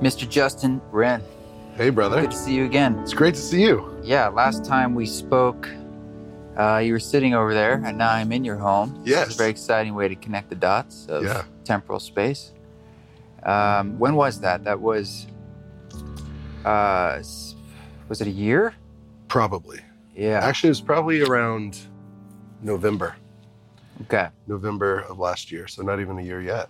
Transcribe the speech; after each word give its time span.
Mr. 0.00 0.28
Justin 0.28 0.80
Wren. 0.90 1.22
Hey, 1.76 1.90
brother. 1.90 2.20
Good 2.20 2.30
to 2.30 2.36
see 2.36 2.54
you 2.54 2.64
again. 2.64 2.98
It's 3.00 3.12
great 3.14 3.34
to 3.34 3.40
see 3.40 3.62
you. 3.62 3.96
Yeah, 4.02 4.28
last 4.28 4.64
time 4.64 4.94
we 4.94 5.06
spoke, 5.06 5.68
uh, 6.58 6.78
you 6.78 6.92
were 6.92 6.98
sitting 7.00 7.34
over 7.34 7.54
there, 7.54 7.82
and 7.84 7.96
now 7.98 8.10
I'm 8.10 8.32
in 8.32 8.44
your 8.44 8.56
home. 8.56 9.00
Yes. 9.04 9.26
It's 9.28 9.34
a 9.36 9.38
very 9.38 9.50
exciting 9.50 9.94
way 9.94 10.08
to 10.08 10.16
connect 10.16 10.48
the 10.48 10.56
dots 10.56 11.06
of 11.08 11.22
Yeah. 11.24 11.42
temporal 11.64 12.00
space. 12.00 12.52
Um, 13.42 13.98
when 13.98 14.14
was 14.14 14.40
that? 14.40 14.64
That 14.64 14.80
was, 14.80 15.26
uh, 16.64 17.18
was 18.08 18.20
it 18.20 18.26
a 18.26 18.30
year? 18.30 18.74
Probably. 19.28 19.80
Yeah. 20.14 20.40
Actually, 20.42 20.68
it 20.68 20.72
was 20.72 20.80
probably 20.80 21.22
around 21.22 21.78
November, 22.62 23.14
okay. 24.02 24.28
November 24.46 25.00
of 25.00 25.18
last 25.18 25.50
year. 25.52 25.66
So 25.66 25.82
not 25.82 26.00
even 26.00 26.18
a 26.18 26.22
year 26.22 26.42
yet. 26.42 26.68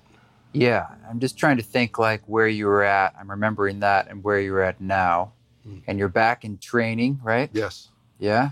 Yeah, 0.52 0.86
I'm 1.08 1.20
just 1.20 1.38
trying 1.38 1.56
to 1.58 1.62
think 1.62 1.98
like 1.98 2.22
where 2.26 2.48
you 2.48 2.66
were 2.66 2.82
at. 2.82 3.14
I'm 3.18 3.30
remembering 3.30 3.80
that 3.80 4.08
and 4.08 4.22
where 4.24 4.40
you're 4.40 4.62
at 4.62 4.80
now. 4.80 5.32
Mm. 5.66 5.82
And 5.86 5.98
you're 5.98 6.08
back 6.08 6.44
in 6.44 6.58
training, 6.58 7.20
right? 7.22 7.50
Yes. 7.52 7.88
Yeah. 8.18 8.50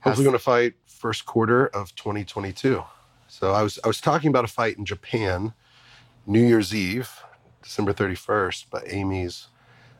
Hopefully, 0.00 0.24
going 0.24 0.36
to 0.36 0.42
fight 0.42 0.74
first 0.86 1.26
quarter 1.26 1.66
of 1.66 1.94
2022. 1.96 2.82
So 3.28 3.52
I 3.52 3.62
was 3.62 3.78
I 3.84 3.88
was 3.88 4.00
talking 4.00 4.30
about 4.30 4.44
a 4.44 4.48
fight 4.48 4.78
in 4.78 4.84
Japan, 4.84 5.52
New 6.26 6.44
Year's 6.44 6.74
Eve, 6.74 7.10
December 7.62 7.92
31st. 7.92 8.66
But 8.70 8.84
Amy's 8.90 9.48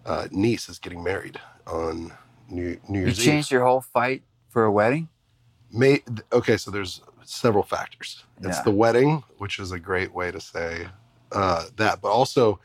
uh, 0.07 0.29
niece 0.31 0.69
is 0.69 0.79
getting 0.79 1.03
married 1.05 1.39
on 1.67 2.13
New 2.49 2.79
New 2.89 3.01
Year's 3.01 3.19
Eve. 3.19 3.27
You 3.27 3.33
changed 3.33 3.51
your 3.51 3.65
whole 3.65 3.83
fight 3.83 4.23
for 4.49 4.65
a 4.65 4.73
wedding? 4.73 5.09
May, 5.73 6.03
okay, 6.33 6.57
so 6.57 6.71
there's 6.71 7.03
several 7.25 7.65
factors. 7.65 8.25
It's 8.39 8.59
Yeah. 8.59 8.63
the 8.63 8.71
wedding, 8.71 9.25
which 9.39 9.59
is 9.59 9.73
a 9.73 9.79
great 9.79 10.15
way 10.15 10.31
to 10.31 10.41
say 10.41 10.89
uh, 11.33 11.65
that, 11.77 12.01
but 12.01 12.09
also 12.09 12.61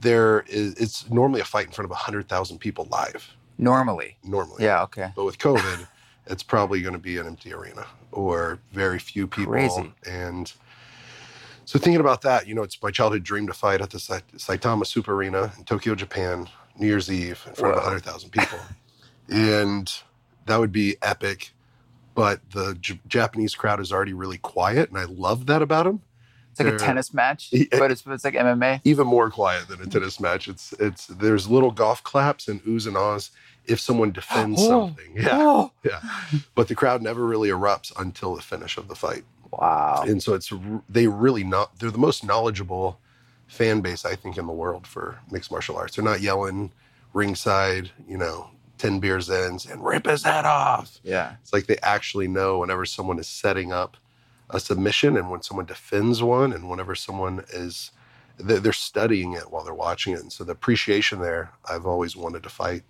there 0.00 0.44
is 0.48 0.74
it's 0.74 1.10
normally 1.10 1.40
a 1.40 1.44
fight 1.44 1.66
in 1.66 1.72
front 1.72 1.84
of 1.86 1.90
100,000 1.90 2.58
people 2.58 2.88
live, 2.90 3.30
Normally. 3.58 4.16
normally. 4.24 4.64
Yeah, 4.64 4.82
okay. 4.84 5.12
But 5.14 5.24
with 5.24 5.38
COVID, 5.38 5.86
it's 6.26 6.42
probably 6.42 6.80
going 6.80 6.94
to 6.94 6.98
be 6.98 7.18
an 7.18 7.26
empty 7.26 7.52
arena 7.52 7.86
or 8.12 8.58
very 8.72 8.98
few 8.98 9.26
people. 9.26 9.52
Crazy. 9.52 9.92
And 10.08 10.52
so 11.64 11.78
thinking 11.78 12.00
about 12.00 12.22
that, 12.22 12.48
you 12.48 12.54
know, 12.54 12.62
it's 12.62 12.82
my 12.82 12.90
childhood 12.90 13.22
dream 13.22 13.46
to 13.46 13.52
fight 13.52 13.80
at 13.80 13.90
the 13.90 13.98
Saitama 13.98 14.86
Super 14.86 15.14
Arena 15.14 15.52
in 15.58 15.64
Tokyo, 15.64 15.94
Japan, 15.94 16.48
New 16.78 16.86
Year's 16.86 17.10
Eve 17.10 17.44
in 17.46 17.54
front 17.54 17.74
of 17.76 17.82
Whoa. 17.82 17.90
100,000 17.90 18.30
people. 18.30 18.58
and 19.28 19.92
that 20.46 20.58
would 20.58 20.72
be 20.72 20.96
epic. 21.02 21.52
But 22.14 22.40
the 22.50 22.76
J- 22.80 23.00
Japanese 23.06 23.54
crowd 23.54 23.80
is 23.80 23.92
already 23.92 24.12
really 24.12 24.38
quiet, 24.38 24.88
and 24.88 24.98
I 24.98 25.04
love 25.04 25.46
that 25.46 25.62
about 25.62 25.84
them. 25.84 26.02
It's 26.50 26.60
like 26.60 26.74
a 26.74 26.78
tennis 26.78 27.14
match, 27.14 27.52
but 27.70 27.90
it's 27.90 28.02
it's 28.06 28.24
like 28.24 28.34
MMA. 28.34 28.80
Even 28.84 29.06
more 29.06 29.30
quiet 29.30 29.68
than 29.68 29.80
a 29.80 29.86
tennis 29.86 30.18
match. 30.20 30.48
It's 30.48 30.72
it's 30.80 31.06
there's 31.06 31.48
little 31.48 31.70
golf 31.70 32.02
claps 32.02 32.48
and 32.48 32.62
oohs 32.64 32.86
and 32.86 32.96
ahs 32.96 33.30
if 33.66 33.78
someone 33.78 34.10
defends 34.12 34.60
Oh. 34.64 34.68
something. 34.68 35.12
Yeah, 35.16 35.28
Oh. 35.32 35.72
yeah. 35.84 36.00
But 36.54 36.68
the 36.68 36.74
crowd 36.74 37.02
never 37.02 37.24
really 37.24 37.48
erupts 37.50 37.92
until 37.98 38.34
the 38.34 38.42
finish 38.42 38.76
of 38.76 38.88
the 38.88 38.94
fight. 38.96 39.24
Wow. 39.52 40.04
and 40.06 40.22
so 40.22 40.34
it's 40.34 40.52
they 40.88 41.08
really 41.08 41.42
not 41.42 41.76
they're 41.78 41.90
the 41.90 41.98
most 41.98 42.22
knowledgeable 42.24 43.00
fan 43.48 43.80
base 43.80 44.04
I 44.04 44.14
think 44.14 44.38
in 44.38 44.46
the 44.46 44.52
world 44.52 44.86
for 44.86 45.18
mixed 45.30 45.50
martial 45.50 45.76
arts. 45.76 45.96
They're 45.96 46.04
not 46.04 46.20
yelling 46.20 46.70
ringside, 47.14 47.90
you 48.08 48.16
know, 48.16 48.50
ten 48.78 49.00
beers 49.00 49.28
in 49.28 49.58
and 49.70 49.84
rip 49.84 50.06
his 50.06 50.22
head 50.24 50.44
off. 50.46 50.98
Yeah. 51.02 51.34
It's 51.42 51.52
like 51.52 51.66
they 51.66 51.78
actually 51.82 52.28
know 52.28 52.58
whenever 52.58 52.84
someone 52.86 53.18
is 53.18 53.28
setting 53.28 53.72
up 53.72 53.96
a 54.50 54.60
submission 54.60 55.16
and 55.16 55.30
when 55.30 55.42
someone 55.42 55.66
defends 55.66 56.22
one 56.22 56.52
and 56.52 56.68
whenever 56.70 56.94
someone 56.94 57.44
is 57.52 57.92
they're 58.38 58.72
studying 58.72 59.34
it 59.34 59.50
while 59.50 59.64
they're 59.64 59.74
watching 59.74 60.14
it. 60.14 60.20
And 60.20 60.32
so 60.32 60.44
the 60.44 60.52
appreciation 60.52 61.20
there, 61.20 61.52
I've 61.68 61.86
always 61.86 62.16
wanted 62.16 62.42
to 62.44 62.48
fight 62.48 62.82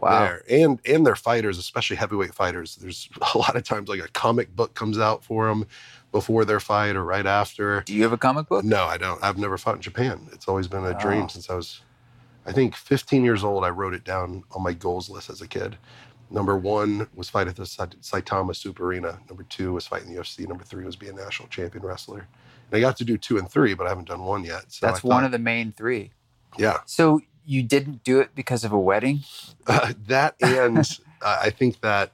Wow. 0.00 0.10
there. 0.10 0.42
And 0.48 0.80
and 0.86 1.06
their 1.06 1.16
fighters, 1.16 1.58
especially 1.58 1.96
heavyweight 1.96 2.34
fighters, 2.34 2.76
there's 2.76 3.08
a 3.34 3.38
lot 3.38 3.56
of 3.56 3.64
times 3.64 3.88
like 3.88 4.00
a 4.00 4.08
comic 4.08 4.54
book 4.54 4.74
comes 4.74 4.98
out 4.98 5.24
for 5.24 5.48
them 5.48 5.66
before 6.12 6.44
their 6.44 6.60
fight 6.60 6.94
or 6.96 7.04
right 7.04 7.26
after. 7.26 7.82
Do 7.86 7.94
you 7.94 8.02
have 8.04 8.12
a 8.12 8.18
comic 8.18 8.48
book? 8.48 8.64
No, 8.64 8.84
I 8.84 8.96
don't. 8.98 9.22
I've 9.24 9.38
never 9.38 9.58
fought 9.58 9.76
in 9.76 9.82
Japan. 9.82 10.28
It's 10.32 10.46
always 10.48 10.68
been 10.68 10.84
a 10.84 10.90
Oh. 10.90 10.94
dream 10.94 11.28
since 11.28 11.50
I 11.50 11.54
was, 11.54 11.80
I 12.46 12.52
think, 12.52 12.76
15 12.76 13.24
years 13.24 13.44
old. 13.44 13.64
I 13.64 13.70
wrote 13.70 13.94
it 13.94 14.04
down 14.04 14.44
on 14.52 14.62
my 14.62 14.72
goals 14.72 15.10
list 15.10 15.30
as 15.30 15.40
a 15.42 15.48
kid. 15.48 15.78
Number 16.30 16.56
one 16.58 17.08
was 17.14 17.28
fight 17.30 17.48
at 17.48 17.56
the 17.56 17.62
Saitama 17.62 18.54
Super 18.54 18.86
Arena. 18.86 19.18
Number 19.28 19.44
two 19.44 19.72
was 19.72 19.86
fight 19.86 20.02
in 20.02 20.12
the 20.12 20.20
UFC. 20.20 20.46
Number 20.46 20.64
three 20.64 20.84
was 20.84 20.96
be 20.96 21.08
a 21.08 21.12
national 21.12 21.48
champion 21.48 21.84
wrestler. 21.84 22.28
And 22.70 22.76
I 22.76 22.80
got 22.80 22.96
to 22.98 23.04
do 23.04 23.16
two 23.16 23.38
and 23.38 23.50
three, 23.50 23.74
but 23.74 23.86
I 23.86 23.90
haven't 23.90 24.08
done 24.08 24.22
one 24.24 24.44
yet. 24.44 24.64
So 24.68 24.86
That's 24.86 25.04
I 25.04 25.08
one 25.08 25.24
of 25.24 25.32
the 25.32 25.38
main 25.38 25.72
three. 25.72 26.10
yeah. 26.58 26.78
So 26.84 27.20
you 27.46 27.62
didn't 27.62 28.04
do 28.04 28.20
it 28.20 28.34
because 28.34 28.62
of 28.62 28.72
a 28.72 28.78
wedding? 28.78 29.20
Uh, 29.66 29.94
that 30.06 30.34
and 30.42 30.78
uh, 31.22 31.38
I 31.42 31.48
think 31.50 31.80
that 31.80 32.12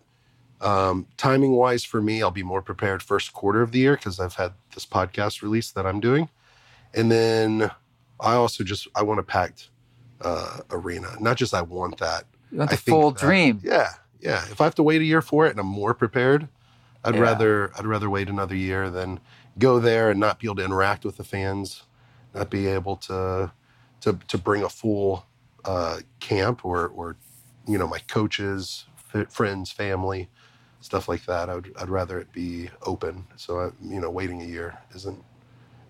um, 0.61 1.09
timing 1.17 1.53
wise 1.53 1.83
for 1.83 2.01
me, 2.01 2.23
I'll 2.23 2.31
be 2.31 2.45
more 2.45 2.63
prepared 2.63 3.03
first 3.03 3.33
quarter 3.33 3.61
of 3.63 3.73
the 3.73 3.81
year 3.81 3.97
because 3.97 4.21
I've 4.21 4.35
had 4.35 4.53
this 4.75 4.87
podcast 4.87 5.43
release 5.43 5.73
that 5.73 5.85
I'm 5.87 5.99
doing, 6.01 6.29
and 6.95 7.11
then 7.11 7.71
I 8.21 8.35
also 8.35 8.63
just 8.63 8.87
I 8.95 9.03
want 9.03 9.19
a 9.19 9.25
packed 9.25 9.71
uh, 10.21 10.61
arena. 10.71 11.17
Not 11.21 11.37
just 11.37 11.53
I 11.53 11.63
want 11.63 11.99
that. 11.99 12.25
You 12.53 12.59
want 12.59 12.71
the 12.71 12.77
full 12.77 13.11
that- 13.11 13.21
dream. 13.21 13.61
Yeah, 13.63 13.89
yeah. 14.25 14.45
If 14.51 14.61
I 14.61 14.65
have 14.65 14.77
to 14.77 14.85
wait 14.85 15.03
a 15.03 15.07
year 15.07 15.23
for 15.23 15.47
it 15.47 15.53
and 15.53 15.61
I'm 15.61 15.67
more 15.69 15.95
prepared, 15.95 16.49
I'd 17.05 17.17
Yeah. 17.17 17.23
rather 17.23 17.73
I'd 17.79 17.87
rather 17.87 18.11
wait 18.11 18.31
another 18.31 18.57
year 18.57 18.91
than 18.91 19.21
go 19.59 19.81
there 19.81 20.11
and 20.11 20.21
not 20.21 20.41
be 20.41 20.49
able 20.49 20.57
to 20.57 20.65
interact 20.67 21.05
with 21.07 21.19
the 21.19 21.25
fans, 21.25 21.85
not 22.35 22.51
be 22.51 22.69
able 22.69 22.97
to 22.97 23.53
to 24.03 24.19
to 24.29 24.39
bring 24.39 24.65
a 24.65 24.71
full 24.71 25.27
uh, 25.67 26.01
camp 26.21 26.65
or 26.65 26.89
or 26.89 27.17
you 27.69 27.79
know 27.79 27.89
my 27.89 28.01
coaches, 28.01 28.87
f- 29.15 29.33
friends, 29.33 29.73
family, 29.73 30.31
stuff 30.81 31.09
like 31.09 31.27
that. 31.27 31.51
I 31.51 31.57
would 31.57 31.73
I'd 31.79 31.91
rather 31.91 32.19
it 32.21 32.33
be 32.33 32.71
open. 32.85 33.27
So 33.37 33.61
I, 33.61 33.71
you 33.83 34.01
know, 34.01 34.11
waiting 34.11 34.43
a 34.43 34.47
year 34.47 34.79
isn't. 34.95 35.23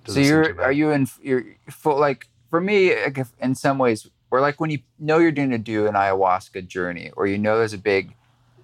So 0.08 0.20
doesn't 0.20 0.24
seem 0.24 0.42
too 0.42 0.54
you're 0.54 0.62
are 0.62 0.72
you 0.72 0.90
in 0.92 1.08
you're 1.22 1.44
full 1.70 1.98
like 2.00 2.28
for 2.50 2.60
me 2.60 2.94
like 3.04 3.18
if, 3.18 3.32
in 3.40 3.54
some 3.54 3.78
ways 3.78 4.08
or 4.30 4.40
like 4.42 4.60
when 4.60 4.70
you 4.70 4.80
know 4.98 5.18
you're 5.18 5.32
going 5.32 5.50
to 5.50 5.58
do 5.58 5.86
an 5.86 5.94
ayahuasca 5.94 6.66
journey 6.68 7.10
or 7.16 7.26
you 7.26 7.38
know 7.38 7.58
there's 7.58 7.72
a 7.74 7.78
big 7.78 8.14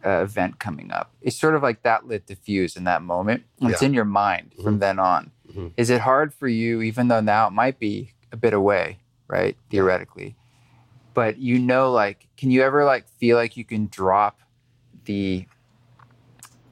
uh, 0.04 0.22
event 0.22 0.58
coming 0.58 0.90
up 0.92 1.10
it's 1.20 1.36
sort 1.36 1.54
of 1.54 1.62
like 1.62 1.82
that 1.82 2.06
lit 2.06 2.26
the 2.26 2.34
fuse 2.36 2.76
in 2.76 2.84
that 2.84 3.02
moment 3.02 3.42
it's 3.60 3.82
Yeah. 3.82 3.86
in 3.88 3.94
your 3.94 4.04
mind 4.06 4.52
from 4.62 4.78
then 4.78 4.98
on 4.98 5.30
Mhm. 5.54 5.72
is 5.76 5.90
it 5.90 6.00
hard 6.00 6.32
for 6.32 6.48
you 6.48 6.80
even 6.80 7.08
though 7.08 7.20
now 7.20 7.46
it 7.48 7.50
might 7.52 7.78
be 7.78 8.12
a 8.32 8.36
bit 8.36 8.52
away 8.54 8.98
right 9.28 9.56
theoretically 9.70 10.36
but 11.12 11.38
you 11.38 11.58
know 11.58 11.90
like 11.92 12.28
can 12.36 12.50
you 12.50 12.62
ever 12.62 12.84
like 12.84 13.06
feel 13.18 13.36
like 13.36 13.56
you 13.56 13.64
can 13.64 13.88
drop 13.88 14.40
the 15.04 15.46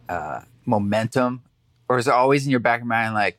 uh, 0.09 0.41
momentum 0.65 1.43
or 1.89 1.99
is 1.99 2.07
it 2.07 2.13
always 2.15 2.45
in 2.45 2.51
your 2.51 2.61
back 2.61 2.81
of 2.81 2.85
your 2.87 2.89
mind 2.89 3.15
like 3.15 3.39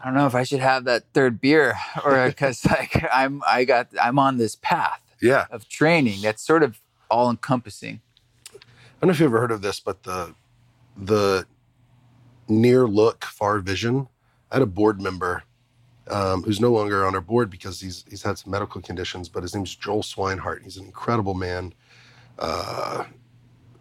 I 0.00 0.06
don't 0.08 0.14
know 0.14 0.26
if 0.26 0.34
I 0.34 0.42
should 0.42 0.60
have 0.60 0.84
that 0.84 1.04
third 1.14 1.40
beer 1.40 1.74
or 2.04 2.26
because 2.28 2.64
like 2.70 3.04
I'm 3.12 3.42
I 3.46 3.64
got 3.64 3.88
I'm 4.00 4.18
on 4.18 4.38
this 4.38 4.56
path 4.56 5.00
yeah. 5.20 5.46
of 5.50 5.68
training 5.68 6.20
that's 6.22 6.42
sort 6.42 6.62
of 6.62 6.80
all 7.10 7.30
encompassing. 7.30 8.00
Don't 9.04 9.08
know 9.08 9.12
if 9.12 9.20
you've 9.20 9.32
ever 9.32 9.40
heard 9.40 9.50
of 9.50 9.60
this, 9.60 9.80
but 9.80 10.02
the 10.04 10.34
the 10.96 11.46
near 12.48 12.86
look 12.86 13.26
far 13.26 13.58
vision. 13.58 14.08
I 14.50 14.54
had 14.54 14.62
a 14.62 14.66
board 14.66 14.98
member 14.98 15.42
um, 16.08 16.42
who's 16.42 16.58
no 16.58 16.72
longer 16.72 17.04
on 17.04 17.14
our 17.14 17.20
board 17.20 17.50
because 17.50 17.82
he's 17.82 18.06
he's 18.08 18.22
had 18.22 18.38
some 18.38 18.50
medical 18.50 18.80
conditions, 18.80 19.28
but 19.28 19.42
his 19.42 19.54
name's 19.54 19.76
Joel 19.76 20.02
Swinehart. 20.02 20.62
He's 20.62 20.78
an 20.78 20.86
incredible 20.86 21.34
man. 21.34 21.74
Uh, 22.38 23.04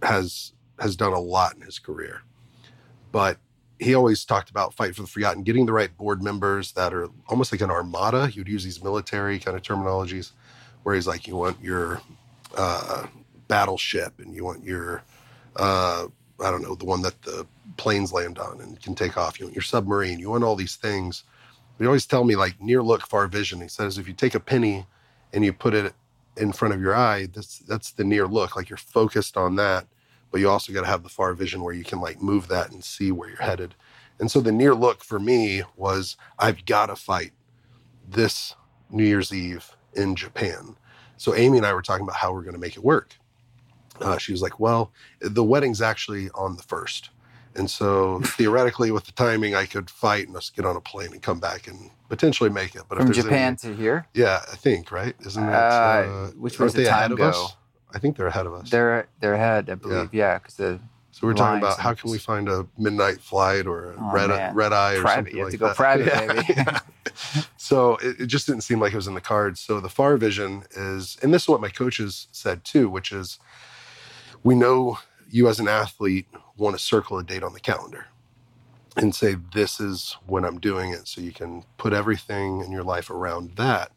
has 0.02 0.52
has 0.78 0.98
done 0.98 1.14
a 1.14 1.20
lot 1.22 1.56
in 1.56 1.62
his 1.62 1.80
career, 1.80 2.24
but 3.14 3.38
he 3.80 3.96
always 3.96 4.26
talked 4.26 4.50
about 4.50 4.74
fight 4.74 4.94
for 4.94 5.04
the 5.04 5.08
forgotten, 5.08 5.44
getting 5.44 5.66
the 5.66 5.72
right 5.72 5.96
board 5.96 6.22
members 6.22 6.74
that 6.74 6.94
are 6.94 7.08
almost 7.30 7.54
like 7.54 7.62
an 7.62 7.72
armada. 7.72 8.28
He 8.28 8.42
would 8.42 8.50
use 8.50 8.66
these 8.66 8.84
military 8.84 9.40
kind 9.40 9.56
of 9.56 9.64
terminologies, 9.64 10.34
where 10.84 10.96
he's 10.96 11.08
like, 11.08 11.28
you 11.30 11.38
want 11.38 11.64
your 11.64 12.02
uh, 12.58 13.08
battleship 13.48 14.20
and 14.20 14.36
you 14.36 14.44
want 14.44 14.66
your 14.66 15.02
uh, 15.58 16.08
I 16.40 16.52
don't 16.52 16.64
know 16.64 16.76
the 16.76 16.86
one 16.86 17.02
that 17.04 17.22
the 17.22 17.46
planes 17.78 18.12
land 18.12 18.40
on 18.40 18.62
and 18.62 18.82
can 18.82 18.96
take 18.96 19.18
off. 19.18 19.40
You 19.40 19.46
want 19.48 19.56
your 19.56 19.64
submarine. 19.64 20.20
You 20.20 20.30
want 20.30 20.44
all 20.44 20.56
these 20.56 20.76
things. 20.76 21.24
He 21.80 21.86
always 21.86 22.06
tell 22.06 22.24
me 22.24 22.36
like 22.36 22.62
near 22.62 22.84
look, 22.84 23.08
far 23.08 23.28
vision. 23.28 23.62
He 23.62 23.68
says 23.68 23.98
if 23.98 24.08
you 24.08 24.14
take 24.14 24.36
a 24.36 24.40
penny 24.40 24.86
and 25.34 25.44
you 25.44 25.54
put 25.54 25.74
it 25.74 25.94
in 26.38 26.52
front 26.52 26.74
of 26.74 26.82
your 26.82 26.96
eye, 26.96 27.28
that's 27.34 27.60
that's 27.60 27.92
the 27.92 28.04
near 28.04 28.28
look. 28.28 28.56
Like 28.56 28.70
you're 28.70 28.78
focused 28.78 29.38
on 29.38 29.56
that, 29.58 29.88
but 30.32 30.40
you 30.40 30.50
also 30.50 30.74
got 30.74 30.82
to 30.82 30.88
have 30.88 31.04
the 31.04 31.10
far 31.10 31.34
vision 31.34 31.64
where 31.64 31.74
you 31.74 31.84
can 31.84 32.00
like 32.00 32.22
move 32.22 32.48
that 32.48 32.72
and 32.72 32.84
see 32.84 33.12
where 33.12 33.30
you're 33.30 33.38
headed. 33.42 33.76
And 34.20 34.30
so 34.30 34.40
the 34.40 34.52
near 34.52 34.76
look 34.76 35.04
for 35.04 35.20
me 35.20 35.64
was 35.76 36.16
I've 36.40 36.66
got 36.66 36.88
to 36.88 36.96
fight 36.96 37.32
this 38.08 38.56
New 38.90 39.04
Year's 39.04 39.34
Eve 39.34 39.76
in 39.94 40.16
Japan. 40.16 40.76
So 41.18 41.36
Amy 41.36 41.58
and 41.58 41.66
I 41.66 41.74
were 41.74 41.82
talking 41.82 42.04
about 42.04 42.18
how 42.18 42.34
we're 42.34 42.44
going 42.44 42.54
to 42.56 42.60
make 42.60 42.78
it 42.78 42.84
work. 42.84 43.16
Uh, 44.04 44.18
she 44.18 44.32
was 44.32 44.42
like, 44.42 44.60
"Well, 44.60 44.92
the 45.20 45.44
wedding's 45.44 45.82
actually 45.82 46.30
on 46.36 46.56
the 46.58 46.64
first, 46.64 47.10
And 47.56 47.70
so 47.70 48.20
theoretically, 48.38 48.92
with 48.92 49.06
the 49.06 49.12
timing, 49.12 49.54
I 49.56 49.66
could 49.66 49.90
fight 49.90 50.28
and 50.28 50.36
just 50.36 50.56
get 50.56 50.66
on 50.66 50.76
a 50.76 50.82
plane 50.82 51.12
and 51.14 51.22
come 51.22 51.40
back 51.40 51.68
and 51.68 51.90
potentially 52.10 52.50
make 52.50 52.76
it. 52.76 52.84
But 52.90 52.98
From 53.00 53.12
Japan 53.14 53.58
any, 53.64 53.74
to 53.74 53.76
here, 53.76 54.08
yeah, 54.14 54.42
I 54.52 54.56
think 54.56 54.92
right, 54.92 55.16
isn't 55.26 55.46
that 55.46 55.72
Uh, 55.74 56.28
which 56.32 56.60
aren't 56.60 56.64
was 56.66 56.74
the 56.74 56.86
time 56.86 57.12
of 57.12 57.18
go? 57.20 57.30
us? 57.30 57.56
I 57.96 58.00
think 58.00 58.18
they're 58.18 58.28
ahead 58.28 58.48
of 58.48 58.54
us. 58.56 58.70
they're 58.72 59.08
they're 59.20 59.36
ahead, 59.36 59.70
I 59.70 59.76
believe. 59.76 60.14
Yeah, 60.14 60.40
because 60.40 60.56
the 60.56 60.80
so 61.12 61.28
we're 61.28 61.36
talking 61.36 61.60
about 61.60 61.78
how 61.78 61.94
can 61.94 62.10
we 62.10 62.18
find 62.18 62.50
a 62.50 62.66
midnight 62.76 63.22
flight 63.22 63.68
or 63.68 63.92
a 63.92 63.96
Oh, 64.02 64.12
red 64.12 64.30
man. 64.30 64.56
red 64.56 64.74
eye 64.74 64.96
or 64.96 65.02
Private. 65.02 65.16
something 65.32 65.36
You 65.36 65.40
have 65.42 65.46
like 65.46 65.52
to 65.52 65.58
go 65.60 65.68
that. 65.68 65.76
private, 65.76 66.50
Yeah. 66.50 66.80
so 67.58 67.98
it, 67.98 68.22
it 68.22 68.26
just 68.26 68.48
didn't 68.48 68.62
seem 68.62 68.80
like 68.80 68.94
it 68.94 68.96
was 68.96 69.06
in 69.08 69.14
the 69.14 69.22
cards. 69.22 69.60
So 69.60 69.80
the 69.80 69.90
far 69.90 70.18
vision 70.18 70.64
is, 70.76 71.18
and 71.22 71.32
this 71.32 71.44
is 71.44 71.48
what 71.50 71.62
my 71.62 71.70
coaches 71.70 72.28
said 72.32 72.64
too, 72.64 72.90
which 72.90 73.12
is, 73.12 73.38
we 74.44 74.56
know 74.56 74.98
you 75.30 75.48
as 75.48 75.60
an 75.60 75.68
athlete 75.68 76.28
want 76.58 76.76
to 76.78 76.84
circle 76.84 77.18
a 77.18 77.24
date 77.24 77.44
on 77.44 77.54
the 77.54 77.60
calendar 77.60 78.06
and 78.98 79.16
say 79.16 79.36
this 79.54 79.80
is 79.80 80.18
when 80.28 80.46
I'm 80.46 80.60
doing 80.60 80.92
it, 80.92 81.08
so 81.08 81.22
you 81.22 81.32
can 81.32 81.64
put 81.78 81.94
everything 81.94 82.62
in 82.62 82.72
your 82.72 82.84
life 82.84 83.10
around 83.10 83.56
that. 83.56 83.92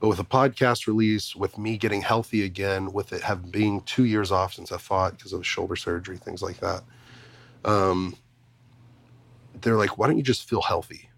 But 0.00 0.08
with 0.08 0.18
a 0.18 0.24
podcast 0.24 0.86
release, 0.86 1.36
with 1.36 1.56
me 1.56 1.78
getting 1.78 2.02
healthy 2.02 2.44
again, 2.44 2.92
with 2.92 3.12
it 3.12 3.22
have 3.22 3.50
being 3.52 3.80
two 3.82 4.04
years 4.04 4.32
off 4.32 4.54
since 4.54 4.72
I 4.72 4.78
fought 4.78 5.16
because 5.16 5.32
of 5.32 5.46
shoulder 5.46 5.76
surgery, 5.76 6.16
things 6.18 6.42
like 6.42 6.58
that. 6.58 6.82
Um, 7.64 8.16
they're 9.60 9.76
like, 9.76 9.96
why 9.96 10.06
don't 10.06 10.18
you 10.18 10.22
just 10.22 10.48
feel 10.48 10.62
healthy? 10.62 11.08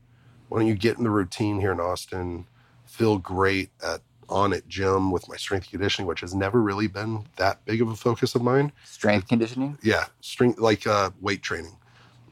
Why 0.49 0.59
don't 0.59 0.69
you 0.69 0.75
get 0.75 0.99
in 0.99 1.05
the 1.05 1.11
routine 1.11 1.61
here 1.61 1.73
in 1.73 1.81
Austin, 1.81 2.47
feel 2.85 3.19
great 3.19 3.71
at 3.85 4.01
Onnit 4.29 4.67
gym 4.69 5.11
with 5.11 5.29
my 5.29 5.37
strength 5.37 5.71
conditioning, 5.71 6.07
which 6.07 6.21
has 6.21 6.35
never 6.35 6.61
really 6.61 6.87
been 6.87 7.27
that 7.37 7.65
big 7.65 7.81
of 7.83 7.89
a 7.89 7.97
focus 7.97 8.35
of 8.35 8.43
mine. 8.43 8.73
strength 8.85 9.29
conditioning. 9.29 9.79
Yeah, 9.83 10.07
strength 10.21 10.59
like 10.59 10.87
uh, 10.87 11.11
weight 11.21 11.43
training. 11.43 11.77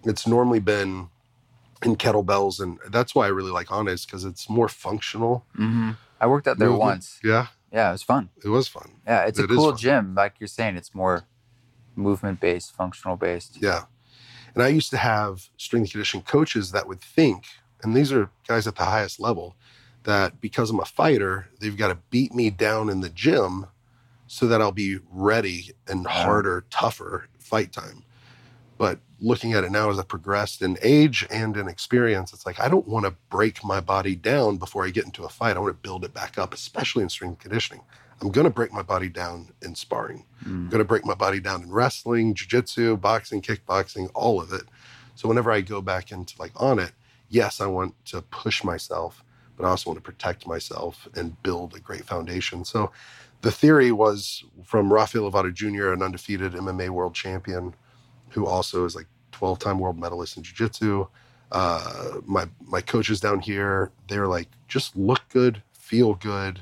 It's 0.05 0.27
normally 0.27 0.61
been 0.61 1.09
in 1.83 1.97
kettlebells, 1.97 2.61
and 2.61 2.79
that's 2.91 3.15
why 3.15 3.27
I 3.27 3.29
really 3.29 3.51
like 3.51 3.69
Onnit 3.69 4.07
because 4.07 4.25
it's 4.25 4.49
more 4.49 4.69
functional. 4.69 5.45
hmm 5.55 5.93
I 6.21 6.27
worked 6.27 6.49
out 6.49 6.59
there 6.59 6.69
movement. 6.69 6.81
once. 6.89 7.21
Yeah, 7.23 7.49
Yeah, 7.73 7.91
it 7.91 7.93
was 7.93 8.03
fun. 8.03 8.31
it 8.45 8.49
was 8.49 8.69
fun. 8.69 8.93
Yeah, 9.07 9.25
it's 9.25 9.39
a 9.39 9.45
It 9.45 9.51
is 9.51 9.57
cool 9.57 9.73
gym. 9.75 10.15
Like 10.15 10.37
you're 10.41 10.49
saying, 10.49 10.77
it's 10.77 10.95
more 10.95 11.25
movement 11.95 12.41
based, 12.41 12.73
functional 12.75 13.17
based. 13.17 13.59
Yeah. 13.61 13.85
And 14.55 14.63
I 14.63 14.69
used 14.69 14.89
to 14.91 14.97
have 14.97 15.51
strength 15.59 15.91
conditioning 15.91 16.25
coaches 16.25 16.73
that 16.73 16.89
would 16.89 17.01
think, 17.03 17.45
and 17.83 17.95
these 17.95 18.11
are 18.13 18.31
guys 18.49 18.67
at 18.67 18.77
the 18.77 18.85
highest 18.85 19.21
level, 19.21 19.55
that 20.07 20.41
because 20.41 20.71
I'm 20.71 20.81
a 20.81 20.85
fighter, 20.85 21.49
they've 21.61 21.77
got 21.77 21.89
to 21.89 21.99
beat 22.11 22.35
me 22.35 22.51
down 22.51 22.89
in 22.89 23.01
the 23.01 23.11
gym 23.11 23.67
so 24.27 24.47
that 24.49 24.61
I'll 24.61 24.73
be 24.73 24.99
ready 25.13 25.73
and 25.87 26.07
harder, 26.07 26.65
tougher 26.71 27.29
fight 27.39 27.73
time. 27.73 28.03
But 28.79 28.99
looking 29.21 29.53
at 29.53 29.65
it 29.65 29.71
now 29.71 29.89
as 29.91 29.99
I 29.99 30.03
progressed 30.03 30.61
in 30.63 30.77
age 30.83 31.27
and 31.31 31.57
in 31.57 31.69
experience, 31.69 32.33
it's 32.33 32.45
like 32.45 32.59
I 32.61 32.69
don't 32.69 32.89
want 32.89 33.07
to 33.07 33.15
break 33.31 33.63
my 33.65 33.81
body 33.81 34.15
down 34.17 34.57
before 34.57 34.85
I 34.85 34.91
get 34.91 35.05
into 35.05 35.25
a 35.25 35.29
fight. 35.29 35.57
I 35.57 35.61
want 35.61 35.71
to 35.71 35.89
build 35.89 36.05
it 36.05 36.13
back 36.13 36.39
up, 36.39 36.53
especially 36.53 37.03
in 37.03 37.09
strength 37.09 37.39
conditioning. 37.41 37.83
I'm 38.21 38.31
going 38.31 38.45
to 38.47 38.51
break 38.51 38.73
my 38.73 38.83
body 38.83 39.09
down 39.09 39.51
in 39.63 39.75
sparring. 39.75 40.25
I'm 40.45 40.69
Mm. 40.69 40.71
going 40.71 40.79
to 40.79 40.85
break 40.85 41.05
my 41.05 41.15
body 41.15 41.41
down 41.41 41.63
in 41.63 41.71
wrestling, 41.71 42.35
jiu-jitsu, 42.35 42.97
boxing, 42.97 43.41
kickboxing, 43.43 44.11
all 44.15 44.41
of 44.41 44.53
it. 44.53 44.63
So 45.15 45.29
whenever 45.29 45.51
I 45.51 45.61
go 45.61 45.81
back 45.81 46.13
into 46.13 46.35
like 46.39 46.53
Onnit, 46.55 46.93
yes, 47.29 47.61
I 47.61 47.67
want 47.67 47.95
to 48.07 48.23
push 48.23 48.63
myself, 48.65 49.23
but 49.57 49.65
I 49.65 49.71
also 49.71 49.91
want 49.91 49.99
to 49.99 50.03
protect 50.03 50.47
myself 50.47 51.09
and 51.15 51.41
build 51.43 51.75
a 51.75 51.81
great 51.81 52.05
foundation. 52.05 52.65
So 52.65 52.91
the 53.43 53.51
theory 53.51 53.93
was 53.93 54.45
from 54.65 54.93
Rafael 54.93 55.31
Lovato 55.31 55.53
Jr., 55.53 55.93
an 55.93 56.03
undefeated 56.03 56.53
MMA 56.53 56.91
world 56.91 57.15
champion, 57.15 57.75
who 58.31 58.47
also 58.47 58.85
is 58.85 58.95
like 58.95 59.07
12-time 59.33 59.79
world 59.79 59.99
medalist 59.99 60.37
in 60.37 60.43
jiu-jitsu. 60.43 61.07
Uh, 61.53 62.21
my 62.25 62.49
my 62.67 62.81
coaches 62.81 63.21
down 63.21 63.39
here, 63.41 63.93
they're 64.09 64.27
like, 64.27 64.49
just 64.67 64.97
look 64.97 65.23
good, 65.29 65.63
feel 65.73 66.15
good. 66.15 66.61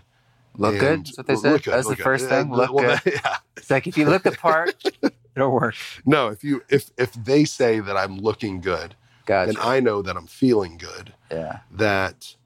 Look 0.56 0.79
good. 0.79 1.06
That's 1.06 1.17
what 1.17 1.26
they 1.26 1.37
said. 1.37 1.62
good, 1.62 1.73
That's 1.73 1.88
the 1.88 1.96
good. 1.96 2.02
first 2.02 2.29
thing. 2.29 2.52
Look 2.52 2.73
well, 2.73 3.00
good. 3.02 3.14
Yeah. 3.25 3.37
It's 3.56 3.70
like 3.70 3.87
if 3.87 3.96
you 3.96 4.05
look 4.05 4.23
the 4.23 4.32
part, 4.32 4.75
it'll 5.37 5.50
work. 5.50 5.75
No, 6.05 6.29
if 6.29 6.44
you 6.44 6.62
if 6.69 6.91
if 6.99 7.12
they 7.14 7.44
say 7.44 7.81
that 7.81 7.96
I'm 7.96 8.19
looking 8.19 8.61
good, 8.61 8.94
Gotcha. 9.26 9.52
then 9.52 9.62
I 9.62 9.81
know 9.81 10.02
that 10.02 10.17
I'm 10.17 10.26
feeling 10.26 10.76
good, 10.76 11.14
yeah. 11.31 11.61
that 11.70 12.37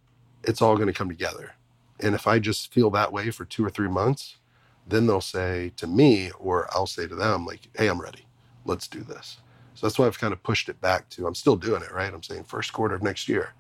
it's 0.49 0.63
all 0.63 0.77
going 0.77 0.89
to 0.89 0.95
come 0.95 1.11
together. 1.11 1.53
And 2.01 2.15
if 2.15 2.27
I 2.27 2.39
just 2.39 2.73
feel 2.73 2.89
that 2.91 3.13
way 3.13 3.31
for 3.31 3.45
two 3.45 3.65
or 3.65 3.71
three 3.71 3.89
months, 3.89 4.39
then 4.87 5.07
they'll 5.07 5.21
say 5.21 5.73
to 5.77 5.87
me, 5.87 6.31
or 6.39 6.67
I'll 6.73 6.87
say 6.87 7.07
to 7.07 7.15
them, 7.15 7.45
like, 7.45 7.69
hey, 7.77 7.89
I'm 7.89 8.01
ready. 8.01 8.27
Let's 8.65 8.89
do 8.89 9.01
this. 9.01 9.37
So 9.75 9.87
that's 9.87 9.99
why 9.99 10.07
I've 10.07 10.19
kind 10.19 10.33
of 10.33 10.43
pushed 10.43 10.71
it 10.71 10.81
back 10.81 11.11
to 11.11 11.27
I'm 11.27 11.35
still 11.35 11.57
doing 11.57 11.83
it, 11.83 11.93
right? 11.93 12.13
I'm 12.13 12.23
saying 12.23 12.45
first 12.45 12.73
quarter 12.73 12.95
of 12.95 13.03
next 13.03 13.29
year. 13.29 13.53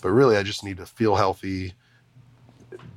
But 0.00 0.10
really 0.10 0.36
I 0.36 0.42
just 0.42 0.64
need 0.64 0.78
to 0.78 0.86
feel 0.86 1.14
healthy, 1.14 1.74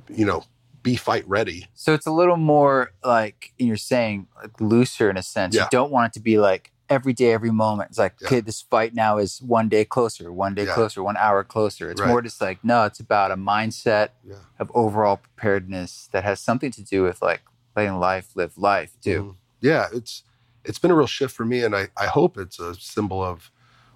you 0.08 0.26
know, 0.26 0.42
be 0.82 0.96
fight 0.96 1.26
ready. 1.28 1.68
So 1.74 1.94
it's 1.94 2.06
a 2.06 2.10
little 2.10 2.36
more 2.36 2.92
like 3.04 3.52
you're 3.58 3.76
saying, 3.76 4.26
like 4.36 4.60
looser 4.60 5.08
in 5.08 5.16
a 5.16 5.22
sense. 5.22 5.54
Yeah. 5.54 5.62
You 5.62 5.68
don't 5.70 5.92
want 5.92 6.10
it 6.10 6.14
to 6.14 6.20
be 6.20 6.38
like 6.38 6.72
every 6.88 7.12
day, 7.12 7.32
every 7.32 7.50
moment. 7.50 7.90
It's 7.90 7.98
like, 7.98 8.14
Yeah. 8.20 8.28
okay, 8.28 8.40
this 8.40 8.60
fight 8.62 8.94
now 8.94 9.18
is 9.18 9.40
one 9.42 9.68
day 9.68 9.84
closer, 9.84 10.32
one 10.32 10.54
day 10.54 10.64
Yeah. 10.64 10.74
closer, 10.74 11.02
one 11.02 11.16
hour 11.16 11.42
closer. 11.44 11.90
It's 11.90 12.00
Right. 12.00 12.08
more 12.08 12.22
just 12.22 12.40
like, 12.40 12.62
no, 12.64 12.84
it's 12.84 13.00
about 13.00 13.30
a 13.30 13.36
mindset 13.36 14.10
Yeah. 14.24 14.36
of 14.58 14.70
overall 14.74 15.18
preparedness 15.18 16.08
that 16.12 16.24
has 16.24 16.40
something 16.40 16.70
to 16.72 16.82
do 16.82 17.02
with 17.02 17.20
like 17.22 17.42
letting 17.74 17.98
life 17.98 18.34
live 18.34 18.56
life 18.56 18.92
too. 19.02 19.22
Mhm. 19.22 19.36
Yeah, 19.60 19.88
it's 19.92 20.22
it's 20.64 20.78
been 20.80 20.90
a 20.90 20.94
real 20.96 21.06
shift 21.06 21.34
for 21.34 21.44
me, 21.44 21.62
and 21.62 21.74
I 21.76 21.88
I 21.96 22.06
hope 22.06 22.36
it's 22.38 22.58
a 22.58 22.74
symbol 22.74 23.22
of 23.22 23.50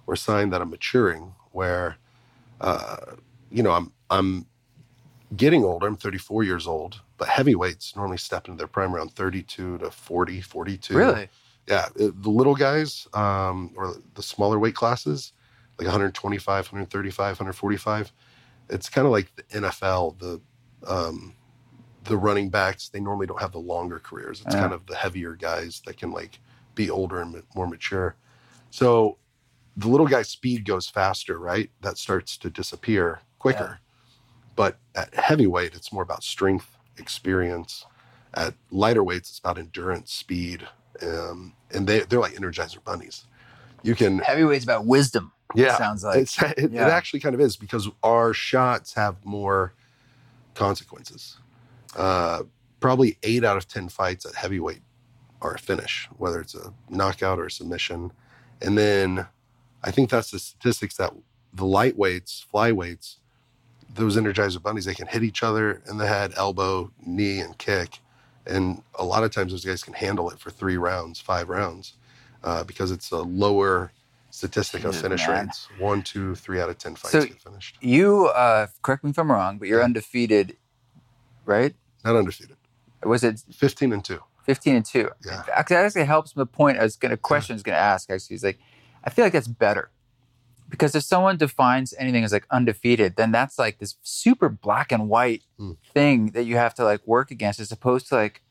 or 0.07 0.15
sign 0.15 0.49
that 0.51 0.61
I'm 0.61 0.69
maturing. 0.69 1.33
Where, 1.51 1.97
uh, 2.59 3.15
you 3.49 3.61
know, 3.63 3.71
I'm 3.71 3.91
I'm 4.09 4.45
getting 5.35 5.63
older. 5.63 5.87
I'm 5.87 5.95
34 5.97 6.43
years 6.43 6.67
old, 6.67 7.01
but 7.17 7.27
heavyweights 7.29 7.95
normally 7.95 8.17
step 8.17 8.47
into 8.47 8.57
their 8.57 8.67
prime 8.67 8.93
around 8.95 9.13
32 9.15 9.77
to 9.79 9.91
40, 9.91 10.41
42. 10.41 10.97
Really? 10.97 11.29
Yeah, 11.67 11.87
the 11.95 12.29
little 12.29 12.55
guys 12.55 13.07
um, 13.13 13.71
or 13.75 13.95
the 14.15 14.23
smaller 14.23 14.59
weight 14.59 14.75
classes, 14.75 15.33
like 15.77 15.85
125, 15.87 16.65
135, 16.67 17.39
145. 17.39 18.11
It's 18.69 18.89
kind 18.89 19.05
of 19.05 19.11
like 19.11 19.33
the 19.35 19.43
NFL. 19.43 20.19
The 20.19 20.41
um, 20.87 21.35
the 22.03 22.17
running 22.17 22.49
backs 22.49 22.89
they 22.89 22.99
normally 22.99 23.27
don't 23.27 23.39
have 23.41 23.51
the 23.51 23.59
longer 23.59 23.99
careers. 23.99 24.41
It's 24.41 24.55
Yeah. 24.55 24.61
kind 24.61 24.73
of 24.73 24.85
the 24.87 24.95
heavier 24.95 25.35
guys 25.35 25.81
that 25.85 25.97
can 25.97 26.11
like 26.11 26.39
be 26.75 26.89
older 26.89 27.21
and 27.21 27.43
more 27.55 27.67
mature. 27.67 28.15
So 28.71 29.17
the 29.77 29.87
little 29.87 30.07
guy's 30.07 30.29
speed 30.29 30.65
goes 30.65 30.89
faster, 30.89 31.37
right? 31.39 31.71
That 31.81 31.97
starts 31.97 32.37
to 32.37 32.49
disappear 32.49 33.21
quicker. 33.39 33.79
But 34.55 34.79
at 34.95 35.13
heavyweight, 35.15 35.75
it's 35.75 35.93
more 35.93 36.03
about 36.03 36.23
strength, 36.23 36.77
experience. 36.97 37.85
At 38.33 38.55
lighter 38.71 39.03
weights, 39.03 39.29
it's 39.29 39.39
about 39.39 39.57
endurance, 39.57 40.13
speed, 40.13 40.67
um, 41.03 41.53
and 41.71 41.87
they 41.87 42.01
they're 42.01 42.19
like 42.19 42.33
Energizer 42.33 42.83
bunnies. 42.83 43.25
You 43.83 43.95
can 43.95 44.19
Heavyweight's 44.19 44.63
about 44.63 44.85
wisdom. 44.85 45.31
yeah, 45.55 45.77
Sounds 45.77 46.03
like. 46.03 46.17
it's, 46.19 46.41
it, 46.41 46.71
yeah. 46.71 46.87
it 46.87 46.91
actually 46.91 47.19
kind 47.19 47.35
of 47.35 47.41
is 47.41 47.57
because 47.57 47.89
our 48.03 48.33
shots 48.33 48.93
have 48.93 49.23
more 49.25 49.73
consequences. 50.53 51.37
Uh, 51.95 52.43
probably 52.79 53.17
eight 53.23 53.43
out 53.43 53.57
of 53.57 53.67
10 53.67 53.89
fights 53.89 54.25
at 54.25 54.35
heavyweight 54.35 54.81
are 55.41 55.53
a 55.53 55.59
finish, 55.59 56.07
whether 56.17 56.39
it's 56.39 56.55
a 56.55 56.73
knockout 56.89 57.39
or 57.39 57.45
a 57.45 57.51
submission. 57.51 58.11
And 58.61 58.77
then 58.77 59.27
I 59.83 59.91
think 59.91 60.09
that's 60.09 60.31
the 60.31 60.39
statistics 60.39 60.97
that 60.97 61.13
the 61.53 61.63
lightweights, 61.63 62.45
flyweights, 62.53 63.17
those 63.93 64.15
energizer 64.15 64.61
bunnies, 64.61 64.85
they 64.85 64.93
can 64.93 65.07
hit 65.07 65.23
each 65.23 65.43
other 65.43 65.81
in 65.89 65.97
the 65.97 66.07
head, 66.07 66.33
elbow, 66.37 66.91
knee, 67.05 67.39
and 67.39 67.57
kick. 67.57 67.99
And 68.47 68.81
a 68.95 69.03
lot 69.05 69.23
of 69.23 69.31
times 69.31 69.51
those 69.51 69.65
guys 69.65 69.83
can 69.83 69.93
handle 69.93 70.29
it 70.29 70.39
for 70.39 70.49
three 70.49 70.77
rounds, 70.77 71.19
five 71.19 71.49
rounds, 71.49 71.93
uh, 72.43 72.63
because 72.63 72.91
it's 72.91 73.11
a 73.11 73.17
lower 73.21 73.91
statistic 74.31 74.83
of 74.85 74.95
finish 74.95 75.27
man. 75.27 75.45
rates. 75.47 75.67
One, 75.77 76.01
two, 76.01 76.35
three 76.35 76.59
out 76.61 76.69
of 76.69 76.77
10 76.77 76.95
fights 76.95 77.11
So- 77.11 77.25
get 77.25 77.39
finished. 77.41 77.77
You, 77.81 78.27
uh, 78.27 78.67
correct 78.81 79.03
me 79.03 79.09
if 79.11 79.19
I'm 79.19 79.31
wrong, 79.31 79.57
but 79.57 79.67
you're 79.67 79.79
Yeah. 79.79 79.85
undefeated, 79.85 80.57
right? 81.45 81.75
Not 82.05 82.15
undefeated. 82.15 82.57
Was 83.03 83.23
it 83.23 83.41
15 83.53 83.93
and 83.93 84.03
two. 84.03 84.21
15 84.45 84.75
and 84.75 84.85
2? 84.85 85.09
Yeah. 85.25 85.43
Actually, 85.53 85.75
that 85.75 85.85
actually 85.85 86.05
helps 86.05 86.35
my 86.35 86.45
point. 86.45 86.79
I 86.79 86.83
was 86.83 86.95
going 86.95 87.11
to, 87.11 87.17
question 87.17 87.53
I 87.53 87.55
was 87.55 87.63
going 87.63 87.75
to 87.75 87.79
ask 87.81 88.09
actually. 88.09 88.35
Is 88.35 88.43
like, 88.43 88.59
I 89.03 89.09
feel 89.11 89.23
like 89.25 89.33
that's 89.33 89.47
better. 89.47 89.91
Because 90.71 90.95
if 90.95 91.03
someone 91.03 91.37
defines 91.37 91.93
anything 91.99 92.23
as 92.23 92.31
like 92.31 92.47
undefeated, 92.49 93.15
then 93.17 93.31
that's 93.31 93.59
like 93.59 93.77
this 93.77 93.95
super 94.01 94.49
black 94.49 94.91
and 94.91 95.07
white 95.09 95.43
Hmm. 95.59 95.73
thing 95.93 96.31
that 96.31 96.45
you 96.45 96.55
have 96.55 96.73
to 96.75 96.83
like 96.83 97.05
work 97.05 97.29
against 97.29 97.59
as 97.59 97.71
opposed 97.71 98.07
to 98.09 98.15
like, 98.15 98.41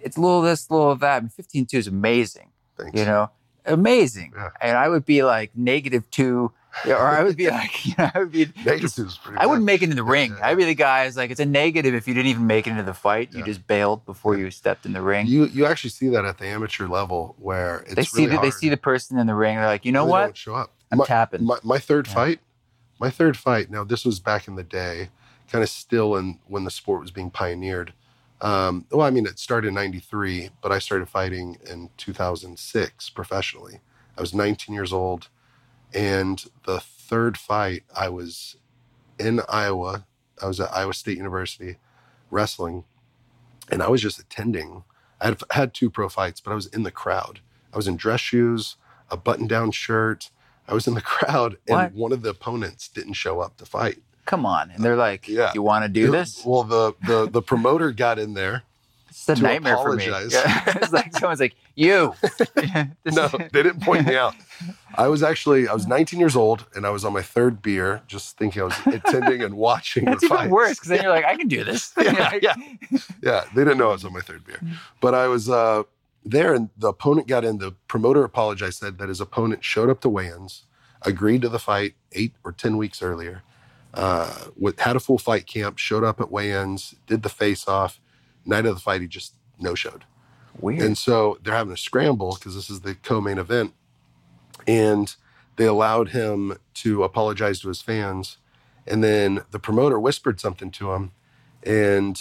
it's 0.00 0.16
a 0.16 0.20
little 0.20 0.40
this, 0.40 0.68
a 0.70 0.72
little 0.72 0.94
that. 0.96 1.16
I 1.16 1.20
mean, 1.20 1.28
15 1.28 1.66
2 1.66 1.76
is 1.76 1.86
amazing. 1.86 2.48
Thanks. 2.78 2.98
you 2.98 3.04
know 3.04 3.30
amazing 3.66 4.32
Yeah. 4.34 4.48
and 4.60 4.76
i 4.76 4.88
would 4.88 5.04
be 5.04 5.22
like 5.22 5.50
negative 5.54 6.10
two 6.10 6.50
or 6.86 6.96
I 6.96 7.22
would 7.22 7.36
be 7.36 7.50
like, 7.60 7.84
you 7.86 7.92
know, 7.98 8.08
I 8.14 8.18
would 8.20 8.32
be. 8.32 8.46
Negatives 8.64 8.98
is 8.98 9.18
pretty. 9.18 9.36
I 9.38 9.44
wouldn't 9.44 9.66
make 9.66 9.82
it 9.82 9.90
in 9.90 9.96
the 9.96 10.02
ring. 10.02 10.34
Yeah. 10.38 10.46
I'd 10.48 10.56
be 10.56 10.64
the 10.64 10.74
guy 10.74 11.04
who's 11.04 11.18
like, 11.18 11.30
it's 11.30 11.38
a 11.38 11.44
negative 11.44 11.94
if 11.94 12.08
you 12.08 12.14
didn't 12.14 12.28
even 12.28 12.46
make 12.46 12.66
it 12.66 12.70
into 12.70 12.82
the 12.82 12.94
fight. 12.94 13.30
You 13.34 13.40
Yeah. 13.40 13.44
just 13.44 13.66
bailed 13.66 14.06
before 14.06 14.38
you 14.38 14.50
stepped 14.50 14.86
in 14.86 14.94
the 14.94 15.02
ring. 15.02 15.26
You 15.26 15.44
you 15.44 15.66
actually 15.66 15.90
see 15.90 16.08
that 16.08 16.24
at 16.24 16.38
the 16.38 16.46
amateur 16.46 16.88
level 16.88 17.36
where 17.38 17.80
it's 17.80 17.94
they 17.94 18.04
see 18.04 18.24
really 18.24 18.36
the, 18.36 18.42
they 18.42 18.50
see 18.50 18.70
the 18.70 18.78
person 18.78 19.18
in 19.18 19.26
the 19.26 19.34
ring. 19.34 19.56
They're 19.56 19.66
like, 19.66 19.84
you 19.84 19.92
know 19.92 20.06
They 20.06 20.10
what? 20.12 20.24
Don't 20.28 20.36
show 20.38 20.54
up. 20.54 20.72
I'm 20.92 20.98
my, 20.98 21.04
tapping. 21.06 21.44
My, 21.44 21.58
my 21.64 21.78
third 21.78 22.06
Yeah. 22.06 22.14
fight, 22.14 22.40
my 23.00 23.10
third 23.10 23.36
fight. 23.36 23.70
Now 23.70 23.82
this 23.84 24.04
was 24.04 24.20
back 24.20 24.46
in 24.46 24.54
the 24.56 24.62
day, 24.62 25.08
kind 25.50 25.64
of 25.64 25.70
still 25.70 26.14
in 26.16 26.38
when 26.46 26.64
the 26.64 26.70
sport 26.70 27.00
was 27.00 27.10
being 27.10 27.30
pioneered. 27.30 27.94
Um, 28.40 28.86
well, 28.90 29.06
I 29.06 29.10
mean, 29.10 29.26
it 29.26 29.38
started 29.38 29.68
in 29.68 29.74
'93, 29.74 30.50
but 30.60 30.72
I 30.72 30.78
started 30.78 31.08
fighting 31.08 31.58
in 31.68 31.90
2006 31.96 33.10
professionally. 33.10 33.80
I 34.16 34.20
was 34.20 34.34
19 34.34 34.74
years 34.74 34.92
old, 34.92 35.28
and 35.94 36.44
the 36.66 36.80
third 36.80 37.36
fight, 37.38 37.84
I 37.96 38.08
was 38.08 38.56
in 39.18 39.40
Iowa. 39.48 40.06
I 40.42 40.46
was 40.46 40.60
at 40.60 40.72
Iowa 40.74 40.92
State 40.94 41.16
University 41.16 41.76
wrestling, 42.30 42.84
and 43.70 43.82
I 43.82 43.88
was 43.88 44.02
just 44.02 44.18
attending. 44.18 44.84
I 45.20 45.26
had 45.26 45.42
had 45.52 45.74
two 45.74 45.88
pro 45.88 46.08
fights, 46.08 46.40
but 46.40 46.50
I 46.50 46.54
was 46.54 46.66
in 46.66 46.82
the 46.82 46.90
crowd. 46.90 47.40
I 47.72 47.76
was 47.76 47.86
in 47.88 47.96
dress 47.96 48.20
shoes, 48.20 48.76
a 49.10 49.16
button-down 49.16 49.70
shirt. 49.70 50.30
I 50.68 50.74
was 50.74 50.86
in 50.86 50.94
the 50.94 51.00
crowd, 51.00 51.56
and 51.68 51.76
What? 51.76 51.92
one 51.92 52.12
of 52.12 52.22
the 52.22 52.30
opponents 52.30 52.88
didn't 52.88 53.14
show 53.14 53.40
up 53.40 53.56
to 53.58 53.66
fight. 53.66 53.98
Come 54.24 54.46
on. 54.46 54.70
And 54.70 54.84
they're 54.84 54.96
like, 54.96 55.26
Yeah. 55.28 55.50
you 55.54 55.62
want 55.62 55.84
to 55.84 55.88
do 55.88 56.10
this? 56.10 56.44
Well, 56.44 56.62
the 56.62 56.94
the 57.06 57.28
the 57.30 57.42
promoter 57.42 57.90
got 57.92 58.18
in 58.18 58.34
there. 58.34 58.62
It's 59.08 59.28
a 59.28 59.34
nightmare 59.34 59.74
apologize. 59.74 60.32
for 60.34 60.48
me. 60.48 60.54
Yeah. 60.54 60.62
it's 60.82 60.92
like 60.92 61.12
someone's 61.12 61.38
like, 61.40 61.54
you. 61.74 62.14
No, 63.04 63.28
they 63.28 63.62
didn't 63.62 63.82
point 63.82 64.06
me 64.06 64.16
out. 64.16 64.34
I 64.94 65.08
was 65.08 65.22
actually 65.22 65.68
I 65.68 65.74
was 65.74 65.86
19 65.86 66.18
years 66.20 66.34
old, 66.36 66.64
and 66.74 66.86
I 66.86 66.90
was 66.90 67.04
on 67.04 67.12
my 67.12 67.20
third 67.22 67.60
beer, 67.62 68.00
just 68.06 68.38
thinking 68.38 68.62
I 68.62 68.64
was 68.66 68.74
attending 68.86 69.42
and 69.42 69.54
watching 69.56 70.04
That's 70.06 70.26
the 70.26 70.32
even 70.34 70.50
worse 70.50 70.76
because 70.78 70.88
then 70.88 71.02
you're 71.02 71.12
like, 71.12 71.24
I 71.26 71.36
can 71.36 71.48
do 71.48 71.62
this. 71.64 71.92
Yeah, 72.00 72.38
yeah. 72.40 72.54
Yeah, 73.22 73.44
they 73.54 73.64
didn't 73.64 73.78
know 73.78 73.90
I 73.90 73.92
was 73.92 74.04
on 74.04 74.12
my 74.12 74.20
third 74.20 74.44
beer, 74.46 74.60
but 75.00 75.14
I 75.14 75.26
was 75.28 75.50
uh, 75.50 75.82
there, 76.24 76.54
and 76.54 76.70
the 76.76 76.88
opponent 76.88 77.26
got 77.28 77.44
in. 77.44 77.58
The 77.58 77.72
promoter 77.88 78.24
apologized, 78.24 78.78
said 78.78 78.98
that 78.98 79.08
his 79.08 79.20
opponent 79.20 79.64
showed 79.64 79.90
up 79.90 80.00
to 80.02 80.08
weigh-ins, 80.08 80.66
agreed 81.02 81.42
to 81.42 81.48
the 81.48 81.58
fight 81.58 81.94
eight 82.12 82.34
or 82.44 82.52
ten 82.52 82.76
weeks 82.76 83.02
earlier, 83.02 83.42
uh, 83.94 84.46
with, 84.56 84.80
had 84.80 84.96
a 84.96 85.00
full 85.00 85.18
fight 85.18 85.46
camp, 85.46 85.78
showed 85.78 86.04
up 86.04 86.20
at 86.20 86.30
weigh-ins, 86.30 86.94
did 87.06 87.22
the 87.22 87.28
face-off. 87.28 88.00
Night 88.44 88.66
of 88.66 88.74
the 88.74 88.80
fight, 88.80 89.00
he 89.00 89.06
just 89.06 89.34
no-showed. 89.58 90.04
Weird. 90.60 90.82
And 90.82 90.98
so 90.98 91.38
they're 91.42 91.54
having 91.54 91.72
a 91.72 91.76
scramble 91.76 92.34
because 92.34 92.54
this 92.54 92.68
is 92.68 92.80
the 92.80 92.94
co-main 92.94 93.38
event, 93.38 93.72
and 94.66 95.14
they 95.56 95.66
allowed 95.66 96.08
him 96.08 96.58
to 96.74 97.04
apologize 97.04 97.60
to 97.60 97.68
his 97.68 97.82
fans, 97.82 98.38
and 98.86 99.02
then 99.02 99.42
the 99.50 99.58
promoter 99.58 99.98
whispered 99.98 100.40
something 100.40 100.70
to 100.72 100.92
him, 100.92 101.12
and 101.62 102.20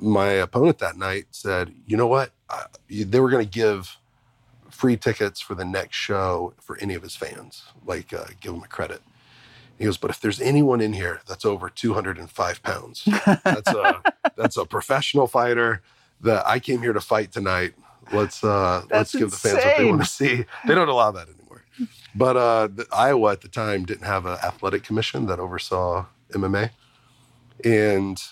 my 0.00 0.28
opponent 0.28 0.78
that 0.78 0.96
night 0.96 1.26
said, 1.30 1.74
"You 1.86 1.96
know 1.96 2.06
what? 2.06 2.32
I, 2.50 2.66
they 2.88 3.20
were 3.20 3.30
going 3.30 3.44
to 3.44 3.50
give 3.50 3.96
free 4.70 4.96
tickets 4.96 5.40
for 5.40 5.54
the 5.54 5.64
next 5.64 5.96
show 5.96 6.54
for 6.60 6.78
any 6.78 6.94
of 6.94 7.02
his 7.02 7.16
fans, 7.16 7.64
like 7.84 8.12
uh, 8.12 8.26
give 8.40 8.54
him 8.54 8.62
a 8.62 8.68
credit." 8.68 9.02
He 9.78 9.84
goes, 9.84 9.96
"But 9.96 10.10
if 10.10 10.20
there's 10.20 10.40
anyone 10.40 10.80
in 10.80 10.92
here 10.92 11.20
that's 11.26 11.44
over 11.44 11.68
205 11.70 12.62
pounds, 12.62 13.04
that's 13.44 13.68
a 13.68 14.02
that's 14.36 14.56
a 14.56 14.64
professional 14.64 15.26
fighter." 15.26 15.82
that 16.20 16.46
I 16.46 16.58
came 16.58 16.80
here 16.80 16.92
to 16.92 17.00
fight 17.00 17.32
tonight. 17.32 17.74
Let's 18.12 18.44
uh 18.44 18.82
let's 18.90 19.14
give 19.14 19.30
the 19.30 19.36
fans 19.36 19.64
what 19.64 19.76
they 19.76 19.84
want 19.84 20.02
to 20.02 20.08
see. 20.08 20.44
They 20.66 20.74
don't 20.74 20.88
allow 20.88 21.10
that 21.10 21.28
anymore. 21.28 21.64
But 22.14 22.36
uh 22.36 22.68
the, 22.68 22.86
Iowa 22.92 23.32
at 23.32 23.40
the 23.40 23.48
time 23.48 23.84
didn't 23.84 24.06
have 24.06 24.26
an 24.26 24.38
athletic 24.44 24.84
commission 24.84 25.26
that 25.26 25.40
oversaw 25.40 26.06
MMA. 26.32 26.70
And 27.64 28.22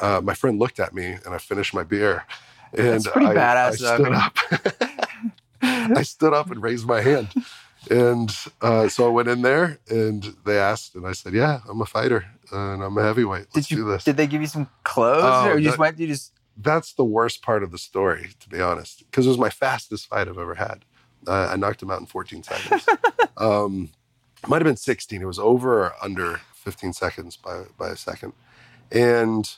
uh, 0.00 0.20
my 0.22 0.34
friend 0.34 0.58
looked 0.58 0.80
at 0.80 0.94
me 0.94 1.16
and 1.24 1.34
I 1.34 1.38
finished 1.38 1.74
my 1.74 1.82
beer. 1.82 2.24
And 2.76 2.86
That's 2.86 3.08
pretty 3.08 3.26
I, 3.28 3.34
badass, 3.34 3.84
I 3.84 3.96
though. 3.96 4.04
stood 4.04 4.12
up. 4.12 4.36
I 5.98 6.02
stood 6.02 6.34
up 6.34 6.50
and 6.50 6.62
raised 6.62 6.86
my 6.86 7.00
hand. 7.00 7.28
And 7.90 8.34
uh, 8.60 8.88
so 8.88 9.06
I 9.06 9.10
went 9.10 9.28
in 9.28 9.42
there 9.42 9.78
and 9.88 10.22
they 10.44 10.58
asked, 10.58 10.94
and 10.94 11.06
I 11.06 11.12
said, 11.12 11.32
Yeah, 11.32 11.60
I'm 11.68 11.80
a 11.80 11.86
fighter 11.86 12.26
and 12.52 12.82
I'm 12.82 12.96
a 12.98 13.02
heavyweight. 13.02 13.46
Let's 13.54 13.68
did 13.68 13.70
you? 13.70 13.76
do 13.84 13.90
this 13.90 14.04
Did 14.04 14.16
they 14.16 14.26
give 14.26 14.40
you 14.40 14.46
some 14.48 14.68
clothes, 14.84 15.22
Oh, 15.24 15.50
or 15.50 15.58
you 15.58 15.64
just 15.64 15.76
that- 15.76 15.80
went? 15.80 15.98
You 15.98 16.06
just 16.08 16.32
that's 16.60 16.92
the 16.94 17.04
worst 17.04 17.40
part 17.42 17.62
of 17.62 17.70
the 17.70 17.78
story, 17.78 18.30
to 18.40 18.48
be 18.48 18.60
honest, 18.60 19.04
because 19.08 19.26
it 19.26 19.28
was 19.28 19.38
my 19.38 19.48
fastest 19.48 20.08
fight 20.08 20.26
I've 20.28 20.38
ever 20.38 20.56
had. 20.56 20.84
Uh, 21.26 21.48
I 21.52 21.56
knocked 21.56 21.80
him 21.82 21.90
out 21.90 22.00
in 22.00 22.06
14 22.06 22.42
seconds. 22.42 22.84
um, 23.36 23.90
it 24.42 24.48
might 24.48 24.56
have 24.60 24.66
been 24.66 24.76
16. 24.76 25.22
It 25.22 25.24
was 25.24 25.38
over 25.38 25.84
or 25.84 25.92
under 26.02 26.40
15 26.54 26.92
seconds 26.94 27.36
by, 27.36 27.62
by 27.78 27.90
a 27.90 27.96
second. 27.96 28.32
And 28.90 29.48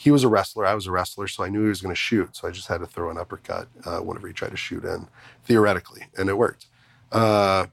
he 0.00 0.10
was 0.10 0.24
a 0.24 0.28
wrestler. 0.28 0.64
I 0.64 0.72
was 0.72 0.86
a 0.86 0.90
wrestler, 0.90 1.28
so 1.28 1.44
I 1.44 1.50
knew 1.50 1.60
he 1.60 1.68
was 1.68 1.82
going 1.82 1.94
to 1.94 2.00
shoot. 2.00 2.34
So 2.34 2.48
I 2.48 2.52
just 2.52 2.68
had 2.68 2.78
to 2.78 2.86
throw 2.86 3.10
an 3.10 3.18
uppercut 3.18 3.68
uh, 3.84 3.98
whenever 3.98 4.28
he 4.28 4.32
tried 4.32 4.52
to 4.52 4.56
shoot 4.56 4.82
in, 4.82 5.08
theoretically, 5.44 6.06
and 6.16 6.30
it 6.30 6.38
worked. 6.38 6.68
Uh, 7.12 7.66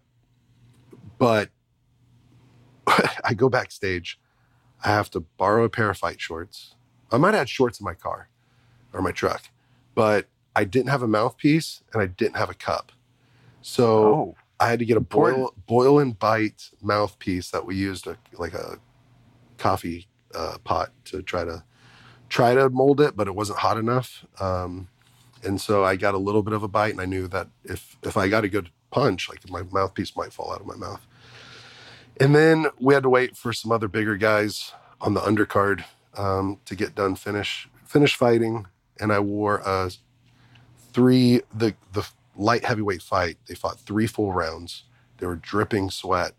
but 1.17 1.51
I 3.24 3.34
go 3.34 3.48
backstage. 3.48 4.19
I 4.84 4.89
have 4.89 5.10
to 5.12 5.22
borrow 5.22 5.63
a 5.63 5.69
pair 5.69 5.89
of 5.89 6.00
fight 6.00 6.19
shorts. 6.19 6.75
I 7.13 7.17
might 7.17 7.29
have 7.29 7.39
had 7.39 7.50
shorts 7.50 7.79
in 7.79 7.86
my 7.86 7.93
car 7.93 8.27
or 8.91 9.01
my 9.01 9.13
truck, 9.13 9.43
but 9.96 10.27
I 10.53 10.65
didn't 10.65 10.89
have 10.89 11.03
a 11.03 11.07
mouthpiece 11.07 11.81
and 11.93 12.01
I 12.01 12.07
didn't 12.07 12.36
have 12.36 12.50
a 12.50 12.55
cup. 12.55 12.91
So 13.62 13.86
oh, 14.03 14.36
I 14.60 14.67
had 14.69 14.79
to 14.79 14.86
get 14.86 14.98
a 14.98 15.01
boil, 15.01 15.53
boil 15.65 15.98
and 15.98 16.19
bite 16.19 16.72
mouthpiece 16.81 17.51
that 17.51 17.65
we 17.65 17.77
used 17.77 18.05
a, 18.05 18.17
like 18.34 18.53
a 18.53 18.79
coffee 19.57 20.10
uh, 20.36 20.57
pot 20.65 20.91
to 21.05 21.22
try 21.22 21.46
to 21.46 21.63
try 22.29 22.53
to 22.53 22.69
mold 22.69 23.01
it, 23.01 23.15
but 23.15 23.27
it 23.27 23.36
wasn't 23.36 23.60
hot 23.60 23.77
enough. 23.77 24.25
Um, 24.39 24.88
and 25.43 25.62
so 25.62 25.84
I 25.84 25.96
got 25.96 26.13
a 26.13 26.17
little 26.17 26.43
bit 26.43 26.53
of 26.53 26.63
a 26.63 26.67
bite, 26.67 26.91
and 26.91 27.01
I 27.01 27.05
knew 27.05 27.27
that 27.27 27.48
if 27.63 27.98
if 28.03 28.17
I 28.17 28.27
got 28.27 28.43
a 28.43 28.50
good 28.50 28.69
punch, 28.91 29.29
like 29.29 29.48
my 29.50 29.63
mouthpiece 29.63 30.15
might 30.15 30.34
fall 30.34 30.51
out 30.51 30.62
of 30.62 30.67
my 30.67 30.75
mouth. 30.75 31.05
And 32.19 32.36
then 32.36 32.67
we 32.79 32.93
had 32.93 33.03
to 33.03 33.10
wait 33.10 33.38
for 33.38 33.53
some 33.53 33.72
other 33.72 33.88
bigger 33.88 34.17
guys 34.17 34.74
on 35.00 35.13
the 35.13 35.22
undercard 35.22 35.84
um, 36.15 36.60
to 36.65 36.75
get 36.75 36.96
done, 36.96 37.15
finish 37.15 37.69
finish 37.86 38.15
fighting, 38.15 38.65
and 39.00 39.12
I 39.13 39.19
wore 39.19 39.62
a 39.65 39.91
three 40.93 41.41
the 41.53 41.75
the 41.93 42.07
light 42.36 42.65
heavyweight 42.65 43.01
fight. 43.01 43.38
They 43.48 43.55
fought 43.55 43.79
three 43.79 44.07
full 44.07 44.34
rounds. 44.34 44.84
They 45.19 45.27
were 45.27 45.36
dripping 45.36 45.89
sweat. 45.89 46.34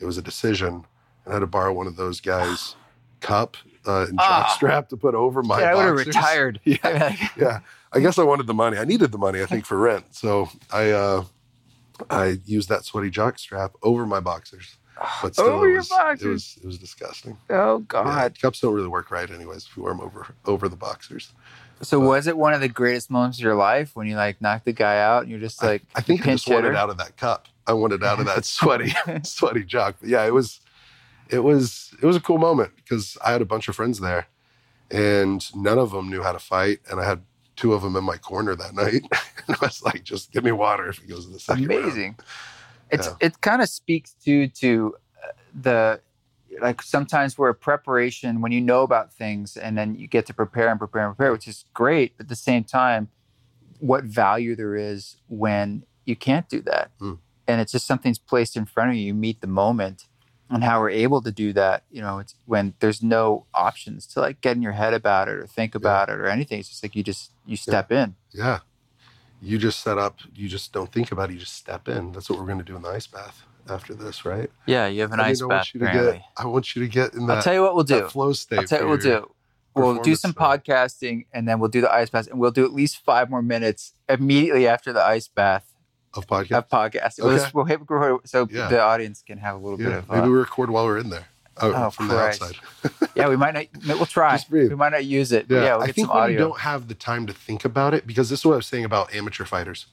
It 0.00 0.04
was 0.06 0.18
a 0.18 0.22
decision, 0.22 0.86
and 1.24 1.32
I 1.32 1.32
had 1.34 1.40
to 1.40 1.46
borrow 1.46 1.72
one 1.72 1.86
of 1.86 1.96
those 1.96 2.20
guys' 2.20 2.76
cup 3.20 3.56
uh, 3.88 4.06
and 4.08 4.18
Ah. 4.20 4.44
jockstrap 4.60 4.88
to 4.90 4.96
put 4.96 5.14
over 5.14 5.42
my. 5.42 5.60
yeah, 5.60 5.72
I 5.72 5.74
would 5.74 5.84
have 5.86 6.06
retired. 6.06 6.60
Yeah, 6.64 7.16
yeah. 7.36 7.60
I 7.92 8.00
guess 8.00 8.18
I 8.18 8.22
wanted 8.22 8.46
the 8.46 8.54
money. 8.54 8.76
I 8.78 8.84
needed 8.84 9.10
the 9.12 9.18
money, 9.18 9.40
I 9.42 9.46
think, 9.46 9.64
for 9.64 9.78
rent. 9.78 10.14
So 10.14 10.48
I 10.72 10.90
uh, 10.90 11.24
I 12.10 12.38
used 12.44 12.68
that 12.68 12.84
sweaty 12.84 13.10
jockstrap 13.10 13.70
over 13.82 14.06
my 14.06 14.20
boxers. 14.20 14.76
But 15.22 15.34
still, 15.34 15.46
Over 15.46 15.68
it 15.68 15.70
your 15.70 15.78
was, 15.78 15.88
boxers. 15.88 16.24
It 16.26 16.28
was 16.28 16.58
it 16.62 16.66
was 16.66 16.78
disgusting. 16.78 17.36
oh 17.50 17.78
Yeah, 17.78 17.84
God. 17.86 18.40
cups 18.40 18.60
don't 18.60 18.74
really 18.74 18.88
work 18.88 19.10
right, 19.12 19.30
anyways. 19.30 19.66
If 19.70 19.76
you 19.76 19.84
wear 19.84 19.92
them 19.92 20.00
over 20.02 20.26
over 20.44 20.68
the 20.68 20.76
boxers. 20.76 21.32
So 21.80 22.00
was 22.00 22.26
it 22.26 22.36
one 22.36 22.52
of 22.52 22.60
the 22.60 22.68
greatest 22.68 23.08
moments 23.08 23.38
of 23.38 23.44
your 23.44 23.54
life 23.54 23.94
when 23.94 24.08
you 24.08 24.16
like 24.16 24.40
knocked 24.42 24.64
the 24.64 24.72
guy 24.72 24.98
out 25.00 25.22
and 25.22 25.30
you're 25.30 25.38
just 25.38 25.62
like 25.62 25.82
I 25.94 26.00
think 26.00 26.26
I 26.26 26.32
just 26.32 26.48
wanted 26.48 26.74
out 26.74 26.90
of 26.90 26.98
that 26.98 27.16
cup. 27.16 27.46
I 27.68 27.72
wanted 27.74 28.02
out 28.02 28.18
of 28.18 28.26
that 28.26 28.44
sweaty, 28.56 28.92
sweaty 29.22 29.62
jock. 29.62 29.94
But 30.00 30.08
yeah, 30.08 30.26
it 30.26 30.34
was, 30.34 30.60
it 31.28 31.40
was, 31.40 31.94
it 32.02 32.06
was 32.06 32.16
a 32.16 32.20
cool 32.20 32.38
moment 32.38 32.72
because 32.76 33.16
I 33.24 33.32
had 33.32 33.42
a 33.42 33.46
bunch 33.46 33.68
of 33.68 33.76
friends 33.76 34.00
there, 34.00 34.26
and 34.90 35.44
none 35.54 35.78
of 35.78 35.90
them 35.92 36.08
knew 36.08 36.22
how 36.22 36.32
to 36.32 36.38
fight, 36.38 36.80
and 36.90 37.00
I 37.00 37.04
had 37.04 37.22
two 37.56 37.72
of 37.74 37.82
them 37.82 37.96
in 37.96 38.04
my 38.04 38.16
corner 38.16 38.54
that 38.54 38.74
night, 38.84 39.02
and 39.46 39.56
I 39.60 39.66
was 39.66 39.82
like, 39.82 40.04
"Just 40.04 40.32
give 40.32 40.44
me 40.44 40.52
water 40.52 40.88
if 40.88 40.98
it 41.02 41.08
goes 41.08 41.26
to 41.26 41.32
the 41.32 41.40
second 41.40 41.68
round." 41.68 41.84
amazing. 41.84 42.16
It's 42.90 43.06
Yeah. 43.06 43.14
it 43.20 43.40
kind 43.40 43.60
of 43.62 43.68
speaks 43.68 44.12
to 44.24 44.48
to 44.48 44.94
uh, 45.22 45.32
the 45.60 46.00
like 46.60 46.80
sometimes 46.82 47.36
where 47.38 47.52
preparation 47.52 48.40
when 48.40 48.50
you 48.52 48.60
know 48.60 48.82
about 48.82 49.12
things 49.12 49.56
and 49.56 49.76
then 49.78 49.94
you 49.94 50.06
get 50.08 50.24
to 50.26 50.34
prepare 50.34 50.68
and 50.70 50.78
prepare 50.78 51.06
and 51.06 51.16
prepare, 51.16 51.30
which 51.32 51.46
is 51.46 51.66
great. 51.74 52.16
But 52.16 52.24
at 52.24 52.28
the 52.30 52.36
same 52.36 52.64
time, 52.64 53.08
what 53.80 54.04
value 54.04 54.56
there 54.56 54.74
is 54.74 55.18
when 55.28 55.84
you 56.06 56.16
can't 56.16 56.48
do 56.48 56.62
that, 56.62 56.90
Hmm. 56.98 57.14
and 57.46 57.60
it's 57.60 57.70
just 57.72 57.86
something's 57.86 58.18
placed 58.18 58.56
in 58.56 58.64
front 58.64 58.90
of 58.90 58.96
you. 58.96 59.02
You 59.08 59.14
meet 59.14 59.40
the 59.42 59.46
moment, 59.46 60.07
and 60.50 60.64
how 60.64 60.80
we're 60.80 60.90
able 60.90 61.20
to 61.22 61.30
do 61.30 61.52
that. 61.52 61.84
You 61.90 62.00
know, 62.00 62.18
it's 62.18 62.34
when 62.46 62.74
there's 62.80 63.02
no 63.02 63.46
options 63.54 64.06
to 64.08 64.20
like 64.20 64.40
get 64.40 64.56
in 64.56 64.62
your 64.62 64.72
head 64.72 64.94
about 64.94 65.28
it 65.28 65.36
or 65.36 65.46
think 65.46 65.74
about 65.74 66.08
it 66.08 66.18
or 66.18 66.26
anything. 66.26 66.58
It's 66.60 66.68
just 66.68 66.82
like 66.82 66.96
you 66.96 67.02
just 67.02 67.32
you 67.46 67.56
step 67.56 67.92
in. 67.92 68.14
Yeah, 68.32 68.60
you 69.40 69.58
just 69.58 69.80
set 69.80 69.98
up. 69.98 70.18
You 70.34 70.48
just 70.48 70.72
don't 70.72 70.92
think 70.92 71.12
about 71.12 71.30
it. 71.30 71.34
You 71.34 71.40
just 71.40 71.54
step 71.54 71.88
in. 71.88 72.12
That's 72.12 72.30
what 72.30 72.38
we're 72.38 72.46
going 72.46 72.58
to 72.58 72.64
do 72.64 72.76
in 72.76 72.82
the 72.82 72.88
ice 72.88 73.06
bath 73.06 73.42
after 73.68 73.94
this, 73.94 74.24
right? 74.24 74.50
Yeah, 74.66 74.86
you 74.86 75.02
have 75.02 75.12
an 75.12 75.20
I 75.20 75.24
mean, 75.24 75.30
ice 75.30 75.42
I 75.42 75.46
want 75.46 75.74
you 75.74 75.80
to 75.80 75.86
get. 75.86 76.22
I 76.36 76.46
want 76.46 76.76
you 76.76 76.82
to 76.82 76.88
get 76.88 77.14
in 77.14 77.26
that 77.26 77.36
I'll 77.38 77.42
tell 77.42 77.54
you 77.54 77.62
what 77.62 77.74
we'll 77.74 77.84
do. 77.84 78.08
flow 78.08 78.32
state. 78.32 78.60
I'll 78.60 78.64
tell 78.64 78.80
you 78.80 78.88
what 78.88 79.02
we'll 79.02 79.20
do. 79.20 79.30
We'll 79.74 80.02
do 80.02 80.16
some 80.16 80.32
stuff. 80.32 80.62
podcasting 80.64 81.26
and 81.32 81.46
then 81.46 81.60
we'll 81.60 81.68
do 81.68 81.80
the 81.80 81.92
ice 81.92 82.10
bath 82.10 82.28
and 82.28 82.40
we'll 82.40 82.50
do 82.50 82.64
at 82.64 82.72
least 82.72 83.04
five 83.04 83.30
more 83.30 83.42
minutes 83.42 83.92
immediately 84.08 84.66
after 84.66 84.92
the 84.92 85.02
ice 85.02 85.28
bath 85.28 85.67
of 86.14 86.26
podcast. 86.26 86.50
of 86.58 86.68
podcast. 86.68 87.20
Okay. 87.20 87.50
we'll 87.52 88.20
so 88.24 88.48
Yeah. 88.50 88.68
the 88.68 88.80
audience 88.80 89.22
can 89.26 89.38
have 89.38 89.54
a 89.56 89.58
little 89.58 89.78
bit 89.78 89.92
of. 89.92 90.08
maybe 90.08 90.22
Uh, 90.22 90.26
we 90.26 90.32
record 90.32 90.70
while 90.70 90.84
we're 90.84 90.98
in 90.98 91.10
there. 91.10 91.26
Oh, 91.60 91.72
Oh, 91.72 91.90
from 91.90 92.08
Christ. 92.08 92.40
the 92.40 92.46
outside. 92.46 93.08
yeah, 93.16 93.28
we 93.28 93.36
might 93.36 93.52
not. 93.54 93.66
We'll 93.86 94.06
try. 94.06 94.38
We 94.50 94.68
might 94.70 94.90
not 94.92 95.04
use 95.04 95.32
it. 95.32 95.46
Yeah, 95.48 95.62
Yeah, 95.64 95.72
we'll 95.74 95.82
I 95.82 95.86
get 95.86 95.94
think 95.96 96.06
some 96.08 96.16
when 96.16 96.32
you 96.32 96.38
don't 96.38 96.60
have 96.60 96.86
the 96.88 96.94
time 96.94 97.26
to 97.26 97.32
think 97.32 97.64
about 97.64 97.94
it, 97.94 98.06
because 98.06 98.30
this 98.30 98.40
is 98.40 98.46
what 98.46 98.52
I 98.52 98.56
was 98.56 98.66
saying 98.66 98.84
about 98.84 99.12
amateur 99.14 99.44
fighters. 99.44 99.86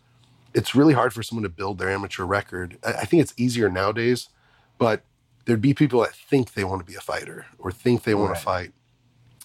It's 0.53 0.73
really 0.75 0.93
hard 0.93 1.11
for 1.11 1.21
someone 1.23 1.43
to 1.43 1.49
build 1.49 1.79
their 1.79 1.89
amateur 1.89 2.23
record. 2.23 2.77
I, 2.85 2.91
I 2.93 3.05
think 3.05 3.21
it's 3.21 3.33
easier 3.35 3.69
nowadays, 3.69 4.29
but 4.77 5.01
there'd 5.45 5.59
be 5.59 5.73
people 5.73 6.01
that 6.01 6.13
think 6.15 6.53
they 6.53 6.63
want 6.63 6.81
to 6.81 6.85
be 6.85 6.95
a 6.95 7.01
fighter 7.01 7.47
or 7.57 7.71
think 7.71 8.03
they 8.03 8.13
want 8.15 8.29
Right. 8.31 8.37
to 8.39 8.43
fight, 8.45 8.71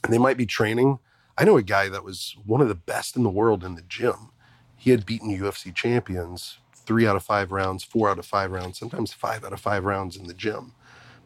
and 0.05 0.13
they 0.13 0.19
might 0.19 0.37
be 0.37 0.47
training. 0.47 0.99
I 1.39 1.45
know 1.45 1.57
a 1.57 1.63
guy 1.63 1.89
that 1.89 2.05
was 2.05 2.37
one 2.45 2.61
of 2.61 2.69
the 2.69 2.75
best 2.75 3.17
in 3.17 3.23
the 3.23 3.31
world 3.31 3.65
in 3.65 3.75
the 3.77 3.83
gym. 3.83 4.29
He 4.77 4.91
had 4.91 5.05
beaten 5.07 5.31
UFC 5.31 5.75
champions 5.75 6.59
three 6.87 7.07
out 7.07 7.17
of 7.17 7.23
five 7.23 7.53
rounds, 7.53 7.85
four 7.85 8.11
out 8.11 8.19
of 8.19 8.27
five 8.27 8.51
rounds, 8.51 8.79
sometimes 8.79 9.13
five 9.13 9.45
out 9.45 9.53
of 9.53 9.61
five 9.61 9.85
rounds 9.85 10.17
in 10.17 10.27
the 10.27 10.35
gym. 10.35 10.73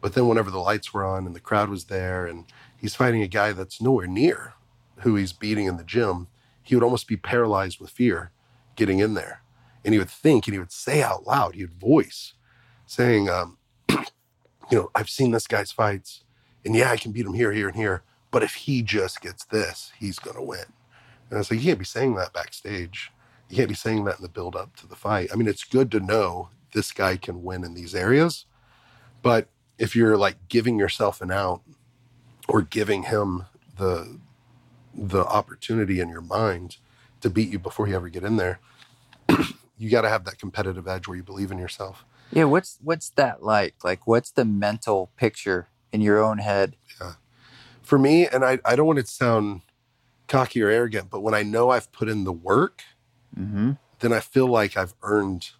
But 0.01 0.13
then 0.13 0.27
whenever 0.27 0.51
the 0.51 0.59
lights 0.59 0.93
were 0.93 1.03
on 1.03 1.25
and 1.25 1.35
the 1.35 1.39
crowd 1.39 1.69
was 1.69 1.85
there 1.85 2.25
and 2.25 2.45
he's 2.77 2.95
fighting 2.95 3.21
a 3.21 3.27
guy 3.27 3.53
that's 3.53 3.81
nowhere 3.81 4.07
near 4.07 4.53
who 4.99 5.15
he's 5.15 5.33
beating 5.33 5.65
in 5.65 5.77
the 5.77 5.83
gym, 5.83 6.27
he 6.61 6.75
would 6.75 6.83
almost 6.83 7.07
be 7.07 7.17
paralyzed 7.17 7.79
with 7.79 7.89
fear 7.89 8.31
getting 8.75 8.99
in 8.99 9.13
there. 9.13 9.41
And 9.83 9.93
he 9.93 9.99
would 9.99 10.09
think 10.09 10.47
and 10.47 10.53
he 10.53 10.59
would 10.59 10.71
say 10.71 11.01
out 11.01 11.25
loud, 11.25 11.55
he 11.55 11.63
would 11.63 11.79
voice 11.79 12.33
saying, 12.85 13.29
um, 13.29 13.57
you 13.89 13.97
know, 14.71 14.91
I've 14.93 15.09
seen 15.09 15.31
this 15.31 15.47
guy's 15.47 15.71
fights 15.71 16.23
and 16.63 16.75
yeah, 16.75 16.91
I 16.91 16.97
can 16.97 17.11
beat 17.11 17.25
him 17.25 17.33
here, 17.33 17.51
here, 17.51 17.67
and 17.67 17.77
here. 17.77 18.03
But 18.31 18.43
if 18.43 18.55
he 18.55 18.81
just 18.81 19.21
gets 19.21 19.45
this, 19.45 19.91
he's 19.97 20.19
going 20.19 20.35
to 20.35 20.41
win. 20.41 20.65
And 21.29 21.37
I 21.37 21.37
was 21.37 21.49
like, 21.49 21.59
you 21.59 21.67
can't 21.67 21.79
be 21.79 21.85
saying 21.85 22.15
that 22.15 22.33
backstage. 22.33 23.11
You 23.49 23.57
can't 23.57 23.69
be 23.69 23.75
saying 23.75 24.05
that 24.05 24.17
in 24.17 24.23
the 24.23 24.29
build 24.29 24.55
up 24.55 24.75
to 24.77 24.87
the 24.87 24.95
fight. 24.95 25.29
I 25.31 25.35
mean, 25.35 25.47
it's 25.47 25.63
good 25.63 25.91
to 25.91 25.99
know 25.99 26.49
this 26.73 26.91
guy 26.91 27.17
can 27.17 27.43
win 27.43 27.63
in 27.63 27.73
these 27.73 27.93
areas. 27.95 28.45
But 29.21 29.47
if 29.77 29.95
you're 29.95 30.17
like 30.17 30.47
giving 30.47 30.79
yourself 30.79 31.21
an 31.21 31.31
out 31.31 31.61
or 32.47 32.61
giving 32.61 33.03
him 33.03 33.45
the 33.77 34.19
the 34.93 35.25
opportunity 35.25 35.99
in 35.99 36.07
your 36.07 36.21
mind 36.21 36.77
to 37.19 37.29
beat 37.29 37.49
you 37.49 37.59
before 37.59 37.87
you 37.87 37.95
ever 37.95 38.07
get 38.07 38.23
in 38.23 38.37
there, 38.37 38.59
you 39.77 39.89
got 39.89 40.01
to 40.01 40.09
have 40.09 40.23
that 40.25 40.39
competitive 40.39 40.87
edge 40.87 41.07
where 41.07 41.17
you 41.17 41.23
believe 41.23 41.51
in 41.51 41.57
yourself. 41.57 42.05
Yeah, 42.31 42.45
what's 42.45 42.79
what's 42.81 43.09
that 43.11 43.43
like? 43.43 43.83
Like, 43.83 44.07
what's 44.07 44.31
the 44.31 44.45
mental 44.45 45.11
picture 45.17 45.69
in 45.91 46.01
your 46.01 46.23
own 46.23 46.39
head? 46.39 46.75
Yeah, 46.99 47.13
For 47.81 47.99
me, 47.99 48.27
and 48.27 48.43
I, 48.43 48.59
I 48.65 48.75
don't 48.75 48.87
want 48.87 48.99
it 48.99 49.05
to 49.05 49.11
sound 49.11 49.61
cocky 50.27 50.61
or 50.61 50.69
arrogant, 50.69 51.09
but 51.09 51.21
when 51.21 51.33
I 51.33 51.43
know 51.43 51.69
I've 51.69 51.91
put 51.91 52.09
in 52.09 52.23
the 52.23 52.33
work, 52.33 52.83
Mm-hmm. 53.37 53.71
then 53.99 54.13
I 54.13 54.19
feel 54.19 54.47
like 54.47 54.75
I've 54.77 54.93
earned 55.03 55.51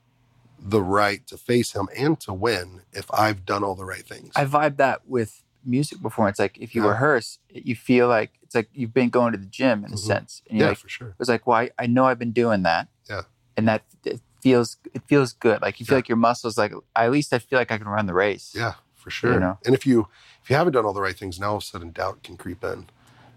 the 0.60 0.82
right 0.82 1.26
to 1.28 1.38
face 1.38 1.74
him 1.74 1.88
and 1.98 2.20
to 2.22 2.34
win 2.34 2.82
if 2.94 3.06
I've 3.14 3.46
done 3.46 3.64
all 3.64 3.76
the 3.76 3.86
right 3.86 4.06
things. 4.06 4.32
I 4.36 4.46
vibe 4.46 4.78
that 4.78 5.08
with 5.08 5.42
music 5.64 6.02
before. 6.02 6.30
It's 6.30 6.40
like 6.40 6.58
if 6.60 6.74
you 6.76 6.84
Yeah. 6.84 6.90
rehearse, 6.90 7.40
you 7.50 7.76
feel 7.76 8.08
like 8.08 8.32
it's 8.42 8.56
like 8.56 8.70
you've 8.74 8.94
been 8.94 9.10
going 9.10 9.32
to 9.34 9.38
the 9.38 9.46
gym 9.46 9.84
in 9.86 9.92
a 9.92 9.96
Mhm. 9.96 10.00
sense, 10.00 10.42
yeah, 10.50 10.68
like, 10.70 10.78
for 10.78 10.90
sure. 10.90 11.16
it's 11.20 11.30
like, 11.30 11.46
well, 11.48 11.58
I, 11.58 11.72
I 11.78 11.88
know 11.88 12.06
I've 12.06 12.20
been 12.20 12.32
doing 12.32 12.64
that. 12.64 12.88
Yeah. 13.10 13.24
And 13.58 13.68
that 13.68 13.84
it 14.06 14.22
feels 14.42 14.78
it 14.94 15.02
feels 15.08 15.34
good. 15.34 15.62
Like 15.62 15.80
you 15.80 15.86
feel 15.86 15.96
Yeah. 15.96 16.00
like 16.00 16.10
your 16.10 16.18
muscles 16.18 16.58
like 16.58 16.74
at 16.96 17.12
least 17.12 17.34
I 17.34 17.40
feel 17.40 17.58
like 17.60 17.72
I 17.72 17.78
can 17.78 17.88
run 17.88 18.06
the 18.06 18.14
race. 18.14 18.54
Yeah, 18.56 18.74
for 18.96 19.10
sure. 19.10 19.34
You 19.34 19.40
know? 19.40 19.58
And 19.66 19.74
if 19.74 19.86
you 19.88 20.08
if 20.44 20.50
you 20.50 20.56
haven't 20.56 20.74
done 20.74 20.86
all 20.86 20.94
the 20.94 21.02
right 21.02 21.18
things, 21.18 21.40
now 21.40 21.50
all 21.52 21.58
of 21.58 21.64
a 21.64 21.66
sudden 21.66 21.92
doubt 21.92 22.22
can 22.24 22.38
creep 22.38 22.64
in. 22.64 22.86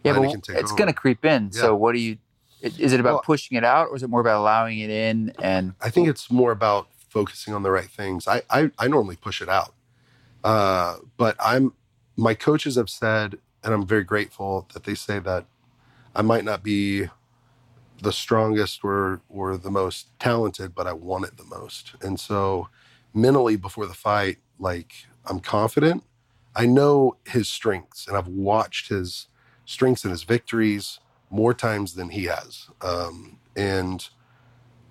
Yeah, 0.04 0.12
it 0.12 0.21
but 0.21 0.30
can 0.30 0.40
take 0.40 0.57
it's 0.57 0.73
gonna 0.73 0.92
creep 0.92 1.25
in. 1.25 1.50
Yeah. 1.52 1.61
So 1.62 1.75
what 1.76 1.92
do 1.95 2.00
you? 2.00 2.18
Is 2.61 2.93
it 2.93 3.00
about 3.00 3.15
Well- 3.15 3.23
pushing 3.23 3.57
it 3.57 3.65
out, 3.65 3.88
or 3.88 3.97
is 3.97 4.03
it 4.03 4.11
more 4.11 4.21
about 4.21 4.41
allowing 4.41 4.79
it 4.81 4.91
in? 4.91 5.33
And 5.43 5.75
I 5.81 5.91
think 5.91 6.09
it's 6.09 6.31
more 6.31 6.53
about 6.53 6.88
focusing 7.09 7.55
on 7.55 7.62
the 7.62 7.71
right 7.71 7.91
things. 7.91 8.27
I 8.29 8.43
I, 8.50 8.71
I 8.79 8.88
normally 8.88 9.17
push 9.17 9.41
it 9.41 9.49
out, 9.49 9.75
uh, 10.45 10.97
but 11.17 11.37
I'm 11.41 11.73
my 12.17 12.35
coaches 12.35 12.77
have 12.77 12.91
said, 12.91 13.38
and 13.62 13.73
I'm 13.73 13.87
very 13.87 14.05
grateful 14.05 14.67
that 14.75 14.85
they 14.85 14.95
say 14.95 15.19
that 15.21 15.47
I 16.15 16.23
might 16.23 16.45
not 16.45 16.62
be 16.62 17.09
the 18.03 18.12
strongest 18.12 18.85
or 18.85 19.21
or 19.29 19.57
the 19.57 19.71
most 19.71 20.09
talented, 20.19 20.75
but 20.75 20.87
I 20.87 20.93
want 20.93 21.27
it 21.27 21.37
the 21.37 21.45
most. 21.45 21.95
And 22.03 22.19
so 22.19 22.69
mentally 23.15 23.57
before 23.57 23.87
the 23.87 23.95
fight, 23.95 24.38
like 24.59 24.93
I'm 25.27 25.41
confident. 25.41 26.05
I 26.57 26.66
know 26.66 27.16
his 27.27 27.49
strengths, 27.49 28.09
and 28.09 28.16
I've 28.16 28.27
watched 28.27 28.88
his 28.88 29.29
strengths 29.64 30.05
and 30.05 30.11
his 30.11 30.25
victories 30.25 30.99
more 31.31 31.55
times 31.55 31.95
than 31.95 32.11
he 32.11 32.25
has, 32.25 32.69
um, 32.81 33.38
and 33.57 34.09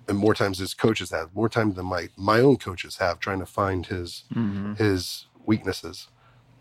and 0.08 0.16
more 0.16 0.34
times 0.34 0.58
his 0.58 0.72
coaches 0.74 1.10
have, 1.10 1.34
more 1.34 1.48
times 1.48 1.74
than 1.74 1.86
my 1.86 2.08
my 2.16 2.40
own 2.40 2.56
coaches 2.56 2.96
have, 2.96 3.20
trying 3.20 3.40
to 3.40 3.46
find 3.46 3.86
his 3.86 4.24
his 4.76 5.26
weaknesses. 5.44 6.08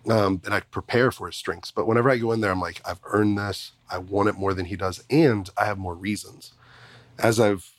Um, 0.09 0.41
and 0.45 0.53
I 0.53 0.61
prepare 0.61 1.11
for 1.11 1.27
his 1.27 1.35
strengths. 1.35 1.69
But 1.71 1.85
whenever 1.85 2.09
I 2.09 2.17
go 2.17 2.31
in 2.31 2.39
there, 2.39 2.51
I'm 2.51 2.61
like, 2.61 2.81
I've 2.85 3.01
earned 3.05 3.37
this. 3.37 3.73
I 3.91 3.97
want 3.97 4.29
it 4.29 4.35
more 4.35 4.53
than 4.53 4.65
he 4.65 4.77
does, 4.77 5.03
and 5.09 5.49
I 5.57 5.65
have 5.65 5.77
more 5.77 5.95
reasons. 5.95 6.53
As 7.19 7.39
I've 7.39 7.69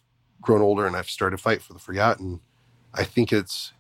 grown 0.43 0.61
older 0.61 0.87
and 0.87 0.95
I've 0.95 1.09
started 1.09 1.39
to 1.39 1.43
fight 1.43 1.63
for 1.63 1.73
the 1.73 1.79
forgotten, 1.79 2.41
I 2.93 3.05
think 3.05 3.33
it's 3.33 3.73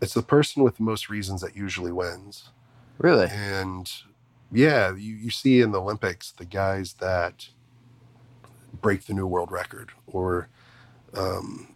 it's 0.00 0.14
the 0.14 0.22
person 0.22 0.62
with 0.62 0.76
the 0.78 0.82
most 0.82 1.10
reasons 1.10 1.42
that 1.42 1.54
usually 1.54 1.92
wins. 1.92 2.50
really, 2.98 3.26
And 3.30 3.90
yeah, 4.52 4.94
you, 4.94 5.14
you 5.14 5.30
see 5.30 5.60
in 5.60 5.72
the 5.72 5.80
Olympics 5.80 6.32
the 6.32 6.44
guys 6.44 6.94
that 6.94 7.48
break 8.80 9.06
the 9.06 9.14
new 9.14 9.26
world 9.26 9.50
record 9.50 9.90
or 10.06 10.48
um, 11.14 11.74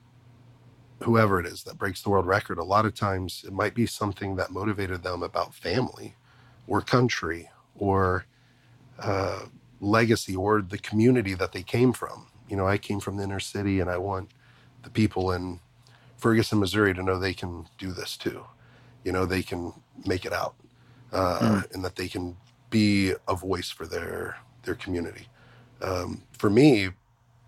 whoever 1.03 1.39
it 1.39 1.47
is 1.47 1.63
that 1.65 1.79
breaks 1.79 2.03
the 2.03 2.11
world 2.11 2.27
record. 2.27 2.59
A 2.59 2.65
lot 2.65 2.87
of 2.87 2.95
times 2.95 3.45
it 3.47 3.53
might 3.53 3.75
be 3.75 3.87
something 3.87 4.37
that 4.37 4.51
motivated 4.51 5.03
them 5.03 5.23
about 5.23 5.55
family 5.55 6.15
or 6.67 6.81
country 6.81 7.51
or 7.77 8.27
uh, 8.99 9.41
legacy 9.81 10.35
or 10.35 10.63
the 10.63 10.79
community 10.79 11.35
that 11.35 11.53
they 11.53 11.63
came 11.63 11.93
from. 11.93 12.29
You 12.49 12.57
know, 12.57 12.67
I 12.67 12.79
came 12.79 13.01
from 13.01 13.17
the 13.17 13.25
inner 13.25 13.41
city 13.41 13.81
and 13.81 13.91
I 13.91 13.99
want 13.99 14.31
the 14.83 14.91
people 14.91 15.33
in 15.33 15.61
Ferguson, 16.17 16.61
Missouri 16.61 16.95
to 16.95 17.03
know 17.03 17.19
they 17.19 17.35
can 17.35 17.67
do 17.79 17.93
this 17.93 18.17
too. 18.17 18.45
You 19.05 19.13
know, 19.13 19.27
they 19.27 19.43
can 19.43 19.73
make 20.07 20.25
it 20.25 20.33
out 20.33 20.55
uh, 21.13 21.63
and 21.73 21.85
that 21.85 21.97
they 21.97 22.09
can 22.09 22.37
be 22.75 23.13
a 23.29 23.37
voice 23.37 23.71
for 23.71 23.87
their 23.87 24.37
their 24.65 24.75
community. 24.75 25.29
Um, 25.81 26.23
for 26.33 26.51
me, 26.51 26.91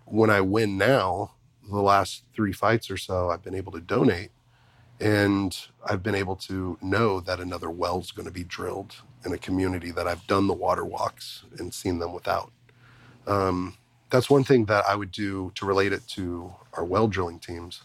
when 0.05 0.29
I 0.29 0.39
win 0.39 0.77
now, 0.77 1.31
the 1.69 1.81
last 1.81 2.23
three 2.33 2.53
fights 2.53 2.89
or 2.89 2.95
so, 2.95 3.29
I've 3.29 3.43
been 3.43 3.53
able 3.53 3.73
to 3.73 3.81
donate, 3.81 4.31
and 5.01 5.53
I've 5.85 6.01
been 6.01 6.15
able 6.15 6.37
to 6.47 6.77
know 6.81 7.19
that 7.19 7.41
another 7.41 7.69
well's 7.69 8.11
going 8.11 8.27
to 8.27 8.31
be 8.31 8.45
drilled 8.45 8.95
in 9.25 9.33
a 9.33 9.37
community 9.37 9.91
that 9.91 10.07
I've 10.07 10.25
done 10.27 10.47
the 10.47 10.53
water 10.53 10.85
walks 10.85 11.43
and 11.59 11.73
seen 11.73 11.99
them 11.99 12.13
without. 12.13 12.53
Um, 13.27 13.75
that's 14.09 14.29
one 14.29 14.45
thing 14.45 14.63
that 14.65 14.85
I 14.87 14.95
would 14.95 15.11
do 15.11 15.51
to 15.55 15.65
relate 15.65 15.91
it 15.91 16.07
to 16.15 16.55
our 16.75 16.85
well 16.85 17.09
drilling 17.09 17.39
teams. 17.39 17.81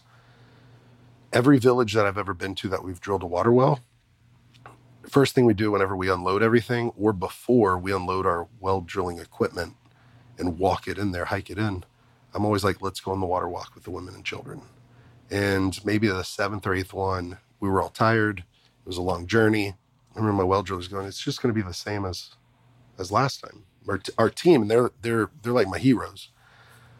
Every 1.33 1.59
village 1.59 1.91
that 1.93 2.05
I've 2.05 2.17
ever 2.17 2.33
been 2.33 2.55
to 2.55 2.69
that 2.69 2.85
we've 2.85 3.01
drilled 3.01 3.23
a 3.23 3.27
water 3.27 3.51
well, 3.51 3.81
first 5.09 5.35
thing 5.35 5.45
we 5.45 5.53
do 5.53 5.71
whenever 5.71 5.95
we 5.95 6.09
unload 6.09 6.43
everything 6.43 6.91
or 6.97 7.13
before 7.13 7.77
we 7.77 7.93
unload 7.93 8.25
our 8.25 8.47
well 8.59 8.81
drilling 8.81 9.19
equipment 9.19 9.75
and 10.37 10.59
walk 10.59 10.87
it 10.87 10.97
in 10.97 11.11
there, 11.11 11.25
hike 11.25 11.49
it 11.49 11.57
in, 11.57 11.83
I'm 12.33 12.45
always 12.45 12.63
like, 12.63 12.81
let's 12.81 12.99
go 12.99 13.11
on 13.11 13.19
the 13.19 13.25
water 13.27 13.49
walk 13.49 13.75
with 13.75 13.83
the 13.83 13.91
women 13.91 14.15
and 14.15 14.25
children. 14.25 14.61
And 15.31 15.83
maybe 15.85 16.07
the 16.07 16.23
seventh 16.23 16.67
or 16.67 16.73
eighth 16.75 16.93
one, 16.93 17.37
we 17.59 17.69
were 17.69 17.81
all 17.81 17.89
tired. 17.89 18.39
It 18.39 18.87
was 18.87 18.97
a 18.97 19.01
long 19.01 19.27
journey. 19.27 19.75
I 20.15 20.19
remember 20.19 20.43
my 20.43 20.47
well 20.47 20.63
drillers 20.63 20.87
going, 20.87 21.07
it's 21.07 21.23
just 21.23 21.41
going 21.41 21.53
to 21.53 21.59
be 21.59 21.65
the 21.67 21.73
same 21.73 22.05
as 22.05 22.31
as 22.99 23.11
last 23.11 23.41
time. 23.41 23.63
Our, 23.87 23.97
t- 23.97 24.13
our 24.17 24.29
team, 24.29 24.61
and 24.63 24.71
they're 24.71 24.91
they're 25.01 25.29
they're 25.41 25.53
like 25.53 25.67
my 25.67 25.79
heroes. 25.79 26.29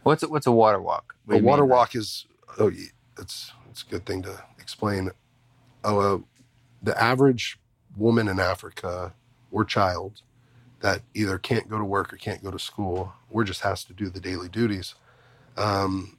what's 0.04 0.24
a, 0.24 0.30
what's 0.30 0.48
a 0.48 0.52
water 0.52 0.82
walk? 0.82 1.16
What 1.26 1.36
A 1.36 1.40
water 1.40 1.64
mean 1.64 1.70
walk 1.70 1.96
is 1.96 2.26
oh, 2.60 2.72
it's 3.20 3.54
it's 3.70 3.84
a 3.84 3.86
good 3.92 4.06
thing 4.06 4.22
to 4.24 4.44
explain. 4.60 5.12
Oh, 5.84 6.00
uh, 6.00 6.20
the 6.82 7.02
average 7.02 7.60
woman 7.98 8.28
in 8.28 8.40
Africa 8.40 9.14
or 9.52 9.66
child 9.66 10.22
that 10.82 11.02
either 11.14 11.38
can't 11.38 11.70
go 11.70 11.78
to 11.78 11.84
work 11.84 12.14
or 12.14 12.18
can't 12.18 12.44
go 12.44 12.52
to 12.52 12.60
school 12.60 13.14
or 13.30 13.44
just 13.44 13.62
has 13.62 13.84
to 13.86 13.94
do 13.94 14.10
the 14.10 14.20
daily 14.20 14.50
duties. 14.50 14.96
Um, 15.58 16.18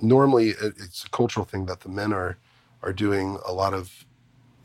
normally, 0.00 0.50
it, 0.50 0.74
it's 0.78 1.04
a 1.04 1.10
cultural 1.10 1.44
thing 1.44 1.66
that 1.66 1.80
the 1.80 1.88
men 1.88 2.12
are 2.12 2.38
are 2.82 2.92
doing 2.92 3.38
a 3.44 3.52
lot 3.52 3.74
of 3.74 4.04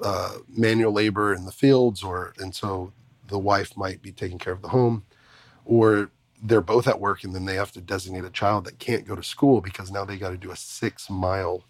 uh, 0.01 0.33
manual 0.47 0.91
labor 0.93 1.33
in 1.33 1.45
the 1.45 1.51
fields, 1.51 2.03
or 2.03 2.33
and 2.37 2.53
so 2.53 2.93
the 3.27 3.39
wife 3.39 3.75
might 3.75 4.01
be 4.01 4.11
taking 4.11 4.37
care 4.37 4.53
of 4.53 4.61
the 4.61 4.69
home, 4.69 5.03
or 5.65 6.11
they're 6.43 6.61
both 6.61 6.87
at 6.87 6.99
work 6.99 7.23
and 7.23 7.33
then 7.33 7.45
they 7.45 7.55
have 7.55 7.71
to 7.71 7.81
designate 7.81 8.25
a 8.25 8.29
child 8.29 8.65
that 8.65 8.77
can't 8.77 9.07
go 9.07 9.15
to 9.15 9.23
school 9.23 9.61
because 9.61 9.89
now 9.89 10.03
they 10.03 10.17
got 10.17 10.31
to 10.31 10.37
do 10.37 10.51
a 10.51 10.55
six 10.55 11.09
mile 11.09 11.63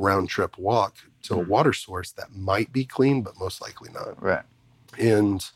round 0.00 0.28
trip 0.28 0.56
walk 0.58 0.94
to 1.22 1.34
a 1.34 1.44
Mhm. 1.44 1.48
water 1.48 1.72
source 1.72 2.10
that 2.12 2.34
might 2.34 2.72
be 2.72 2.84
clean 2.84 3.22
but 3.22 3.38
most 3.38 3.60
likely 3.60 3.90
not 3.92 4.20
Right. 4.22 4.44
and 4.98 5.50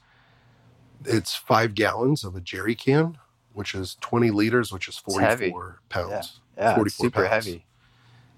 it's 1.04 1.35
five 1.35 1.74
gallons 1.74 2.22
of 2.24 2.37
a 2.37 2.40
jerry 2.40 2.74
can 2.74 3.18
which 3.54 3.74
is 3.74 3.96
20 4.00 4.30
liters 4.30 4.72
which 4.72 4.88
is 4.88 5.00
It's 5.07 5.18
heavy. 5.18 5.50
44 5.50 5.80
pounds 5.88 6.40
Yeah. 6.57 6.74
44 6.74 7.04
Super 7.07 7.22
pounds. 7.28 7.46
heavy. 7.46 7.66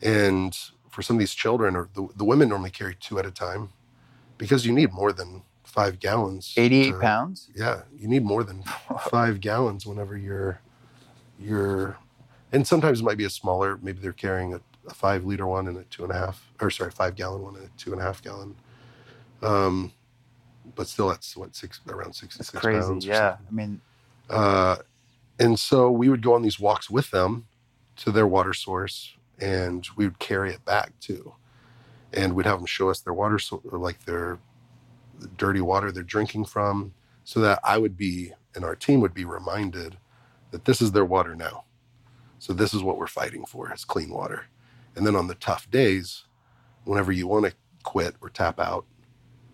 And 0.02 0.56
for 0.90 1.02
some 1.02 1.16
of 1.16 1.20
these 1.20 1.34
children, 1.34 1.74
or 1.76 1.88
the, 1.94 2.08
the 2.16 2.24
women 2.24 2.48
normally 2.48 2.70
carry 2.70 2.94
two 2.94 3.18
at 3.18 3.26
a 3.26 3.30
time 3.30 3.70
because 4.38 4.64
you 4.66 4.72
need 4.72 4.92
more 4.92 5.12
than 5.12 5.42
five 5.64 5.98
gallons. 6.00 6.54
88 6.56 6.92
to- 6.92 6.98
pounds? 7.00 7.50
Yeah, 7.54 7.82
you 7.98 8.08
need 8.08 8.24
more 8.24 8.44
than 8.44 8.62
five 9.10 9.40
gallons 9.40 9.84
whenever 9.86 10.16
you're 10.16 10.60
you're 11.38 11.98
and 12.52 12.66
sometimes 12.66 13.00
it 13.00 13.04
might 13.04 13.18
be 13.18 13.24
a 13.24 13.30
smaller 13.30 13.78
maybe 13.82 14.00
they're 14.00 14.12
carrying 14.12 14.54
a, 14.54 14.60
a 14.88 14.94
five 14.94 15.24
liter 15.24 15.46
one 15.46 15.68
and 15.68 15.78
a 15.78 15.84
two 15.84 16.04
and 16.04 16.12
a 16.12 16.16
half 16.16 16.50
or 16.60 16.70
sorry 16.70 16.90
five 16.90 17.14
gallon 17.14 17.42
one 17.42 17.56
and 17.56 17.66
a 17.66 17.70
two 17.76 17.92
and 17.92 18.00
a 18.00 18.04
half 18.04 18.22
gallon 18.22 18.54
um 19.42 19.92
but 20.74 20.88
still 20.88 21.08
that's 21.08 21.36
what 21.36 21.54
six 21.56 21.80
around 21.88 22.12
66 22.14 22.50
That's 22.50 22.62
crazy. 22.64 22.80
pounds 22.80 23.06
Yeah. 23.06 23.36
I 23.48 23.52
mean, 23.54 23.80
uh 24.30 24.76
and 25.38 25.58
so 25.58 25.90
we 25.90 26.08
would 26.08 26.22
go 26.22 26.34
on 26.34 26.42
these 26.42 26.58
walks 26.60 26.90
with 26.90 27.10
them 27.10 27.46
to 27.96 28.10
their 28.10 28.26
water 28.26 28.52
source 28.54 29.14
and 29.40 29.86
we 29.96 30.06
would 30.06 30.18
carry 30.18 30.50
it 30.52 30.64
back 30.64 30.92
too 31.00 31.34
and 32.12 32.34
we'd 32.34 32.46
have 32.46 32.58
them 32.58 32.66
show 32.66 32.90
us 32.90 33.00
their 33.00 33.14
water 33.14 33.38
so 33.38 33.60
like 33.72 34.04
their 34.04 34.38
dirty 35.36 35.60
water 35.60 35.92
they're 35.92 36.02
drinking 36.02 36.44
from 36.44 36.92
so 37.24 37.40
that 37.40 37.60
i 37.64 37.78
would 37.78 37.96
be 37.96 38.32
and 38.54 38.64
our 38.64 38.76
team 38.76 39.00
would 39.00 39.14
be 39.14 39.24
reminded 39.24 39.98
that 40.50 40.64
this 40.64 40.80
is 40.82 40.92
their 40.92 41.04
water 41.04 41.34
now 41.34 41.64
so 42.38 42.52
this 42.52 42.74
is 42.74 42.82
what 42.82 42.98
we're 42.98 43.06
fighting 43.06 43.44
for 43.46 43.72
is 43.72 43.84
clean 43.84 44.10
water 44.10 44.46
and 44.96 45.06
then 45.06 45.16
on 45.16 45.28
the 45.28 45.36
tough 45.36 45.70
days 45.70 46.24
whenever 46.84 47.12
you 47.12 47.26
want 47.28 47.46
to 47.46 47.54
quit 47.84 48.16
or 48.22 48.30
tap 48.30 48.60
out 48.60 48.84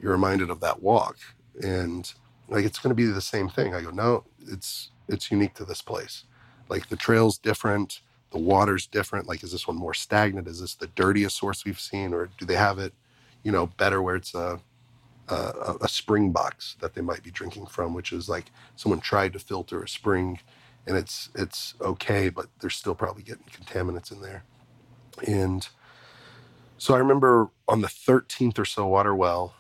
you're 0.00 0.12
reminded 0.12 0.50
of 0.50 0.60
that 0.60 0.82
walk. 0.82 1.18
And 1.62 2.12
like 2.48 2.64
it's 2.64 2.78
going 2.78 2.90
to 2.90 2.94
be 2.96 3.06
the 3.06 3.20
same 3.20 3.48
thing. 3.48 3.74
I 3.74 3.82
go 3.82 3.90
no 3.90 4.24
it's 4.48 4.90
it's 5.08 5.30
unique 5.30 5.54
to 5.56 5.64
this 5.64 5.82
place. 5.82 6.24
Like 6.68 6.88
the 6.88 6.96
trail's 6.96 7.38
different 7.38 8.00
the 8.32 8.38
water's 8.38 8.86
different. 8.86 9.28
Like 9.28 9.44
is 9.44 9.52
this 9.52 9.68
one 9.68 9.76
more 9.78 9.94
stagnant? 9.94 10.48
Is 10.48 10.60
this 10.60 10.74
the 10.74 10.88
dirtiest 10.88 11.36
source 11.38 11.64
we've 11.64 11.80
seen? 11.80 12.14
Or 12.14 12.30
do 12.38 12.46
they 12.46 12.56
have 12.56 12.78
it 12.78 12.94
you 13.44 13.52
know 13.52 13.66
better 13.66 14.02
where 14.02 14.16
it's 14.16 14.34
a 14.34 14.60
a, 15.28 15.76
a 15.82 15.88
spring 15.88 16.32
box 16.32 16.76
that 16.80 16.94
they 16.94 17.02
might 17.02 17.22
be 17.22 17.30
drinking 17.30 17.66
from 17.66 17.94
which 17.94 18.12
is 18.12 18.28
like 18.28 18.46
someone 18.76 19.00
tried 19.00 19.32
to 19.32 19.38
filter 19.40 19.82
a 19.82 19.88
spring 19.88 20.40
and 20.86 20.96
it's 20.96 21.30
it's 21.34 21.74
okay 21.80 22.28
but 22.30 22.46
they're 22.60 22.70
still 22.70 22.94
probably 22.94 23.22
getting 23.22 23.44
contaminants 23.46 24.12
in 24.12 24.20
there 24.22 24.44
and 25.26 25.68
so 26.78 26.94
i 26.94 26.98
remember 26.98 27.50
on 27.68 27.80
the 27.80 27.88
13th 27.88 28.58
or 28.58 28.64
so 28.64 28.86
water 28.86 29.14
well 29.14 29.54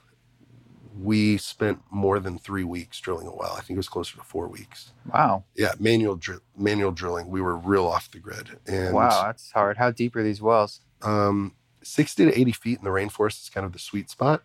we 1.00 1.38
spent 1.38 1.80
more 1.90 2.20
than 2.20 2.38
three 2.38 2.64
weeks 2.64 3.00
drilling 3.00 3.26
a 3.26 3.34
well 3.34 3.54
i 3.56 3.60
think 3.60 3.70
it 3.70 3.76
was 3.76 3.88
closer 3.88 4.16
to 4.16 4.22
four 4.22 4.46
weeks 4.48 4.92
wow. 5.12 5.42
yeah 5.56 5.72
manual 5.80 6.16
dri- 6.16 6.36
manual 6.56 6.92
drilling 6.92 7.28
we 7.28 7.40
were 7.40 7.56
real 7.56 7.86
off 7.86 8.10
the 8.10 8.18
grid 8.18 8.58
and 8.66 8.94
wow. 8.94 9.24
That's 9.24 9.50
hard. 9.52 9.78
How 9.78 9.90
deep 9.90 10.14
are 10.16 10.22
these 10.22 10.42
wells? 10.42 10.80
um, 11.02 11.54
60 11.82 12.26
to 12.26 12.40
80 12.40 12.52
feet 12.52 12.78
in 12.78 12.84
the 12.84 12.90
rainforest 12.90 13.42
is 13.42 13.50
kind 13.50 13.66
of 13.66 13.72
the 13.72 13.78
sweet 13.78 14.10
spot, 14.10 14.42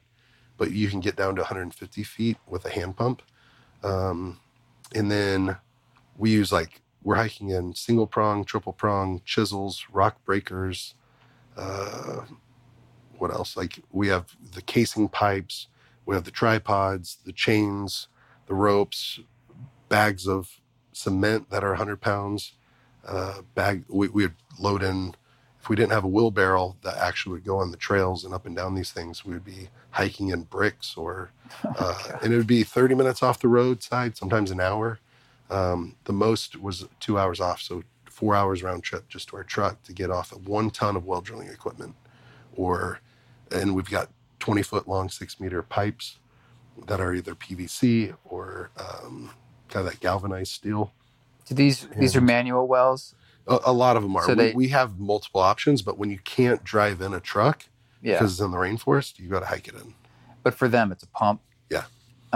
but 0.58 0.72
you 0.72 0.90
can 0.90 1.00
get 1.00 1.16
down 1.16 1.36
to 1.36 1.42
150 1.42 2.04
feet 2.04 2.38
with 2.48 2.66
a 2.66 2.70
hand 2.70 2.98
pump. 2.98 3.22
Um, 3.84 4.40
and 4.94 5.12
then 5.12 5.58
we 6.18 6.32
use 6.32 6.52
like, 6.52 6.82
we're 7.04 7.16
hiking 7.16 7.50
in 7.50 7.76
single 7.76 8.08
prong, 8.08 8.44
triple 8.44 8.74
prong, 8.74 9.22
chisels, 9.24 9.86
rock 9.92 10.24
breakers. 10.26 10.96
Uh, 11.58 12.22
what 13.18 13.32
else? 13.32 13.58
Like 13.58 13.80
we 13.92 14.08
have 14.10 14.36
the 14.54 14.62
casing 14.62 15.10
pipes, 15.10 15.68
we 16.06 16.16
have 16.16 16.24
the 16.24 16.32
tripods, 16.32 17.18
the 17.26 17.34
chains, 17.34 18.08
the 18.46 18.54
ropes, 18.54 19.20
bags 19.90 20.28
of 20.28 20.60
cement 20.94 21.50
that 21.50 21.64
are 21.64 21.70
100 21.72 22.00
pounds. 22.02 22.54
Uh, 23.06 23.42
bag 23.56 23.86
we, 23.88 24.10
we 24.10 24.24
would 24.24 24.36
load 24.60 24.84
in 24.84 25.16
if 25.68 25.70
we 25.70 25.76
didn't 25.76 25.92
have 25.92 26.06
a 26.06 26.08
wheelbarrow 26.08 26.78
that 26.84 26.96
actually 26.96 27.34
would 27.34 27.44
go 27.44 27.58
on 27.58 27.72
the 27.72 27.78
trails 27.78 28.24
and 28.24 28.34
up 28.34 28.46
and 28.46 28.56
down 28.56 28.74
these 28.74 28.92
things, 28.92 29.26
we 29.26 29.34
would 29.34 29.44
be 29.44 29.68
hiking 29.92 30.30
in 30.30 30.44
bricks 30.44 30.96
or, 30.96 31.32
uh, 31.78 31.94
and 32.22 32.32
it 32.32 32.38
would 32.38 32.48
be 32.48 32.64
30 32.64 32.96
minutes 32.96 33.22
off 33.22 33.40
the 33.40 33.50
roadside, 33.50 34.16
sometimes 34.16 34.50
an 34.50 34.62
hour. 34.62 35.00
Um, 35.50 35.98
the 36.06 36.14
most 36.14 36.56
was 36.56 36.88
two 37.02 37.20
hours 37.20 37.42
off. 37.42 37.62
So 37.62 37.84
four 38.18 38.34
hours 38.36 38.64
round 38.64 38.82
trip 38.84 39.08
just 39.08 39.28
to 39.30 39.36
our 39.38 39.44
truck 39.44 39.82
to 39.84 39.94
get 39.94 40.10
off 40.10 40.32
of 40.32 40.48
one 40.48 40.72
ton 40.72 40.96
of 40.96 41.06
well 41.06 41.22
drilling 41.22 41.50
equipment 41.50 41.94
or, 42.56 43.00
and 43.52 43.76
we've 43.76 43.92
got 43.92 44.10
20 44.40 44.64
foot 44.64 44.88
long, 44.88 45.08
six 45.08 45.40
meter 45.40 45.62
pipes 45.62 46.18
that 46.88 47.00
are 47.00 47.14
either 47.14 47.36
PVC 47.36 48.16
or, 48.26 48.72
um, 48.80 49.30
kind 49.70 49.86
of 49.86 49.92
that 49.92 50.00
galvanized 50.00 50.52
steel. 50.52 50.92
Do 51.46 51.54
these 51.54 51.88
these 51.96 52.16
are 52.16 52.22
manual 52.22 52.68
wells? 52.68 53.14
A, 53.48 53.60
a 53.66 53.72
lot 53.74 53.96
of 53.98 54.02
them 54.02 54.16
are. 54.16 54.24
So 54.24 54.30
we, 54.30 54.36
they- 54.36 54.54
we 54.54 54.68
have 54.70 55.00
multiple 55.00 55.40
options, 55.42 55.84
but 55.84 56.00
when 56.00 56.10
you 56.10 56.18
can't 56.20 56.64
drive 56.64 57.00
in 57.02 57.14
a 57.14 57.20
truck, 57.20 57.66
Yeah. 58.02 58.14
because 58.14 58.32
it's 58.34 58.42
in 58.42 58.50
the 58.50 58.58
rainforest, 58.58 59.20
you 59.20 59.30
got 59.30 59.42
to 59.42 59.46
hike 59.46 59.68
it 59.68 59.76
in. 59.76 59.94
But 60.42 60.56
for 60.56 60.68
them, 60.68 60.92
it's 60.92 61.04
a 61.04 61.08
pump. 61.10 61.42
Yeah. 61.70 61.84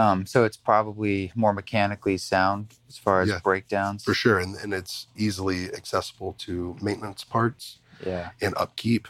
Um, 0.02 0.26
so 0.26 0.44
it's 0.44 0.56
probably 0.56 1.30
more 1.36 1.52
mechanically 1.52 2.16
sound 2.18 2.74
as 2.88 2.98
far 2.98 3.20
as 3.20 3.28
Yeah, 3.28 3.38
breakdowns. 3.44 4.02
for 4.02 4.14
sure, 4.14 4.38
and, 4.38 4.56
and 4.56 4.74
it's 4.74 5.06
easily 5.16 5.72
accessible 5.72 6.32
to 6.38 6.76
maintenance 6.82 7.22
parts 7.24 7.78
Yeah. 8.04 8.30
and 8.40 8.52
upkeep, 8.56 9.06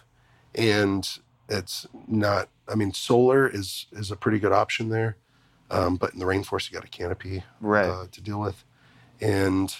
and 0.54 1.08
it's 1.48 1.86
not. 2.06 2.48
I 2.68 2.74
mean, 2.74 2.92
solar 2.92 3.48
is 3.48 3.86
is 3.92 4.10
a 4.10 4.16
pretty 4.16 4.38
good 4.38 4.52
option 4.52 4.90
there, 4.90 5.16
um, 5.70 5.96
but 5.96 6.12
in 6.12 6.18
the 6.18 6.26
rainforest, 6.26 6.70
you 6.70 6.74
got 6.74 6.84
a 6.84 6.88
canopy 6.88 7.42
Right. 7.60 7.88
uh, 7.88 8.06
to 8.12 8.20
deal 8.20 8.40
with, 8.40 8.64
and 9.20 9.74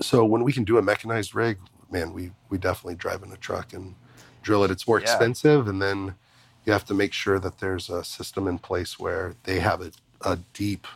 so 0.00 0.24
when 0.24 0.44
we 0.44 0.52
can 0.52 0.64
do 0.64 0.76
a 0.78 0.82
mechanized 0.82 1.34
rig, 1.34 1.58
man, 1.90 2.12
we 2.12 2.32
we 2.50 2.58
definitely 2.58 2.96
drive 2.96 3.22
in 3.22 3.32
a 3.32 3.36
truck 3.36 3.72
and 3.72 3.94
drill 4.42 4.62
it. 4.64 4.70
It's 4.70 4.86
more 4.86 4.98
Yeah. 4.98 5.04
expensive, 5.04 5.68
and 5.68 5.80
then 5.80 6.16
you 6.64 6.72
have 6.72 6.84
to 6.86 6.94
make 6.94 7.12
sure 7.12 7.38
that 7.38 7.58
there's 7.58 7.90
a 7.90 8.04
system 8.04 8.46
in 8.46 8.58
place 8.58 8.98
where 8.98 9.34
they 9.44 9.60
have 9.60 9.82
a, 9.82 9.90
a 10.22 10.38
deep 10.52 10.86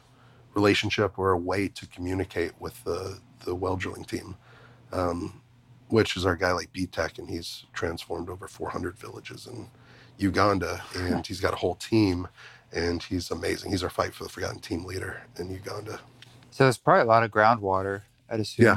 relationship 0.54 1.18
or 1.18 1.32
a 1.32 1.38
way 1.38 1.68
to 1.68 1.86
communicate 1.86 2.52
with 2.60 2.82
the 2.84 3.18
the 3.44 3.54
well 3.54 3.76
drilling 3.76 4.04
team, 4.04 4.36
um, 4.92 5.40
which 5.88 6.16
is 6.16 6.26
our 6.26 6.36
guy 6.36 6.52
like 6.52 6.72
BTEC, 6.72 7.18
and 7.18 7.28
he's 7.28 7.64
transformed 7.72 8.28
over 8.28 8.48
400 8.48 8.98
villages 8.98 9.46
in 9.46 9.68
Uganda, 10.18 10.82
and 10.96 11.26
he's 11.26 11.40
got 11.40 11.52
a 11.52 11.56
whole 11.56 11.76
team, 11.76 12.28
and 12.72 13.02
he's 13.02 13.30
amazing. 13.30 13.70
He's 13.70 13.82
our 13.82 13.90
fight 13.90 14.14
for 14.14 14.24
the 14.24 14.30
forgotten 14.30 14.60
team 14.60 14.84
leader 14.84 15.22
in 15.38 15.50
Uganda. 15.50 16.00
So 16.50 16.64
there's 16.64 16.78
probably 16.78 17.02
a 17.02 17.06
lot 17.06 17.22
of 17.22 17.30
groundwater, 17.30 18.02
I'd 18.30 18.40
assume. 18.40 18.64
Yeah. 18.64 18.76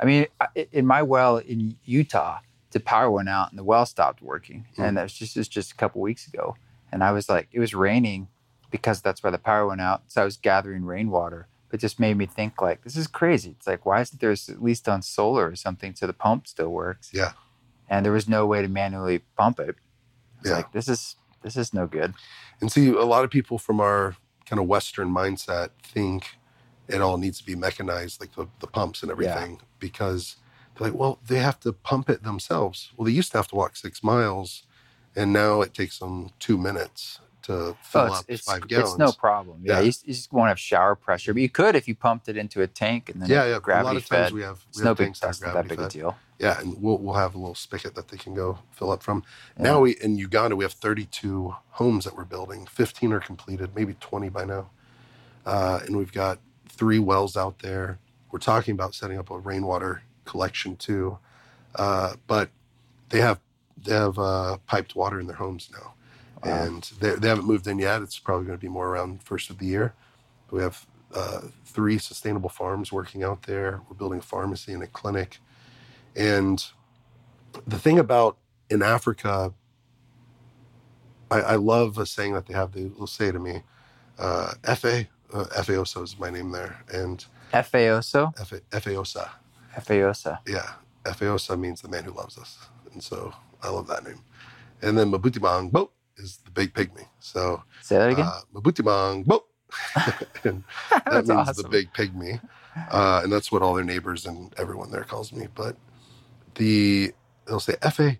I 0.00 0.04
mean, 0.04 0.26
in 0.72 0.86
my 0.86 1.02
well 1.02 1.38
in 1.38 1.76
Utah, 1.84 2.38
the 2.72 2.80
power 2.80 3.10
went 3.10 3.28
out 3.28 3.50
and 3.50 3.58
the 3.58 3.64
well 3.64 3.86
stopped 3.86 4.22
working, 4.22 4.66
Hmm. 4.76 4.82
and 4.82 4.96
that 4.96 5.02
was 5.04 5.12
just 5.14 5.36
was 5.36 5.48
just 5.48 5.72
a 5.72 5.74
couple 5.76 6.00
weeks 6.00 6.26
ago. 6.26 6.56
And 6.92 7.02
I 7.04 7.12
was 7.12 7.28
like, 7.28 7.48
it 7.52 7.60
was 7.60 7.74
raining 7.74 8.28
because 8.70 9.00
that's 9.00 9.22
why 9.22 9.30
the 9.30 9.38
power 9.38 9.66
went 9.66 9.80
out. 9.80 10.02
So 10.08 10.22
I 10.22 10.24
was 10.24 10.36
gathering 10.36 10.84
rainwater. 10.84 11.46
It 11.72 11.78
just 11.78 12.00
made 12.00 12.16
me 12.16 12.26
think 12.26 12.60
like, 12.60 12.82
this 12.82 12.96
is 12.96 13.06
crazy. 13.06 13.50
It's 13.56 13.66
like, 13.66 13.86
why 13.86 14.00
isn't 14.00 14.20
there 14.20 14.32
at 14.32 14.62
least 14.62 14.88
on 14.88 15.02
solar 15.02 15.46
or 15.48 15.54
something 15.56 15.94
so 15.94 16.06
the 16.08 16.12
pump 16.12 16.48
still 16.48 16.70
works? 16.70 17.10
Yeah. 17.12 17.32
And 17.88 18.04
there 18.04 18.12
was 18.12 18.28
no 18.28 18.44
way 18.46 18.60
to 18.62 18.68
manually 18.68 19.20
pump 19.36 19.60
it. 19.60 19.76
Yeah. 20.44 20.54
like 20.54 20.72
this 20.72 20.88
is 20.88 21.16
this 21.42 21.56
is 21.56 21.72
no 21.74 21.86
good. 21.86 22.14
And 22.60 22.70
see, 22.72 22.88
a 22.88 23.04
lot 23.04 23.24
of 23.24 23.30
people 23.30 23.58
from 23.58 23.80
our 23.80 24.16
kind 24.46 24.58
of 24.60 24.66
Western 24.66 25.10
mindset 25.12 25.70
think 25.82 26.36
it 26.88 27.00
all 27.00 27.18
needs 27.18 27.38
to 27.38 27.46
be 27.46 27.54
mechanized, 27.54 28.20
like 28.20 28.34
the, 28.34 28.46
the 28.60 28.66
pumps 28.66 29.02
and 29.02 29.10
everything, 29.12 29.60
because 29.78 30.36
they're 30.36 30.39
like, 30.80 30.94
well, 30.94 31.18
they 31.26 31.38
have 31.38 31.60
to 31.60 31.72
pump 31.72 32.08
it 32.10 32.22
themselves. 32.22 32.90
Well, 32.96 33.06
they 33.06 33.12
used 33.12 33.32
to 33.32 33.38
have 33.38 33.48
to 33.48 33.54
walk 33.54 33.76
six 33.76 34.02
miles, 34.02 34.64
and 35.16 35.32
now 35.32 35.60
it 35.60 35.74
takes 35.74 35.98
them 35.98 36.30
two 36.38 36.56
minutes 36.58 37.20
to 37.42 37.76
fill 37.82 38.02
Oh, 38.02 38.06
it's, 38.06 38.18
up 38.18 38.24
it's, 38.28 38.44
five 38.44 38.68
gallons. 38.68 38.90
it's 38.90 38.98
no 38.98 39.12
problem. 39.12 39.60
Yeah, 39.62 39.74
Yeah. 39.74 39.80
You, 39.80 39.92
you 40.04 40.14
just 40.14 40.32
won't 40.32 40.48
have 40.48 40.58
shower 40.58 40.94
pressure, 40.94 41.32
but 41.32 41.42
you 41.42 41.48
could 41.48 41.74
if 41.74 41.88
you 41.88 41.94
pumped 41.94 42.28
it 42.28 42.36
into 42.36 42.60
a 42.62 42.66
tank 42.66 43.08
and 43.08 43.22
then 43.22 43.30
yeah, 43.30 43.46
yeah. 43.46 43.56
A 43.56 43.60
gravity 43.60 43.86
lot 43.86 43.96
of 43.96 44.06
times 44.06 44.26
fed. 44.26 44.32
we 44.34 44.42
have 44.42 44.64
it's 44.68 44.78
we 44.78 44.84
no 44.84 44.90
have 44.90 44.98
big, 44.98 45.14
that 45.14 45.20
that's 45.20 45.40
not 45.42 45.54
that 45.54 45.68
big 45.68 45.80
a 45.80 45.88
deal. 45.88 46.16
Yeah, 46.38 46.60
and 46.60 46.80
we'll 46.82 46.98
we'll 46.98 47.14
have 47.14 47.34
a 47.34 47.38
little 47.38 47.54
spigot 47.54 47.94
that 47.94 48.08
they 48.08 48.16
can 48.18 48.34
go 48.34 48.58
fill 48.72 48.90
up 48.90 49.02
from. 49.02 49.24
Yeah. 49.56 49.64
Now 49.64 49.80
we 49.80 49.92
in 49.92 50.16
Uganda 50.16 50.54
we 50.54 50.64
have 50.64 50.72
32 50.72 51.54
homes 51.70 52.04
that 52.04 52.14
we're 52.16 52.24
building. 52.24 52.66
15 52.66 53.12
are 53.12 53.20
completed, 53.20 53.70
maybe 53.74 53.94
20 54.00 54.28
by 54.28 54.44
now, 54.44 54.70
uh, 55.46 55.80
and 55.86 55.96
we've 55.96 56.12
got 56.12 56.38
three 56.68 56.98
wells 56.98 57.36
out 57.36 57.60
there. 57.60 57.98
We're 58.30 58.38
talking 58.38 58.74
about 58.74 58.94
setting 58.94 59.18
up 59.18 59.30
a 59.30 59.38
rainwater 59.38 60.02
collection 60.30 60.76
too, 60.76 61.18
uh, 61.74 62.14
but 62.26 62.46
they 63.10 63.20
have 63.20 63.38
they 63.84 63.94
have 63.94 64.18
uh, 64.18 64.56
piped 64.66 64.94
water 64.94 65.18
in 65.20 65.26
their 65.26 65.36
homes 65.44 65.70
now, 65.72 65.94
Wow. 66.44 66.64
and 66.64 66.82
they, 67.00 67.14
they 67.20 67.28
haven't 67.28 67.46
moved 67.46 67.66
in 67.66 67.78
yet. 67.78 68.02
It's 68.02 68.18
probably 68.18 68.46
going 68.46 68.58
to 68.58 68.66
be 68.68 68.68
more 68.78 68.88
around 68.88 69.22
first 69.22 69.50
of 69.50 69.56
the 69.58 69.66
year. 69.66 69.94
We 70.50 70.62
have 70.62 70.86
uh, 71.14 71.40
three 71.64 71.98
sustainable 71.98 72.50
farms 72.50 72.92
working 72.92 73.22
out 73.24 73.42
there. 73.44 73.80
We're 73.88 73.96
building 73.96 74.18
a 74.20 74.22
pharmacy 74.34 74.72
and 74.72 74.82
a 74.82 74.86
clinic, 74.86 75.38
and 76.14 76.58
the 77.66 77.78
thing 77.78 77.98
about 77.98 78.36
in 78.68 78.82
Africa, 78.82 79.52
I, 81.30 81.40
I 81.40 81.56
love 81.56 81.98
a 81.98 82.06
saying 82.06 82.34
that 82.34 82.46
they 82.46 82.54
have. 82.54 82.72
They 82.72 82.84
will 82.98 83.06
say 83.06 83.32
to 83.32 83.38
me, 83.38 83.62
uh, 84.18 84.52
"Fa 84.76 85.06
uh, 85.32 85.44
Faosa 85.66 86.02
is 86.02 86.18
my 86.18 86.30
name 86.30 86.50
there," 86.52 86.74
and 86.92 87.24
FAOSO? 87.52 88.22
Fa 88.46 88.60
Faosa, 88.80 89.28
FAOSA. 89.76 90.38
yeah, 90.46 90.72
Faosa 91.06 91.58
means 91.58 91.80
the 91.82 91.88
man 91.88 92.04
who 92.04 92.12
loves 92.12 92.38
us, 92.38 92.58
and 92.92 93.02
so 93.02 93.32
I 93.62 93.68
love 93.70 93.86
that 93.88 94.04
name. 94.04 94.20
And 94.82 94.96
then 94.98 95.10
Mabutibang 95.10 95.70
Bo 95.70 95.90
is 96.16 96.38
the 96.38 96.50
big 96.50 96.72
pygmy. 96.74 97.06
So 97.18 97.62
Say 97.82 97.98
that 97.98 98.10
again. 98.10 98.26
uh, 98.26 98.40
Mabutibang 98.54 99.24
Bo. 99.26 99.44
and 100.44 100.64
that 100.90 101.04
That's 101.06 101.28
means 101.28 101.48
awesome. 101.48 101.62
the 101.62 101.68
big 101.68 101.92
pygmy. 101.92 102.40
Uh, 102.90 103.20
and 103.22 103.32
that's 103.32 103.52
what 103.52 103.62
all 103.62 103.74
their 103.74 103.84
neighbors 103.84 104.26
and 104.26 104.54
everyone 104.58 104.90
there 104.90 105.04
calls 105.04 105.32
me. 105.32 105.48
But 105.54 105.76
the 106.54 107.12
they'll 107.46 107.60
say, 107.60 107.74
Efe, 107.74 108.18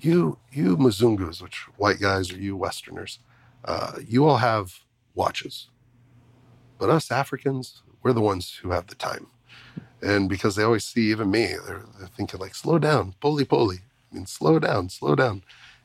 you 0.00 0.38
you 0.52 0.76
Mzungus, 0.76 1.40
which 1.40 1.66
white 1.76 2.00
guys 2.00 2.30
or 2.32 2.36
you 2.36 2.56
Westerners, 2.56 3.18
uh, 3.64 3.92
you 4.06 4.26
all 4.26 4.36
have 4.38 4.80
watches. 5.14 5.68
But 6.78 6.90
us 6.90 7.10
Africans, 7.10 7.82
we're 8.02 8.12
the 8.12 8.20
ones 8.20 8.56
who 8.62 8.70
have 8.70 8.86
the 8.88 8.94
time. 8.94 9.28
And 10.02 10.28
because 10.28 10.56
they 10.56 10.62
always 10.62 10.84
see 10.84 11.10
even 11.10 11.30
me, 11.30 11.54
they're, 11.66 11.84
they're 11.98 12.08
thinking 12.08 12.40
like, 12.40 12.54
slow 12.54 12.78
down, 12.78 13.14
pole 13.20 13.44
pole. 13.44 13.72
I 13.72 14.14
mean, 14.14 14.26
slow 14.26 14.58
down, 14.58 14.88
slow 14.90 15.14
down. 15.14 15.42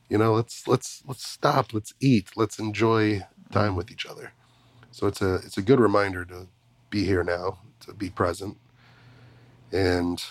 You 0.08 0.18
know, 0.18 0.34
let's 0.34 0.68
let's 0.68 1.02
let's 1.06 1.26
stop, 1.26 1.72
let's 1.72 1.94
eat, 2.00 2.32
let's 2.36 2.58
enjoy 2.58 3.22
time 3.50 3.76
with 3.76 3.90
each 3.90 4.06
other. 4.06 4.32
So 4.90 5.06
it's 5.06 5.22
a 5.22 5.36
it's 5.36 5.56
a 5.58 5.62
good 5.62 5.80
reminder 5.80 6.24
to 6.26 6.48
be 6.90 7.04
here 7.04 7.24
now, 7.24 7.58
to 7.80 7.94
be 7.94 8.10
present. 8.10 8.58
And 9.72 10.22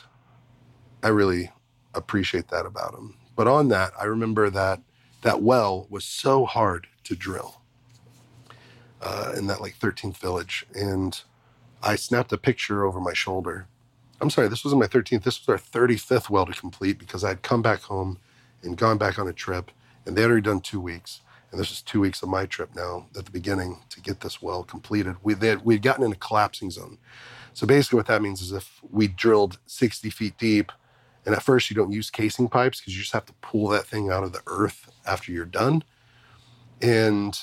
I 1.03 1.09
really 1.09 1.51
appreciate 1.93 2.49
that 2.49 2.65
about 2.65 2.93
him. 2.93 3.15
But 3.35 3.47
on 3.47 3.69
that, 3.69 3.91
I 3.99 4.05
remember 4.05 4.49
that 4.49 4.81
that 5.23 5.41
well 5.41 5.87
was 5.89 6.05
so 6.05 6.45
hard 6.45 6.87
to 7.05 7.15
drill 7.15 7.61
uh, 9.01 9.33
in 9.37 9.47
that 9.47 9.61
like 9.61 9.77
13th 9.79 10.17
village. 10.17 10.65
And 10.75 11.21
I 11.83 11.95
snapped 11.95 12.31
a 12.31 12.37
picture 12.37 12.85
over 12.85 12.99
my 12.99 13.13
shoulder. 13.13 13.67
I'm 14.19 14.29
sorry, 14.29 14.47
this 14.47 14.63
wasn't 14.63 14.81
my 14.81 14.87
13th. 14.87 15.23
This 15.23 15.45
was 15.45 15.49
our 15.49 15.57
35th 15.81 16.29
well 16.29 16.45
to 16.45 16.53
complete 16.53 16.99
because 16.99 17.23
I 17.23 17.29
had 17.29 17.41
come 17.41 17.61
back 17.61 17.81
home 17.81 18.19
and 18.61 18.77
gone 18.77 18.97
back 18.97 19.17
on 19.17 19.27
a 19.27 19.33
trip, 19.33 19.71
and 20.05 20.15
they 20.15 20.21
had 20.21 20.29
already 20.29 20.43
done 20.43 20.61
two 20.61 20.79
weeks. 20.79 21.21
And 21.51 21.59
this 21.59 21.71
is 21.71 21.81
two 21.81 21.99
weeks 21.99 22.21
of 22.21 22.29
my 22.29 22.45
trip 22.45 22.69
now 22.75 23.07
at 23.17 23.25
the 23.25 23.31
beginning 23.31 23.81
to 23.89 23.99
get 23.99 24.21
this 24.21 24.41
well 24.41 24.63
completed. 24.63 25.15
We 25.21 25.35
had, 25.35 25.65
we'd 25.65 25.81
gotten 25.81 26.05
in 26.05 26.11
a 26.11 26.15
collapsing 26.15 26.71
zone. 26.71 26.97
So 27.53 27.67
basically, 27.67 27.97
what 27.97 28.07
that 28.07 28.21
means 28.21 28.41
is 28.41 28.51
if 28.53 28.79
we 28.89 29.07
drilled 29.07 29.57
60 29.65 30.09
feet 30.11 30.37
deep, 30.37 30.71
and 31.25 31.35
at 31.35 31.43
first 31.43 31.69
you 31.69 31.75
don't 31.75 31.91
use 31.91 32.09
casing 32.09 32.47
pipes 32.47 32.79
because 32.79 32.95
you 32.95 33.01
just 33.01 33.13
have 33.13 33.25
to 33.25 33.33
pull 33.41 33.67
that 33.69 33.85
thing 33.85 34.09
out 34.09 34.23
of 34.23 34.33
the 34.33 34.41
earth 34.47 34.91
after 35.05 35.31
you're 35.31 35.45
done. 35.45 35.83
And 36.81 37.37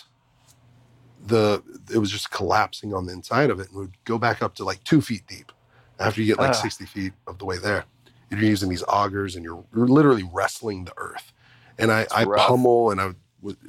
the 1.29 1.63
it 1.93 1.99
was 1.99 2.11
just 2.11 2.31
collapsing 2.31 2.95
on 2.95 3.07
the 3.07 3.13
inside 3.13 3.51
of 3.51 3.61
it 3.61 3.69
and 3.69 3.77
would 3.79 4.05
go 4.05 4.19
back 4.19 4.43
up 4.43 4.55
to 4.57 4.65
like 4.65 4.83
two 4.85 5.01
feet 5.01 5.23
deep 5.29 5.53
after 6.01 6.21
you 6.21 6.27
get 6.27 6.39
like 6.39 6.51
Ah. 6.51 6.63
60 6.63 6.87
feet 6.87 7.13
of 7.27 7.39
the 7.39 7.45
way 7.45 7.59
there. 7.59 7.85
You're 8.31 8.41
using 8.41 8.69
these 8.69 8.83
augers 8.85 9.37
and 9.37 9.45
you're, 9.45 9.65
you're 9.75 9.89
literally 9.89 10.29
wrestling 10.33 10.85
the 10.85 10.93
earth. 10.99 11.33
And 11.79 11.91
I, 11.93 12.07
I 12.15 12.25
pummel 12.49 12.91
and 12.91 13.01
I 13.01 13.11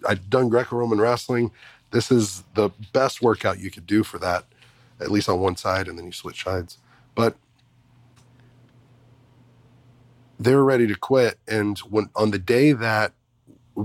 I'd 0.07 0.29
done 0.29 0.49
Greco-Roman 0.49 0.99
wrestling. 0.99 1.51
This 1.91 2.11
is 2.11 2.43
the 2.55 2.69
best 2.93 3.21
workout 3.21 3.59
you 3.59 3.71
could 3.71 3.87
do 3.87 4.03
for 4.03 4.17
that, 4.19 4.45
at 4.99 5.11
least 5.11 5.29
on 5.29 5.39
one 5.39 5.55
side, 5.55 5.87
and 5.87 5.97
then 5.97 6.05
you 6.05 6.11
switch 6.11 6.43
sides. 6.43 6.77
But 7.15 7.35
they 10.39 10.55
were 10.55 10.63
ready 10.63 10.87
to 10.87 10.95
quit. 10.95 11.37
And 11.47 11.77
when 11.79 12.09
on 12.15 12.31
the 12.31 12.39
day 12.39 12.71
that, 12.73 13.13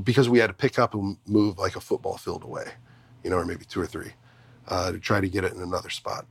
because 0.03 0.29
we 0.29 0.39
had 0.39 0.49
to 0.49 0.55
pick 0.55 0.79
up 0.79 0.95
and 0.95 1.19
move 1.27 1.59
like 1.59 1.77
a 1.77 1.81
football 1.81 2.17
field 2.17 2.45
away, 2.45 2.73
you 3.25 3.31
know, 3.31 3.37
or 3.37 3.45
maybe 3.45 3.65
two 3.65 3.81
or 3.81 3.87
three, 3.87 4.13
uh, 4.69 4.93
to 4.93 4.99
try 4.99 5.21
to 5.21 5.29
get 5.29 5.45
it 5.45 5.55
in 5.55 5.63
another 5.63 5.91
spot. 5.91 6.27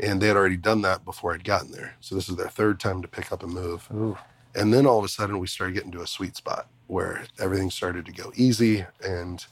And 0.00 0.20
they 0.20 0.28
had 0.28 0.36
already 0.36 0.56
done 0.56 0.80
that 0.82 1.04
before 1.04 1.34
I'd 1.34 1.44
gotten 1.44 1.70
there. 1.70 1.94
So 2.00 2.14
this 2.14 2.28
is 2.28 2.36
their 2.36 2.48
third 2.48 2.80
time 2.80 3.02
to 3.02 3.08
pick 3.08 3.30
up 3.30 3.42
and 3.42 3.52
move. 3.52 3.86
Ooh. 3.92 4.16
And 4.54 4.72
then 4.72 4.86
all 4.86 4.98
of 4.98 5.04
a 5.04 5.08
sudden, 5.08 5.38
we 5.38 5.46
started 5.46 5.74
getting 5.74 5.92
to 5.92 6.02
a 6.02 6.06
sweet 6.06 6.36
spot 6.36 6.68
where 6.86 7.24
everything 7.38 7.70
started 7.70 8.06
to 8.06 8.12
go 8.12 8.32
easy. 8.36 8.86
And 9.04 9.44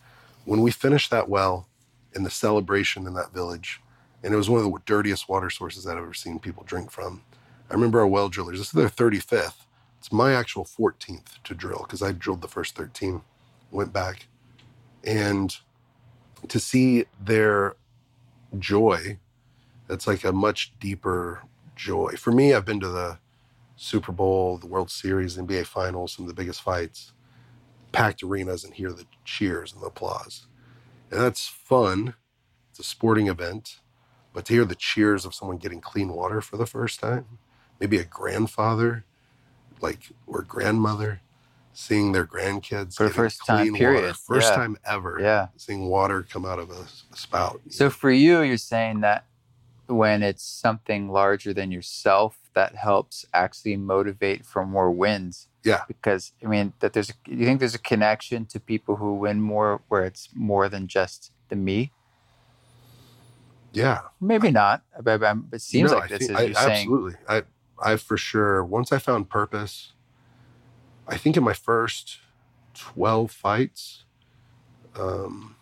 when 0.45 0.61
we 0.61 0.71
finished 0.71 1.11
that 1.11 1.29
well 1.29 1.69
in 2.15 2.23
the 2.23 2.31
celebration 2.31 3.07
in 3.07 3.15
that 3.15 3.33
village, 3.33 3.81
and 4.23 4.35
it 4.35 4.37
was 4.37 4.51
one 4.51 4.65
of 4.65 4.71
the 4.71 4.79
dirtiest 4.85 5.29
water 5.29 5.51
sources 5.51 5.85
that 5.85 5.97
I've 5.97 6.03
ever 6.03 6.15
seen 6.15 6.39
people 6.39 6.65
drink 6.65 6.91
from. 6.91 7.23
I 7.71 7.75
remember 7.75 8.01
our 8.01 8.07
well 8.07 8.29
drillers, 8.29 8.59
this 8.59 8.69
is 8.69 8.73
their 8.73 8.89
35th. 8.89 9.65
It's 9.99 10.13
my 10.13 10.33
actual 10.33 10.65
14th 10.65 11.43
to 11.45 11.55
drill 11.55 11.81
because 11.81 12.03
I 12.03 12.13
drilled 12.13 12.43
the 12.43 12.49
first 12.49 12.75
13, 12.75 13.23
went 13.71 13.93
back. 13.93 14.27
And 15.05 15.57
to 16.49 16.61
see 16.61 17.05
their 17.21 17.77
joy, 18.59 19.19
that's 19.87 20.07
like 20.07 20.25
a 20.25 20.33
much 20.33 20.73
deeper 20.79 21.43
joy. 21.77 22.13
For 22.17 22.33
me, 22.33 22.55
I've 22.55 22.65
been 22.65 22.81
to 22.81 22.89
the 22.89 23.19
Super 23.77 24.13
Bowl, 24.13 24.59
the 24.59 24.67
World 24.67 24.91
Series, 24.91 25.37
NBA 25.37 25.67
Finals, 25.67 26.13
some 26.13 26.25
of 26.25 26.29
the 26.29 26.41
biggest 26.41 26.63
fights, 26.63 27.13
packed 27.93 28.23
arenas, 28.23 28.65
and 28.65 28.75
hear 28.75 28.93
the 28.93 29.07
cheers 29.25 29.73
and 29.73 29.83
the 29.83 29.87
applause. 29.87 30.47
And 31.11 31.21
that's 31.21 31.47
fun. 31.47 32.15
It's 32.71 32.79
a 32.79 32.85
sporting 32.85 33.27
event. 33.27 33.81
But 34.33 34.45
to 34.47 34.55
hear 34.55 34.65
the 34.65 34.75
cheers 34.75 35.25
of 35.25 35.35
someone 35.35 35.57
getting 35.57 35.81
clean 35.81 36.13
water 36.13 36.41
for 36.41 36.57
the 36.57 36.67
first 36.67 37.01
time, 37.01 37.39
maybe 37.81 37.99
a 37.99 38.05
grandfather, 38.05 39.05
like 39.81 40.11
or 40.27 40.43
grandmother, 40.43 41.23
seeing 41.81 42.13
their 42.13 42.27
grandkids 42.27 42.95
For 42.95 43.05
the 43.05 43.15
first 43.15 43.45
time, 43.47 43.73
period. 43.75 44.03
water, 44.03 44.15
first 44.15 44.51
Yeah. 44.51 44.57
time 44.57 44.77
ever, 44.85 45.19
Yeah. 45.19 45.47
seeing 45.57 45.87
water 45.89 46.23
come 46.23 46.45
out 46.45 46.59
of 46.59 46.71
a, 46.71 46.85
a 47.13 47.17
spout. 47.17 47.61
So 47.71 47.89
for 47.89 48.11
you, 48.11 48.43
you're 48.43 48.59
saying 48.59 49.01
that 49.01 49.25
when 49.87 50.23
it's 50.23 50.45
something 50.45 51.09
larger 51.11 51.55
than 51.55 51.73
yourself, 51.73 52.37
that 52.53 52.75
helps 52.77 53.25
actually 53.33 53.77
motivate 53.77 54.45
for 54.45 54.67
more 54.67 54.91
wins. 54.91 55.49
Yeah. 55.65 55.83
Because 55.89 56.33
I 56.45 56.47
mean, 56.49 56.75
that 56.81 56.93
there's 56.93 57.11
a, 57.11 57.15
you 57.27 57.47
think 57.47 57.61
there's 57.61 57.75
a 57.75 57.79
connection 57.93 58.45
to 58.47 58.61
people 58.61 58.97
who 58.97 59.15
win 59.15 59.41
more, 59.41 59.81
where 59.89 60.05
it's 60.05 60.29
more 60.35 60.69
than 60.69 60.87
just 60.87 61.33
the 61.49 61.57
me. 61.57 61.93
yeah, 63.73 64.01
Maybe 64.21 64.51
not, 64.51 64.83
but, 65.01 65.23
um, 65.23 65.47
but 65.49 65.57
it 65.57 65.63
seems 65.63 65.93
No, 65.93 65.99
like 65.99 66.13
I 66.13 66.19
this 66.19 66.27
think- 66.27 66.31
is 66.33 66.37
I- 66.37 66.43
you're 66.43 66.55
saying. 66.55 66.71
absolutely. 66.73 67.15
I, 67.29 67.43
I 67.83 67.97
for 67.97 68.17
sure. 68.19 68.65
Once 68.65 68.93
I 68.93 68.99
found 68.99 69.31
purpose, 69.31 69.93
I 71.11 71.17
think 71.19 71.37
in 71.37 71.45
my 71.45 71.53
first 71.53 72.19
twelve 72.75 73.31
fights, 73.33 74.05
um, 74.97 75.57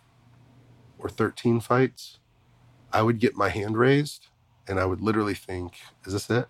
or 0.97 1.09
thirteen 1.09 1.59
fights, 1.59 2.19
I 2.93 3.01
would 3.01 3.19
get 3.19 3.35
my 3.35 3.49
hand 3.49 3.77
raised, 3.77 4.27
and 4.67 4.79
I 4.79 4.85
would 4.85 5.01
literally 5.01 5.33
think, 5.33 5.73
"Is 6.05 6.13
this 6.13 6.29
it? 6.29 6.47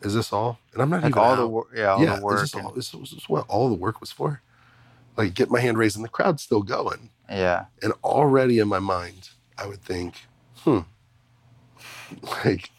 Is 0.00 0.14
this 0.14 0.32
all?" 0.32 0.58
And 0.72 0.82
I'm 0.82 0.90
not 0.90 1.02
Like 1.02 1.10
even 1.12 1.22
all 1.22 1.36
the 1.36 1.42
out. 1.42 1.50
wor- 1.50 1.66
yeah, 1.74 1.86
all 1.92 2.02
yeah, 2.02 2.16
the 2.16 2.22
work. 2.22 2.36
Is 2.36 2.40
this, 2.42 2.54
and- 2.54 2.64
all, 2.66 2.74
is 2.74 2.90
this, 2.90 3.00
is 3.02 3.10
this 3.12 3.28
what 3.28 3.46
all 3.48 3.68
the 3.68 3.74
work 3.74 4.00
was 4.00 4.10
for? 4.10 4.40
Like, 5.16 5.34
get 5.34 5.50
my 5.50 5.60
hand 5.60 5.76
raised, 5.76 5.96
and 5.96 6.04
the 6.04 6.08
crowd's 6.08 6.42
still 6.42 6.62
going. 6.62 7.10
yeah. 7.28 7.66
And 7.82 7.92
already 8.02 8.58
in 8.58 8.66
my 8.68 8.78
mind, 8.78 9.28
I 9.58 9.66
would 9.66 9.82
think, 9.82 10.14
hmm, 10.60 10.80
like, 12.44 12.70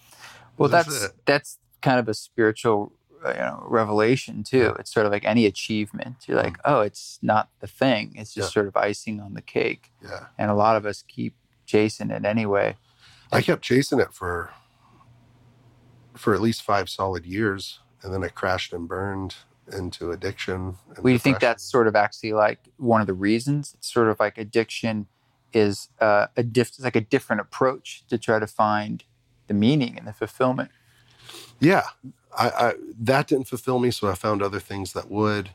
Well, 0.57 0.67
That's 0.69 1.09
that's 1.25 1.59
kind 1.81 1.99
of 1.99 2.07
a 2.09 2.13
spiritual, 2.15 2.91
you 3.25 3.33
know, 3.33 3.63
revelation 3.67 4.43
too. 4.43 4.75
It's 4.79 4.93
sort 4.93 5.05
of 5.05 5.11
like 5.11 5.25
any 5.25 5.45
achievement. 5.45 6.17
You're 6.27 6.37
like, 6.37 6.57
oh, 6.65 6.81
it's 6.81 7.19
not 7.21 7.49
the 7.59 7.67
thing. 7.67 8.13
It's 8.15 8.33
just. 8.33 8.49
Yeah. 8.49 8.53
sort 8.53 8.67
of 8.67 8.75
icing 8.77 9.19
on 9.19 9.33
the 9.33 9.41
cake. 9.41 9.91
yeah. 10.03 10.25
And 10.37 10.51
a 10.51 10.53
lot 10.55 10.75
of 10.75 10.85
us 10.85 11.03
keep 11.07 11.35
chasing 11.65 12.11
it 12.11 12.25
anyway. 12.25 12.75
I 13.31 13.41
kept 13.41 13.63
chasing 13.63 13.99
it 13.99 14.13
for 14.13 14.51
for 16.15 16.33
at 16.35 16.41
least 16.41 16.61
five 16.61 16.89
solid 16.89 17.25
years, 17.25 17.79
and 18.03 18.13
then 18.13 18.23
I 18.23 18.27
crashed 18.27 18.73
and 18.73 18.87
burned 18.87 19.35
into 19.71 20.11
addiction. 20.11 20.77
And 20.95 21.03
Well, 21.03 21.13
you 21.13 21.19
think 21.19 21.39
that's 21.39 21.63
sort 21.63 21.87
of 21.87 21.95
actually 21.95 22.33
like 22.33 22.59
one 22.77 23.01
of 23.01 23.07
the 23.07 23.13
reasons? 23.13 23.73
It's 23.75 23.91
sort 23.91 24.09
of 24.09 24.19
like 24.19 24.37
addiction 24.37 25.07
is 25.53 25.89
uh, 25.99 26.27
a 26.35 26.43
diff- 26.43 26.69
it's 26.69 26.81
like 26.81 26.95
a 26.95 27.01
different 27.01 27.41
approach 27.41 28.03
to 28.09 28.17
try 28.17 28.39
to 28.39 28.47
find 28.47 29.03
the 29.47 29.53
meaning 29.53 29.97
and 29.97 30.07
the 30.07 30.13
fulfillment. 30.13 30.69
Yeah, 31.59 31.83
I, 32.37 32.49
I 32.49 32.73
that 33.01 33.27
didn't 33.27 33.47
fulfill 33.47 33.79
me, 33.79 33.91
so 33.91 34.07
I 34.09 34.15
found 34.15 34.41
other 34.41 34.59
things 34.59 34.93
that 34.93 35.09
would. 35.09 35.49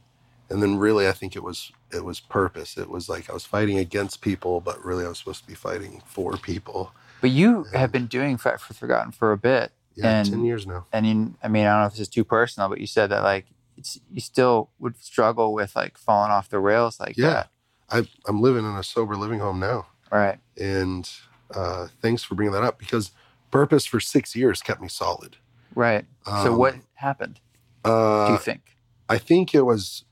And 0.50 0.62
then 0.62 0.78
really, 0.78 1.06
I 1.06 1.12
think 1.12 1.36
it 1.36 1.42
was 1.42 1.72
it 1.92 2.04
was 2.04 2.20
purpose. 2.20 2.76
It 2.78 2.88
was 2.88 3.08
like 3.08 3.28
I 3.28 3.32
was 3.34 3.44
fighting 3.44 3.78
against 3.78 4.20
people, 4.22 4.60
but 4.60 4.82
really 4.84 5.04
I 5.04 5.08
was 5.08 5.18
supposed 5.18 5.42
to 5.42 5.46
be 5.46 5.54
fighting 5.54 6.02
for 6.06 6.36
people. 6.38 6.92
But 7.20 7.30
you 7.30 7.66
Yeah. 7.72 7.80
have 7.80 7.92
been 7.92 8.06
doing 8.06 8.36
Fight 8.38 8.60
for 8.60 8.72
Forgotten 8.74 9.12
for 9.12 9.32
a 9.32 9.36
bit. 9.38 9.72
Yeah, 9.94 10.20
And- 10.20 10.30
ten 10.30 10.44
years 10.44 10.66
now. 10.66 10.86
and 10.92 11.06
you, 11.06 11.34
I 11.42 11.48
mean, 11.48 11.66
I 11.66 11.70
don't 11.72 11.80
know 11.80 11.86
if 11.86 11.92
this 11.92 12.00
is 12.00 12.08
too 12.08 12.24
personal, 12.24 12.68
but 12.68 12.78
you 12.80 12.86
said 12.86 13.10
that 13.10 13.22
like 13.24 13.46
it's 13.76 13.98
you 14.10 14.20
still 14.20 14.70
would 14.78 14.96
struggle 15.02 15.52
with 15.52 15.74
like 15.76 15.98
falling 15.98 16.30
off 16.30 16.48
the 16.48 16.60
rails 16.60 16.98
like 17.00 17.16
Yeah. 17.16 17.28
that, 17.30 17.48
I, 17.90 18.08
I'm 18.26 18.40
living 18.40 18.64
in 18.64 18.76
a 18.76 18.82
sober 18.82 19.16
living 19.16 19.40
home 19.40 19.58
now. 19.60 19.86
right? 20.10 20.38
And 20.56 21.10
uh, 21.54 21.88
thanks 22.00 22.22
for 22.22 22.34
bringing 22.36 22.52
that 22.54 22.62
up 22.64 22.78
because 22.78 23.10
purpose 23.50 23.84
for 23.86 24.00
six 24.00 24.34
years 24.36 24.62
kept 24.62 24.80
me 24.80 24.88
solid. 24.88 25.36
Right. 25.78 26.06
so 26.26 26.50
Um, 26.50 26.58
what 26.58 26.74
happened? 26.94 27.38
Do 27.84 27.90
Uh, 27.92 28.32
you 28.32 28.38
think? 28.38 28.76
I 29.08 29.16
think 29.16 29.54
it 29.54 29.62
was. 29.62 30.04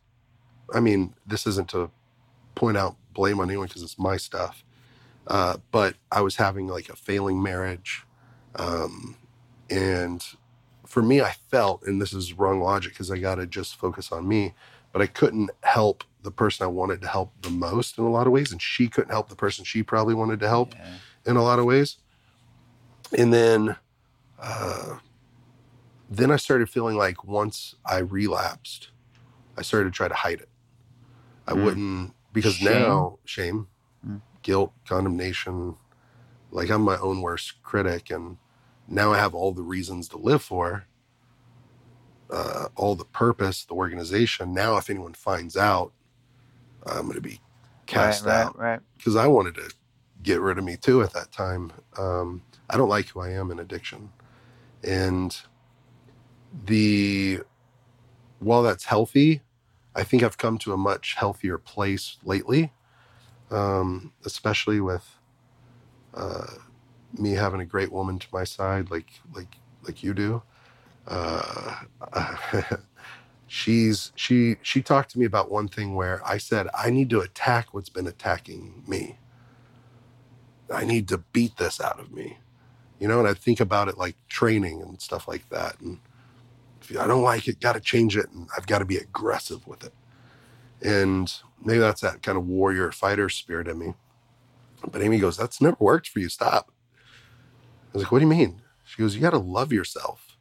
I 0.73 0.79
mean, 0.79 1.15
this 1.27 1.45
isn't 1.47 1.69
to 1.71 1.91
point 2.55 2.77
out 2.77 2.95
blame 3.15 3.41
on 3.41 3.49
anyone 3.51 3.67
because 3.67 3.83
it's 3.83 3.99
my 3.99 4.17
stuff. 4.17 4.63
Uh, 5.27 5.57
but 5.73 5.97
I 6.13 6.21
was 6.21 6.37
having 6.37 6.69
like 6.69 6.89
a 6.89 6.95
failing 6.95 7.43
marriage, 7.43 8.05
um, 8.55 9.17
and 9.69 10.25
for 10.87 11.03
me, 11.03 11.21
I 11.21 11.33
felt, 11.51 11.83
and 11.83 12.01
this 12.01 12.13
is 12.13 12.33
wrong 12.33 12.61
logic 12.61 12.93
because 12.93 13.11
I 13.11 13.19
got 13.19 13.35
to 13.35 13.47
just 13.47 13.75
focus 13.75 14.13
on 14.13 14.27
me. 14.29 14.55
but 14.93 15.03
I 15.03 15.07
couldn't 15.09 15.51
help 15.63 16.05
the 16.23 16.31
person 16.31 16.65
I 16.65 16.69
wanted 16.69 17.03
to 17.03 17.09
help 17.09 17.31
the 17.43 17.51
most 17.51 17.99
in 17.99 18.05
a 18.05 18.11
lot 18.11 18.27
of 18.27 18.33
ways, 18.33 18.51
and 18.53 18.63
she 18.63 18.89
couldn't 18.89 19.11
help 19.11 19.29
the 19.29 19.35
person 19.37 19.63
she 19.65 19.83
probably 19.83 20.15
wanted 20.15 20.39
to 20.41 20.49
help 20.49 20.75
Yeah. 20.75 20.95
in 21.27 21.37
a 21.37 21.43
lot 21.43 21.59
of 21.59 21.65
ways. 21.67 21.97
And 23.19 23.31
then, 23.35 23.77
uh, 24.39 24.99
then 26.11 26.31
I 26.31 26.37
started 26.37 26.71
feeling 26.71 26.97
like 26.97 27.25
once 27.25 27.75
I 27.85 27.99
relapsed, 27.99 28.91
I 29.57 29.63
started 29.63 29.93
to 29.93 29.97
try 29.97 30.09
to 30.09 30.15
hide 30.15 30.41
it. 30.41 30.49
I 31.47 31.55
Mm. 31.55 31.65
wouldn't 31.65 32.15
because 32.33 32.57
Shame? 32.57 32.83
now 32.83 33.19
shame, 33.25 33.69
Mm. 34.07 34.21
guilt, 34.43 34.73
condemnation, 34.87 35.77
like 36.51 36.71
I'm 36.71 36.83
my 36.83 36.99
own 36.99 37.21
worst 37.23 37.63
critic, 37.63 38.11
and 38.11 38.39
now 38.89 39.13
I 39.13 39.19
have 39.19 39.35
all 39.35 39.53
the 39.53 39.63
reasons 39.63 40.09
to 40.11 40.19
live 40.19 40.43
for, 40.43 40.87
uh, 42.31 42.69
all 42.77 42.95
the 42.95 43.05
purpose, 43.05 43.65
the 43.65 43.75
organization. 43.75 44.55
Now, 44.55 44.77
if 44.77 44.91
anyone 44.91 45.15
finds 45.15 45.57
out, 45.57 45.93
I'm 46.87 47.03
going 47.03 47.15
to 47.15 47.21
be 47.21 47.41
cast 47.87 48.27
right, 48.27 48.43
out 48.45 48.59
Right, 48.59 48.71
right. 48.73 48.81
because 48.97 49.17
I 49.17 49.27
wanted 49.27 49.55
to 49.57 49.73
get 50.23 50.41
rid 50.41 50.59
of 50.59 50.65
me 50.65 50.77
too 50.77 51.03
at 51.03 51.13
that 51.13 51.33
time. 51.33 51.73
Um, 51.97 52.43
I 52.71 52.77
don't 52.77 52.89
like 52.89 53.09
who 53.09 53.21
I 53.21 53.31
am 53.31 53.51
in 53.51 53.59
addiction, 53.61 54.11
and 54.85 55.37
the 56.65 57.41
while 58.39 58.63
that's 58.63 58.85
healthy, 58.85 59.43
I 59.95 60.03
think 60.05 60.23
I've 60.23 60.39
come 60.39 60.59
to 60.59 60.73
a 60.73 60.77
much 60.77 61.15
healthier 61.15 61.59
place 61.59 62.17
lately, 62.25 62.73
um, 63.51 64.13
especially 64.25 64.81
with 64.81 65.07
uh, 66.15 66.47
me 67.19 67.33
having 67.33 67.61
a 67.61 67.65
great 67.65 67.93
woman 67.93 68.19
to 68.19 68.27
my 68.33 68.45
side, 68.45 68.91
like 68.91 69.09
like 69.35 69.57
like 69.85 70.03
you 70.03 70.15
do. 70.15 70.43
Uh, 71.07 71.83
she's 73.47 74.13
she 74.17 74.57
she 74.63 74.83
talked 74.83 75.11
to 75.13 75.19
me 75.19 75.25
about 75.25 75.51
one 75.51 75.69
thing 75.69 75.95
where 75.95 76.21
I 76.27 76.39
said 76.39 76.69
I 76.77 76.91
need 76.91 77.11
to 77.11 77.21
attack 77.21 77.73
what's 77.73 77.89
been 77.89 78.07
attacking 78.07 78.85
me. 78.87 79.19
I 80.73 80.85
need 80.85 81.09
to 81.09 81.19
beat 81.19 81.57
this 81.59 81.81
out 81.81 82.01
of 82.01 82.13
me, 82.13 82.39
you 82.99 83.09
know. 83.09 83.21
And 83.21 83.29
I 83.29 83.35
think 83.35 83.61
about 83.61 83.89
it 83.89 83.99
like 83.99 84.17
training 84.29 84.83
and 84.83 85.01
stuff 85.01 85.29
like 85.29 85.49
that. 85.51 85.81
And 85.81 86.01
I 86.99 87.07
don't 87.07 87.23
like 87.23 87.49
it, 87.49 87.61
got 87.61 87.73
to 87.73 87.81
change 87.81 88.17
it, 88.17 88.31
and 88.33 88.49
I've 88.57 88.67
got 88.67 88.79
to 88.79 88.85
be 88.85 88.97
aggressive 88.97 89.67
with 89.67 89.85
it. 89.85 89.93
And 90.83 91.33
maybe 91.65 91.79
that's 91.79 92.03
that 92.03 92.23
kind 92.23 92.39
of 92.39 92.47
warrior 92.47 92.93
fighter 92.93 93.29
spirit 93.29 93.69
in 93.69 93.79
me. 93.79 93.95
But 94.91 95.03
Amy 95.03 95.19
goes, 95.19 95.37
"That's 95.37 95.61
never 95.61 95.77
worked 95.81 96.09
for 96.09 96.21
you. 96.21 96.29
Stop." 96.29 96.71
I 97.89 97.93
was 97.95 98.03
like, 98.03 98.13
"What 98.13 98.19
do 98.19 98.25
you 98.25 98.31
mean?" 98.31 98.63
She 98.85 99.03
goes, 99.03 99.15
"You 99.15 99.21
got 99.23 99.31
to 99.31 99.39
love 99.39 99.73
yourself." 99.73 100.37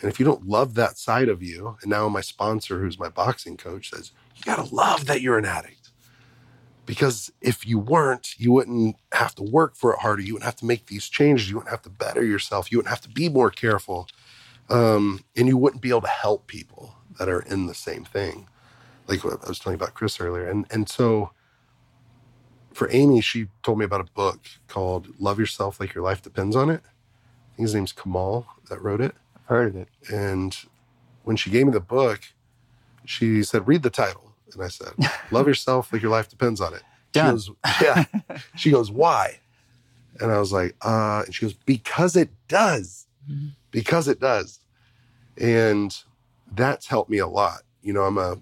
And 0.00 0.10
if 0.10 0.18
you 0.18 0.26
don't 0.26 0.48
love 0.48 0.74
that 0.74 0.98
side 0.98 1.28
of 1.28 1.42
you, 1.42 1.76
and 1.80 1.90
now 1.90 2.08
my 2.08 2.22
sponsor, 2.22 2.80
who's 2.80 2.98
my 2.98 3.08
boxing 3.08 3.56
coach, 3.56 3.90
says, 3.90 4.10
you 4.36 4.42
got 4.44 4.64
to 4.66 4.74
love 4.74 5.06
that 5.06 5.20
you're 5.20 5.38
an 5.38 5.44
addict. 5.44 5.90
Because 6.84 7.30
if 7.40 7.64
you 7.64 7.78
weren't, 7.78 8.34
you 8.38 8.50
wouldn't 8.50 8.96
have 9.12 9.36
to 9.36 9.44
work 9.44 9.76
for 9.76 9.92
it 9.92 10.00
harder. 10.00 10.20
You 10.22 10.34
wouldn't 10.34 10.46
have 10.46 10.56
to 10.56 10.66
make 10.66 10.86
these 10.86 11.08
changes. 11.08 11.48
You 11.48 11.56
wouldn't 11.56 11.70
have 11.70 11.82
to 11.82 11.90
better 11.90 12.24
yourself. 12.24 12.72
You 12.72 12.78
wouldn't 12.78 12.90
have 12.90 13.02
to 13.02 13.08
be 13.08 13.28
more 13.28 13.50
careful. 13.50 14.08
Um, 14.68 15.24
and 15.36 15.48
you 15.48 15.56
wouldn't 15.56 15.82
be 15.82 15.90
able 15.90 16.02
to 16.02 16.08
help 16.08 16.46
people 16.46 16.94
that 17.18 17.28
are 17.28 17.40
in 17.40 17.66
the 17.66 17.74
same 17.74 18.04
thing. 18.04 18.48
Like 19.06 19.24
what 19.24 19.44
I 19.44 19.48
was 19.48 19.58
telling 19.58 19.78
you 19.78 19.84
about 19.84 19.94
Chris 19.94 20.20
earlier. 20.20 20.48
And, 20.48 20.66
and 20.70 20.88
so 20.88 21.30
for 22.72 22.88
Amy, 22.90 23.20
she 23.20 23.48
told 23.62 23.78
me 23.78 23.84
about 23.84 24.00
a 24.00 24.12
book 24.14 24.40
called 24.68 25.08
Love 25.18 25.38
Yourself 25.38 25.78
Like 25.80 25.94
Your 25.94 26.04
Life 26.04 26.22
Depends 26.22 26.56
on 26.56 26.70
It. 26.70 26.80
I 26.84 27.56
think 27.56 27.66
his 27.66 27.74
name's 27.74 27.92
Kamal 27.92 28.46
that 28.70 28.80
wrote 28.82 29.00
it. 29.00 29.14
I've 29.36 29.44
heard 29.46 29.68
of 29.68 29.76
it. 29.76 29.88
And 30.10 30.56
when 31.24 31.36
she 31.36 31.50
gave 31.50 31.66
me 31.66 31.72
the 31.72 31.80
book, 31.80 32.20
she 33.04 33.42
said, 33.42 33.66
read 33.68 33.82
the 33.82 33.90
title. 33.90 34.32
And 34.54 34.62
I 34.62 34.68
said, 34.68 34.92
love 35.30 35.46
yourself 35.46 35.92
like 35.92 36.02
your 36.02 36.10
life 36.10 36.28
depends 36.28 36.60
on 36.60 36.72
it. 36.74 36.82
Done. 37.12 37.38
She 37.38 37.50
goes, 37.50 37.56
yeah. 37.82 38.04
she 38.56 38.70
goes, 38.70 38.90
why? 38.90 39.38
And 40.20 40.30
I 40.30 40.38
was 40.38 40.52
like, 40.52 40.76
uh, 40.82 41.22
and 41.26 41.34
she 41.34 41.44
goes, 41.44 41.54
because 41.54 42.16
it 42.16 42.30
does. 42.48 43.06
Mhm. 43.30 43.50
Because 43.72 44.08
it 44.08 44.20
does. 44.20 44.60
And 45.38 45.96
that's 46.54 46.86
helped 46.88 47.10
me 47.10 47.18
a 47.18 47.26
lot. 47.26 47.62
You 47.82 47.92
know, 47.94 48.02
I'm 48.04 48.18
a, 48.18 48.38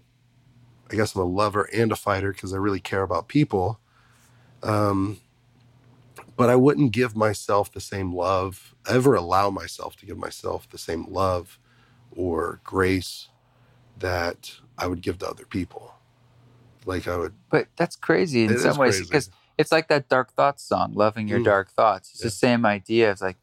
I 0.91 0.97
guess 0.97 1.15
I'm 1.15 1.23
a 1.23 1.25
lover 1.25 1.69
and 1.73 1.93
a 1.93 1.97
fighter 1.97 2.33
because 2.33 2.53
I 2.53 2.59
really 2.59 2.81
care 2.81 3.03
about 3.03 3.29
people. 3.29 3.81
Um, 4.63 5.19
but 6.37 6.51
I 6.51 6.57
wouldn't 6.57 6.93
give 6.93 7.17
myself 7.17 7.73
the 7.73 7.81
same 7.81 8.15
love, 8.15 8.75
ever 8.89 9.15
allow 9.15 9.51
myself 9.51 9.97
to 9.99 10.07
give 10.07 10.19
myself 10.19 10.69
the 10.69 10.79
same 10.79 11.07
love 11.11 11.59
or 12.13 12.61
grace 12.65 13.29
that 13.99 14.53
I 14.79 14.87
would 14.87 15.03
give 15.03 15.19
to 15.19 15.29
other 15.29 15.47
people. 15.47 15.95
Like 16.87 17.07
I 17.09 17.17
would, 17.17 17.35
But 17.51 17.69
that's 17.77 17.97
crazy 17.97 18.45
in 18.45 18.59
some 18.59 18.79
ways 18.79 19.07
because 19.07 19.31
it's 19.59 19.73
like 19.73 19.89
that 19.89 20.09
dark 20.09 20.33
thoughts 20.33 20.65
song, 20.65 20.95
loving 20.95 21.29
your 21.29 21.41
Mm. 21.41 21.45
dark 21.45 21.71
thoughts. 21.71 22.11
It's 22.13 22.21
Yeah. 22.21 22.27
the 22.27 22.31
same 22.31 22.67
idea. 22.67 23.11
It's 23.11 23.23
like 23.23 23.37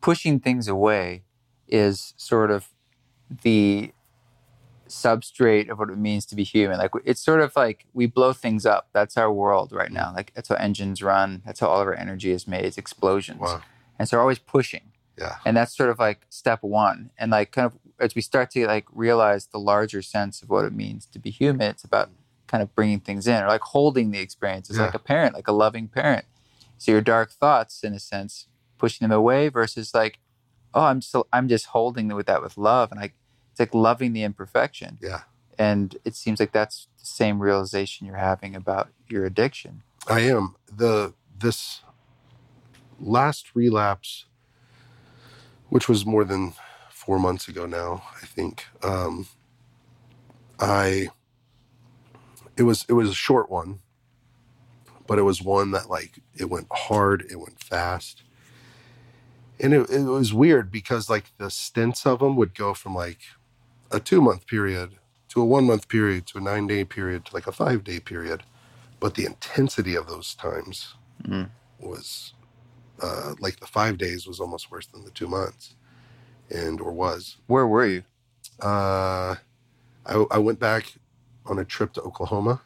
pushing 0.00 0.40
things 0.40 0.68
away 0.68 1.24
is 1.72 2.12
sort 2.16 2.50
of 2.50 2.68
the 3.42 3.92
substrate 4.88 5.70
of 5.70 5.78
what 5.78 5.88
it 5.88 5.96
means 5.96 6.26
to 6.26 6.36
be 6.36 6.44
human. 6.44 6.76
Like 6.78 6.90
it's 7.04 7.20
sort 7.20 7.40
of 7.40 7.56
like 7.56 7.86
we 7.94 8.06
blow 8.06 8.32
things 8.32 8.66
up. 8.66 8.88
That's 8.92 9.16
our 9.16 9.32
world 9.32 9.72
right 9.72 9.90
now. 9.90 10.12
Like 10.14 10.32
that's 10.34 10.48
how 10.50 10.56
engines 10.56 11.02
run. 11.02 11.42
That's 11.46 11.60
how 11.60 11.68
all 11.68 11.80
of 11.80 11.86
our 11.86 11.94
energy 11.94 12.30
is 12.30 12.46
made. 12.46 12.64
It's 12.66 12.76
explosions. 12.78 13.40
wow, 13.40 13.62
And 13.98 14.08
so 14.08 14.16
we're 14.18 14.20
always 14.22 14.38
pushing. 14.38 14.92
yeah, 15.18 15.36
And 15.46 15.56
that's 15.56 15.74
sort 15.74 15.88
of 15.90 15.98
like 15.98 16.26
step 16.28 16.62
one. 16.62 17.10
And 17.16 17.30
like 17.30 17.52
kind 17.52 17.66
of 17.66 17.78
as 17.98 18.14
we 18.14 18.20
start 18.20 18.50
to 18.50 18.66
like 18.66 18.84
realize 18.92 19.46
the 19.46 19.58
larger 19.58 20.02
sense 20.02 20.42
of 20.42 20.50
what 20.50 20.64
it 20.66 20.72
means 20.74 21.06
to 21.06 21.18
be 21.18 21.30
human, 21.30 21.70
it's 21.70 21.84
about 21.84 22.10
kind 22.46 22.62
of 22.62 22.74
bringing 22.74 23.00
things 23.00 23.26
in 23.26 23.42
or 23.42 23.46
like 23.46 23.62
holding 23.62 24.10
the 24.10 24.18
experience. 24.20 24.68
It's 24.68 24.78
Yeah. 24.78 24.86
like 24.86 24.94
a 24.94 24.98
parent, 24.98 25.34
like 25.34 25.48
a 25.48 25.52
loving 25.52 25.88
parent. 25.88 26.26
So 26.76 26.92
your 26.92 27.00
dark 27.00 27.30
thoughts, 27.30 27.82
in 27.82 27.94
a 27.94 27.98
sense, 28.00 28.46
pushing 28.76 29.08
them 29.08 29.16
away 29.16 29.48
versus 29.48 29.94
like, 29.94 30.18
oh, 30.74 30.84
I'm 30.84 31.00
just 31.00 31.14
I'm 31.32 31.48
just 31.48 31.66
holding 31.66 32.08
with 32.08 32.26
that 32.26 32.42
with 32.42 32.56
love, 32.56 32.90
and 32.90 33.00
I 33.00 33.12
it's 33.50 33.60
like 33.60 33.74
loving 33.74 34.12
the 34.12 34.22
imperfection. 34.22 34.98
yeah. 35.00 35.22
And 35.58 35.96
it 36.04 36.16
seems 36.16 36.40
like 36.40 36.52
that's 36.52 36.88
the 36.98 37.04
same 37.04 37.40
realization 37.40 38.06
you're 38.06 38.16
having 38.16 38.56
about 38.56 38.88
your 39.06 39.26
addiction. 39.26 39.82
I 40.08 40.20
am 40.20 40.56
the 40.74 41.12
this 41.38 41.82
last 42.98 43.54
relapse, 43.54 44.24
which 45.68 45.88
was 45.88 46.06
more 46.06 46.24
than 46.24 46.54
four 46.90 47.18
months 47.18 47.48
ago 47.48 47.66
now. 47.66 48.02
I 48.22 48.26
think 48.26 48.64
um, 48.82 49.26
I 50.58 51.08
it 52.56 52.62
was 52.62 52.86
it 52.88 52.94
was 52.94 53.10
a 53.10 53.14
short 53.14 53.50
one, 53.50 53.80
but 55.06 55.18
it 55.18 55.22
was 55.22 55.42
one 55.42 55.72
that 55.72 55.90
like 55.90 56.20
it 56.34 56.48
went 56.48 56.68
hard, 56.72 57.26
it 57.30 57.36
went 57.36 57.60
fast, 57.60 58.22
and 59.60 59.72
it, 59.74 59.90
it 59.90 60.02
was 60.04 60.32
weird 60.34 60.70
because 60.70 61.08
like 61.10 61.26
the 61.38 61.50
stints 61.50 62.06
of 62.06 62.18
them 62.20 62.36
would 62.36 62.54
go 62.54 62.74
from 62.74 62.94
like 62.94 63.20
a 63.90 64.00
two 64.00 64.20
month 64.20 64.46
period 64.46 64.98
to 65.28 65.40
a 65.40 65.44
one 65.44 65.64
month 65.66 65.88
period 65.88 66.26
to 66.26 66.38
a 66.38 66.40
nine 66.40 66.66
day 66.66 66.84
period 66.84 67.24
to 67.26 67.34
like 67.34 67.46
a 67.46 67.52
five 67.52 67.84
day 67.84 68.00
period 68.00 68.42
but 69.00 69.14
the 69.14 69.24
intensity 69.26 69.94
of 69.94 70.06
those 70.08 70.34
times 70.34 70.94
Mm. 71.22 71.50
was 71.78 72.32
uh, 73.00 73.34
like 73.38 73.60
the 73.60 73.66
five 73.66 73.96
days 73.98 74.26
was 74.26 74.40
almost 74.40 74.70
worse 74.72 74.86
than 74.86 75.04
the 75.04 75.10
two 75.12 75.28
months 75.28 75.76
and 76.50 76.80
or 76.80 76.92
was 76.92 77.36
Where 77.46 77.66
were 77.66 77.86
you? 77.86 78.02
uh, 78.60 79.36
I, 80.06 80.24
I 80.32 80.38
went 80.38 80.58
back 80.58 80.94
on 81.46 81.58
a 81.60 81.64
trip 81.64 81.92
to 81.94 82.02
oklahoma 82.02 82.62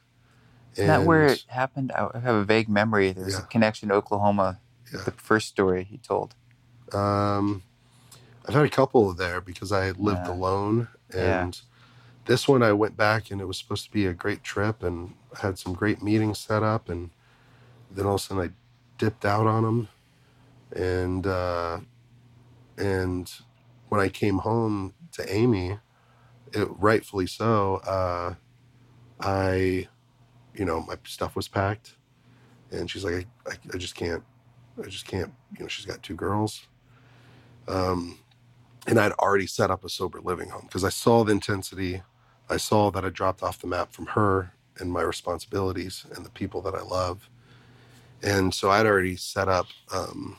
Isn't 0.74 0.86
that 0.86 1.04
where 1.04 1.26
it 1.26 1.44
happened? 1.48 1.92
I 1.92 2.08
I 2.14 2.18
have 2.20 2.34
a 2.36 2.44
vague 2.44 2.68
memory. 2.68 3.12
There's 3.12 3.34
Yeah. 3.34 3.40
a 3.40 3.46
connection 3.46 3.88
to 3.90 3.94
Oklahoma. 3.94 4.60
Yeah. 4.92 5.02
The 5.04 5.10
first 5.12 5.48
story 5.48 5.84
he 5.84 5.98
told. 5.98 6.34
Um, 6.92 7.62
I've 8.46 8.54
had 8.54 8.64
a 8.64 8.70
couple 8.70 9.12
there 9.12 9.40
because 9.40 9.72
I 9.72 9.90
lived 9.90 10.26
Yeah. 10.26 10.32
alone, 10.32 10.88
Yeah. 11.14 11.42
and 11.42 11.60
this 12.26 12.46
one 12.48 12.62
I 12.62 12.72
went 12.72 12.96
back 12.96 13.30
and 13.30 13.40
it 13.40 13.44
was 13.46 13.58
supposed 13.58 13.84
to 13.84 13.90
be 13.90 14.06
a 14.06 14.12
great 14.12 14.42
trip, 14.42 14.82
and 14.82 15.14
I 15.34 15.40
had 15.40 15.58
some 15.58 15.72
great 15.72 16.02
meetings 16.02 16.38
set 16.38 16.62
up, 16.62 16.88
and 16.88 17.10
then 17.90 18.06
all 18.06 18.14
of 18.14 18.20
a 18.20 18.24
sudden 18.24 18.50
I 18.50 18.50
dipped 18.98 19.24
out 19.24 19.46
on 19.46 19.62
them, 19.62 19.88
and 20.74 21.26
uh, 21.26 21.80
and 22.78 23.32
when 23.88 24.00
I 24.00 24.08
came 24.08 24.38
home 24.38 24.94
to 25.12 25.32
Amy, 25.32 25.78
it 26.52 26.68
rightfully 26.78 27.26
so, 27.26 27.76
uh, 27.86 28.34
I, 29.20 29.88
you 30.54 30.64
know, 30.64 30.80
my 30.82 30.96
stuff 31.04 31.36
was 31.36 31.48
packed, 31.48 31.96
and 32.70 32.90
she's 32.90 33.04
like, 33.04 33.26
I, 33.46 33.50
I, 33.50 33.54
I 33.74 33.76
just 33.78 33.94
can't, 33.94 34.22
I 34.84 34.88
just 34.88 35.06
can't, 35.06 35.32
you 35.56 35.64
know, 35.64 35.68
she's 35.68 35.86
got 35.86 36.02
two 36.02 36.14
girls. 36.14 36.66
Um, 37.68 38.18
and 38.86 39.00
I'd 39.00 39.12
already 39.12 39.46
set 39.46 39.70
up 39.70 39.84
a 39.84 39.88
sober 39.90 40.20
living 40.20 40.50
home 40.50 40.64
because 40.66 40.84
I 40.84 40.90
saw 40.90 41.24
the 41.24 41.32
intensity. 41.32 42.02
I 42.50 42.58
saw 42.58 42.90
that 42.92 43.04
I 43.04 43.10
dropped 43.10 43.42
off 43.42 43.60
the 43.60 43.68
map 43.68 43.92
from 43.92 44.06
her 44.08 44.52
and 44.78 44.92
my 44.92 45.02
responsibilities 45.02 46.06
and 46.16 46.26
the 46.26 46.30
people 46.30 46.62
that 46.62 46.74
I 46.74 46.82
love. 46.82 47.30
And 48.22 48.54
so 48.54 48.70
I'd 48.70 48.86
already 48.86 49.16
set 49.16 49.48
up 49.48 49.66
um, 49.94 50.38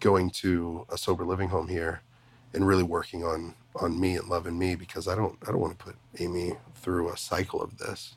going 0.00 0.30
to 0.30 0.86
a 0.90 0.98
sober 0.98 1.24
living 1.26 1.50
home 1.50 1.68
here. 1.68 2.02
and 2.54 2.66
really 2.66 2.84
working 2.84 3.24
on 3.24 3.54
on 3.76 4.00
me 4.00 4.16
and 4.16 4.28
loving 4.28 4.58
me 4.58 4.74
because 4.76 5.08
I 5.08 5.14
don't 5.16 5.38
I 5.44 5.52
don't 5.52 5.60
want 5.60 5.78
to 5.78 5.84
put 5.84 5.96
Amy 6.20 6.54
through 6.76 7.10
a 7.12 7.16
cycle 7.16 7.62
of 7.62 7.78
this. 7.78 8.16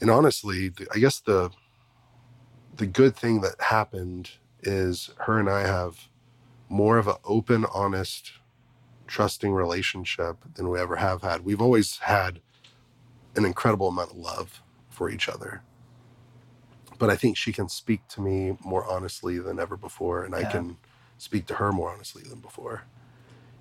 And 0.00 0.10
honestly, 0.10 0.68
the, 0.70 0.86
I 0.94 0.98
guess 0.98 1.20
the 1.20 1.50
the 2.76 2.86
good 2.86 3.16
thing 3.16 3.42
that 3.42 3.60
happened 3.60 4.30
is 4.62 5.10
her 5.20 5.40
and 5.40 5.50
I 5.50 5.62
have 5.62 6.08
more 6.72 6.96
of 6.98 7.06
an 7.06 7.16
open, 7.24 7.66
honest, 7.72 8.32
trusting 9.06 9.52
relationship 9.52 10.38
than 10.54 10.70
we 10.70 10.80
ever 10.80 10.96
have 10.96 11.22
had. 11.22 11.44
We've 11.44 11.60
always 11.60 11.98
had 11.98 12.40
an 13.36 13.44
incredible 13.44 13.88
amount 13.88 14.12
of 14.12 14.16
love 14.16 14.62
for 14.88 15.10
each 15.10 15.28
other. 15.28 15.62
But 16.98 17.10
I 17.10 17.16
think 17.16 17.36
she 17.36 17.52
can 17.52 17.68
speak 17.68 18.08
to 18.08 18.20
me 18.20 18.56
more 18.64 18.84
honestly 18.90 19.38
than 19.38 19.60
ever 19.60 19.76
before, 19.76 20.24
and 20.24 20.34
I 20.34 20.44
can 20.44 20.78
speak 21.18 21.46
to 21.46 21.54
her 21.54 21.72
more 21.72 21.92
honestly 21.92 22.22
than 22.22 22.40
before. 22.40 22.84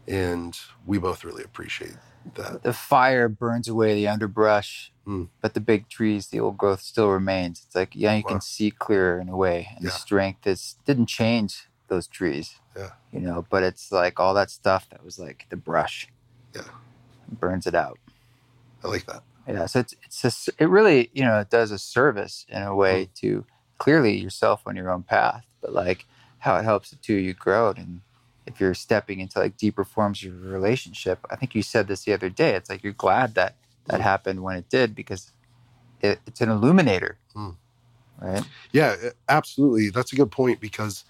And 0.07 0.57
we 0.85 0.97
both 0.97 1.23
really 1.23 1.43
appreciate 1.43 1.95
that. 2.35 2.63
The 2.63 2.73
fire 2.73 3.27
burns 3.27 3.67
away 3.67 3.93
the 3.93 4.07
underbrush, 4.07 4.91
Mm. 5.07 5.29
but 5.41 5.53
the 5.53 5.59
big 5.59 5.89
trees, 5.89 6.27
the 6.27 6.39
old 6.39 6.57
growth 6.57 6.81
still 6.81 7.09
remains. 7.09 7.63
It's 7.65 7.75
like, 7.75 7.95
yeah, 7.95 8.15
you 8.15 8.23
Wow. 8.23 8.29
can 8.29 8.41
see 8.41 8.71
clearer 8.71 9.19
in 9.19 9.27
a 9.29 9.35
way. 9.35 9.69
And 9.75 9.85
the 9.85 9.91
strength 9.91 10.45
is 10.47 10.77
didn't 10.85 11.07
change 11.07 11.67
those 11.91 12.07
trees. 12.07 12.55
Yeah. 12.75 12.91
You 13.11 13.19
know, 13.19 13.45
but 13.49 13.61
it's 13.63 13.91
like 13.91 14.19
all 14.19 14.33
that 14.33 14.49
stuff 14.49 14.89
that 14.89 15.03
was 15.05 15.19
like 15.19 15.45
the 15.49 15.57
brush. 15.57 16.07
Yeah. 16.55 16.63
Burns 17.29 17.67
it 17.67 17.75
out. 17.75 17.99
I 18.83 18.87
like 18.87 19.05
that. 19.05 19.21
Yeah. 19.47 19.65
So 19.67 19.79
it's 19.81 19.93
it's 20.05 20.21
just 20.21 20.49
it 20.57 20.65
really, 20.69 21.09
you 21.13 21.23
know, 21.23 21.39
it 21.39 21.49
does 21.51 21.69
a 21.71 21.77
service 21.77 22.45
in 22.49 22.61
a 22.63 22.73
way 22.75 23.05
Mm. 23.05 23.13
to 23.21 23.45
clearly 23.77 24.15
yourself 24.17 24.61
on 24.65 24.75
your 24.75 24.89
own 24.89 25.03
path, 25.03 25.45
but 25.61 25.73
like 25.73 26.05
how 26.39 26.55
it 26.55 26.63
helps 26.63 26.89
the 26.89 26.95
two 26.95 27.17
of 27.17 27.23
you 27.23 27.33
grow 27.33 27.69
it 27.69 27.77
and 27.77 28.01
if 28.47 28.59
you're 28.59 28.73
stepping 28.73 29.19
into 29.19 29.37
like 29.39 29.55
deeper 29.57 29.83
forms 29.83 30.17
of 30.19 30.33
your 30.33 30.51
relationship, 30.51 31.19
I 31.29 31.35
think 31.35 31.53
you 31.53 31.61
said 31.61 31.87
this 31.87 32.03
the 32.05 32.13
other 32.13 32.29
day. 32.29 32.55
It's 32.55 32.69
like 32.69 32.83
you're 32.83 32.93
glad 32.93 33.35
that 33.35 33.55
that 33.87 33.99
Mm. 33.99 34.03
happened 34.03 34.39
when 34.43 34.55
it 34.57 34.69
did 34.69 34.95
because 34.95 35.31
it, 36.01 36.19
it's 36.25 36.41
an 36.41 36.49
illuminator, 36.49 37.17
Mm. 37.35 37.55
right? 38.19 38.43
Yeah, 38.71 38.95
absolutely. 39.29 39.89
That's 39.89 40.11
a 40.13 40.15
good 40.15 40.31
point 40.31 40.59
because, 40.59 41.05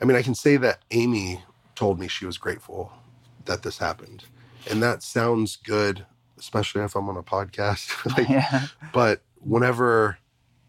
I 0.00 0.04
mean, 0.04 0.16
I 0.16 0.22
can 0.22 0.34
say 0.34 0.56
that 0.58 0.80
Amy 0.90 1.42
told 1.74 1.98
me 1.98 2.08
she 2.08 2.26
was 2.26 2.38
grateful 2.38 2.92
that 3.44 3.62
this 3.62 3.78
happened, 3.78 4.24
and 4.70 4.82
that 4.82 5.02
sounds 5.02 5.56
good, 5.56 6.06
especially 6.38 6.82
if 6.82 6.94
I'm 6.94 7.08
on 7.08 7.16
a 7.16 7.22
podcast. 7.22 8.16
like, 8.16 8.28
yeah, 8.28 8.66
but 8.92 9.22
whenever 9.40 10.18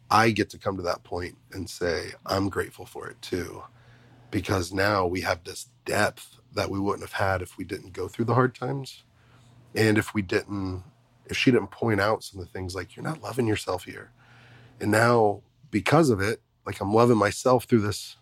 I 0.10 0.32
get 0.32 0.50
to 0.52 0.58
come 0.58 0.78
to 0.78 0.84
that 0.84 1.04
point 1.04 1.38
and 1.52 1.70
say 1.70 2.12
I'm 2.26 2.50
grateful 2.50 2.86
for 2.86 3.08
it 3.08 3.22
too, 3.22 3.64
because 4.32 4.74
now 4.74 5.06
we 5.06 5.22
have 5.22 5.44
this 5.44 5.68
depth 5.86 6.38
that 6.54 6.70
we 6.70 6.80
wouldn't 6.80 7.04
have 7.04 7.14
had 7.14 7.42
if 7.42 7.58
we 7.58 7.64
didn't 7.64 7.94
go 7.94 8.08
through 8.08 8.26
the 8.26 8.36
hard 8.36 8.56
times, 8.56 9.04
and 9.74 9.98
if 9.98 10.14
we 10.14 10.22
didn't, 10.22 10.84
if 11.26 11.38
she 11.38 11.52
didn't 11.52 11.72
point 11.72 12.00
out 12.00 12.24
some 12.24 12.40
of 12.40 12.46
the 12.46 12.52
things 12.52 12.76
like 12.76 12.96
you're 12.96 13.04
not 13.04 13.22
loving 13.22 13.48
yourself 13.48 13.86
here, 13.86 14.12
and 14.80 14.92
now 14.92 15.42
because 15.72 16.10
of 16.10 16.22
it, 16.22 16.42
like 16.66 16.80
I'm 16.80 16.94
loving 16.94 17.18
myself 17.18 17.66
through 17.66 17.82
this 17.82 18.18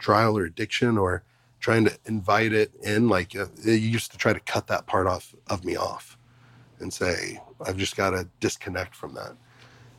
trial 0.00 0.36
or 0.36 0.44
addiction 0.44 0.98
or 0.98 1.22
trying 1.60 1.84
to 1.84 1.96
invite 2.06 2.52
it 2.52 2.72
in. 2.82 3.08
Like 3.08 3.36
uh, 3.36 3.46
you 3.62 3.72
used 3.72 4.10
to 4.12 4.18
try 4.18 4.32
to 4.32 4.40
cut 4.40 4.66
that 4.66 4.86
part 4.86 5.06
off 5.06 5.34
of 5.48 5.64
me 5.64 5.76
off 5.76 6.18
and 6.80 6.92
say, 6.92 7.40
I've 7.64 7.76
just 7.76 7.96
got 7.96 8.10
to 8.10 8.28
disconnect 8.40 8.96
from 8.96 9.14
that. 9.14 9.36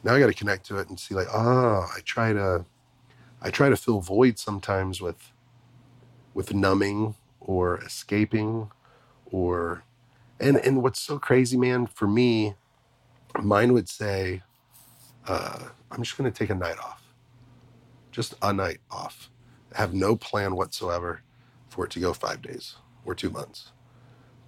Now 0.04 0.16
I 0.16 0.20
got 0.20 0.28
to 0.28 0.34
connect 0.34 0.66
to 0.68 0.78
it 0.80 0.90
and 0.90 1.00
see 1.00 1.16
like, 1.16 1.28
ah, 1.32 1.88
I 1.96 2.00
try 2.04 2.34
to, 2.34 2.66
I 3.42 3.52
try 3.52 3.70
to 3.70 3.78
fill 3.78 4.02
void 4.02 4.40
sometimes 4.40 5.00
with, 5.00 5.32
with 6.34 6.54
numbing 6.54 7.16
or 7.40 7.80
escaping 7.84 8.70
or, 9.28 9.84
and, 10.40 10.58
and 10.58 10.82
what's 10.82 11.00
so 11.00 11.20
crazy, 11.20 11.56
man, 11.56 11.86
for 11.86 12.08
me, 12.08 12.56
mine 13.40 13.74
would 13.74 13.88
say, 13.88 14.42
uh, 15.28 15.60
I'm 15.92 16.04
just 16.04 16.18
going 16.18 16.32
to 16.32 16.38
take 16.38 16.50
a 16.50 16.56
night 16.56 16.80
off, 16.80 17.14
just 18.12 18.34
a 18.42 18.52
night 18.52 18.80
off. 18.90 19.31
Have 19.76 19.94
no 19.94 20.16
plan 20.16 20.56
whatsoever 20.56 21.22
for 21.70 21.86
it 21.86 21.92
to 21.92 22.00
go 22.00 22.14
five 22.14 22.42
days 22.42 22.76
or 23.06 23.16
two 23.16 23.30
months. 23.30 23.72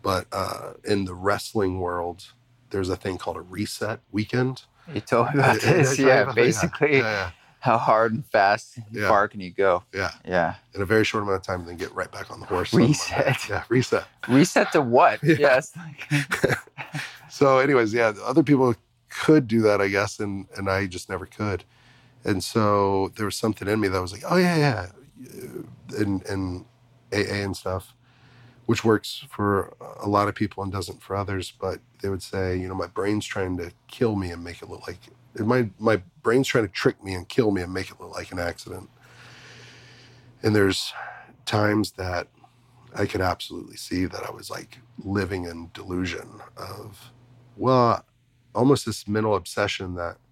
But 0.02 0.28
uh, 0.32 0.74
in 0.84 1.06
the 1.06 1.14
wrestling 1.16 1.80
world, 1.80 2.34
there's 2.72 2.90
a 2.90 2.96
thing 2.98 3.18
called 3.18 3.38
a 3.38 3.42
reset 3.42 4.02
weekend. 4.12 4.64
you 4.94 5.02
told 5.02 5.28
me 5.34 5.40
about 5.40 5.64
Yeah, 5.64 5.72
yeah, 5.76 5.78
this. 5.78 6.00
yeah, 6.00 6.06
Yeah, 6.06 6.20
yeah, 6.26 6.34
basically, 6.34 6.98
yeah, 7.00 7.32
how 7.60 7.78
hard 7.78 8.14
and 8.14 8.26
fast 8.26 8.78
and 8.78 8.86
Yeah. 8.92 9.08
far 9.08 9.28
can 9.30 9.40
you 9.40 9.52
go? 9.52 9.84
yeah, 9.94 10.12
Yeah, 10.26 10.56
in 10.76 10.82
a 10.82 10.86
very 10.86 11.06
short 11.06 11.24
amount 11.24 11.38
of 11.38 11.44
time, 11.44 11.62
and 11.62 11.70
then 11.70 11.78
get 11.78 11.94
right 11.96 12.12
back 12.12 12.30
on 12.32 12.40
the 12.42 12.46
horse. 12.46 12.74
Reset. 12.74 13.50
Yeah, 13.50 13.64
reset. 13.70 14.06
reset 14.28 14.72
to 14.74 14.82
what? 14.82 15.20
Yeah. 15.24 15.36
Yes, 15.40 15.74
So, 17.30 17.60
anyways, 17.60 17.94
yeah, 17.94 18.14
other 18.24 18.44
people 18.44 18.76
could 19.10 19.48
do 19.48 19.62
that, 19.62 19.82
I 19.82 19.88
guess, 19.88 20.20
and 20.20 20.48
and 20.58 20.70
I 20.70 20.86
just 20.88 21.10
never 21.10 21.26
could. 21.26 21.64
And 22.24 22.44
so 22.44 23.12
there 23.16 23.26
was 23.26 23.36
something 23.36 23.68
in 23.68 23.80
me 23.80 23.88
that 23.88 24.02
was 24.02 24.12
like, 24.14 24.24
oh 24.30 24.38
yeah, 24.38 24.56
yeah, 24.58 24.88
and 25.98 26.26
and 26.26 26.66
AA 27.14 27.44
and 27.44 27.56
stuff, 27.56 27.94
which 28.66 28.84
works 28.84 29.26
for 29.30 29.74
a 30.02 30.08
lot 30.08 30.28
of 30.28 30.36
people 30.36 30.64
and 30.64 30.72
doesn't 30.72 31.02
for 31.02 31.16
others. 31.16 31.54
But 31.60 31.80
they 32.02 32.10
would 32.10 32.24
say, 32.24 32.58
you 32.58 32.68
know, 32.68 32.76
my 32.76 32.88
brain's 32.88 33.26
trying 33.26 33.58
to 33.58 33.72
kill 33.88 34.16
me 34.16 34.32
and 34.32 34.44
make 34.44 34.62
it 34.62 34.70
look 34.70 34.88
like 34.88 35.00
my 35.40 35.70
my 35.80 36.02
brain's 36.22 36.48
trying 36.48 36.66
to 36.66 36.72
trick 36.72 37.04
me 37.04 37.14
and 37.14 37.28
kill 37.28 37.52
me 37.52 37.62
and 37.62 37.74
make 37.74 37.90
it 37.90 38.00
look 38.00 38.14
like 38.14 38.32
an 38.32 38.40
accident. 38.40 38.90
And 40.42 40.56
there's 40.56 40.94
times 41.46 41.92
that 41.94 42.28
I 42.96 43.06
could 43.06 43.22
absolutely 43.22 43.78
see 43.78 44.06
that 44.06 44.24
I 44.24 44.32
was 44.32 44.50
like 44.50 44.80
living 45.04 45.46
in 45.46 45.72
delusion 45.74 46.42
of, 46.58 47.12
well, 47.58 48.06
almost 48.54 48.86
this 48.86 49.08
mental 49.08 49.36
obsession 49.36 49.96
that 49.96 50.18
uh, 50.18 50.23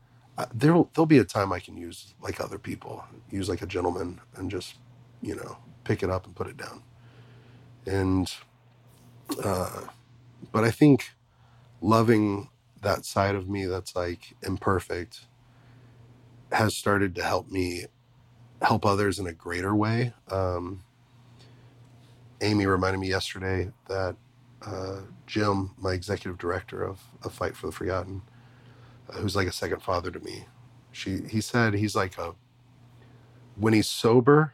there'll 0.54 0.90
there'll 0.94 1.06
be 1.08 1.20
a 1.20 1.26
time 1.26 1.54
I 1.54 1.60
can 1.60 1.78
use 1.78 2.14
like 2.22 2.42
other 2.42 2.60
people, 2.60 3.04
use 3.32 3.50
like 3.50 3.62
a 3.62 3.68
gentleman, 3.68 4.22
and 4.36 4.52
just 4.52 4.76
you 5.22 5.36
know 5.36 5.58
pick 5.86 6.04
it 6.04 6.10
up 6.10 6.26
and 6.26 6.36
put 6.36 6.48
it 6.48 6.58
down. 6.58 6.84
And, 7.88 8.34
uh, 9.44 9.82
but 10.52 10.64
I 10.66 10.72
think 10.72 11.12
loving 11.82 12.50
that 12.82 13.06
side 13.06 13.36
of 13.36 13.50
me 13.50 13.66
that's 13.66 13.96
like 13.96 14.36
imperfect 14.44 15.22
has 16.52 16.76
started 16.76 17.16
to 17.16 17.24
help 17.24 17.50
me 17.52 17.86
help 18.62 18.86
others 18.86 19.20
in 19.20 19.28
a 19.28 19.34
greater 19.34 19.76
way. 19.76 20.14
Um, 20.32 20.84
Amy 22.42 22.66
reminded 22.66 23.00
me 23.00 23.10
yesterday 23.10 23.72
that 23.88 24.16
uh, 24.66 25.02
Jim, 25.28 25.72
my 25.78 25.94
executive 25.94 26.38
director 26.38 26.84
of, 26.84 27.00
of 27.24 27.34
Fight 27.34 27.56
for 27.56 27.68
the 27.68 27.72
Forgotten, 27.74 28.22
who's 29.14 29.36
like 29.36 29.48
a 29.48 29.52
second 29.52 29.82
father 29.82 30.12
to 30.12 30.20
me, 30.20 30.46
she 30.92 31.22
he 31.30 31.42
said 31.42 31.74
he's 31.74 31.96
like 31.96 32.18
a 32.18 32.36
when 33.56 33.74
he's 33.74 33.90
sober 33.90 34.54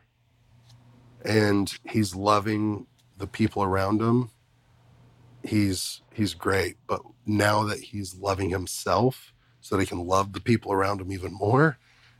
and 1.23 1.77
he's 1.89 2.15
loving 2.15 2.87
the 3.17 3.27
people 3.27 3.63
around 3.63 4.01
him, 4.01 4.29
he's 5.43 6.01
he's 6.13 6.33
great. 6.33 6.77
But 6.87 7.01
now 7.25 7.63
that 7.63 7.79
he's 7.79 8.15
loving 8.15 8.49
himself, 8.49 9.33
so 9.61 9.75
that 9.75 9.81
he 9.81 9.87
can 9.87 10.05
love 10.05 10.33
the 10.33 10.39
people 10.39 10.71
around 10.71 11.01
him 11.01 11.11
even 11.11 11.33
more, 11.33 11.77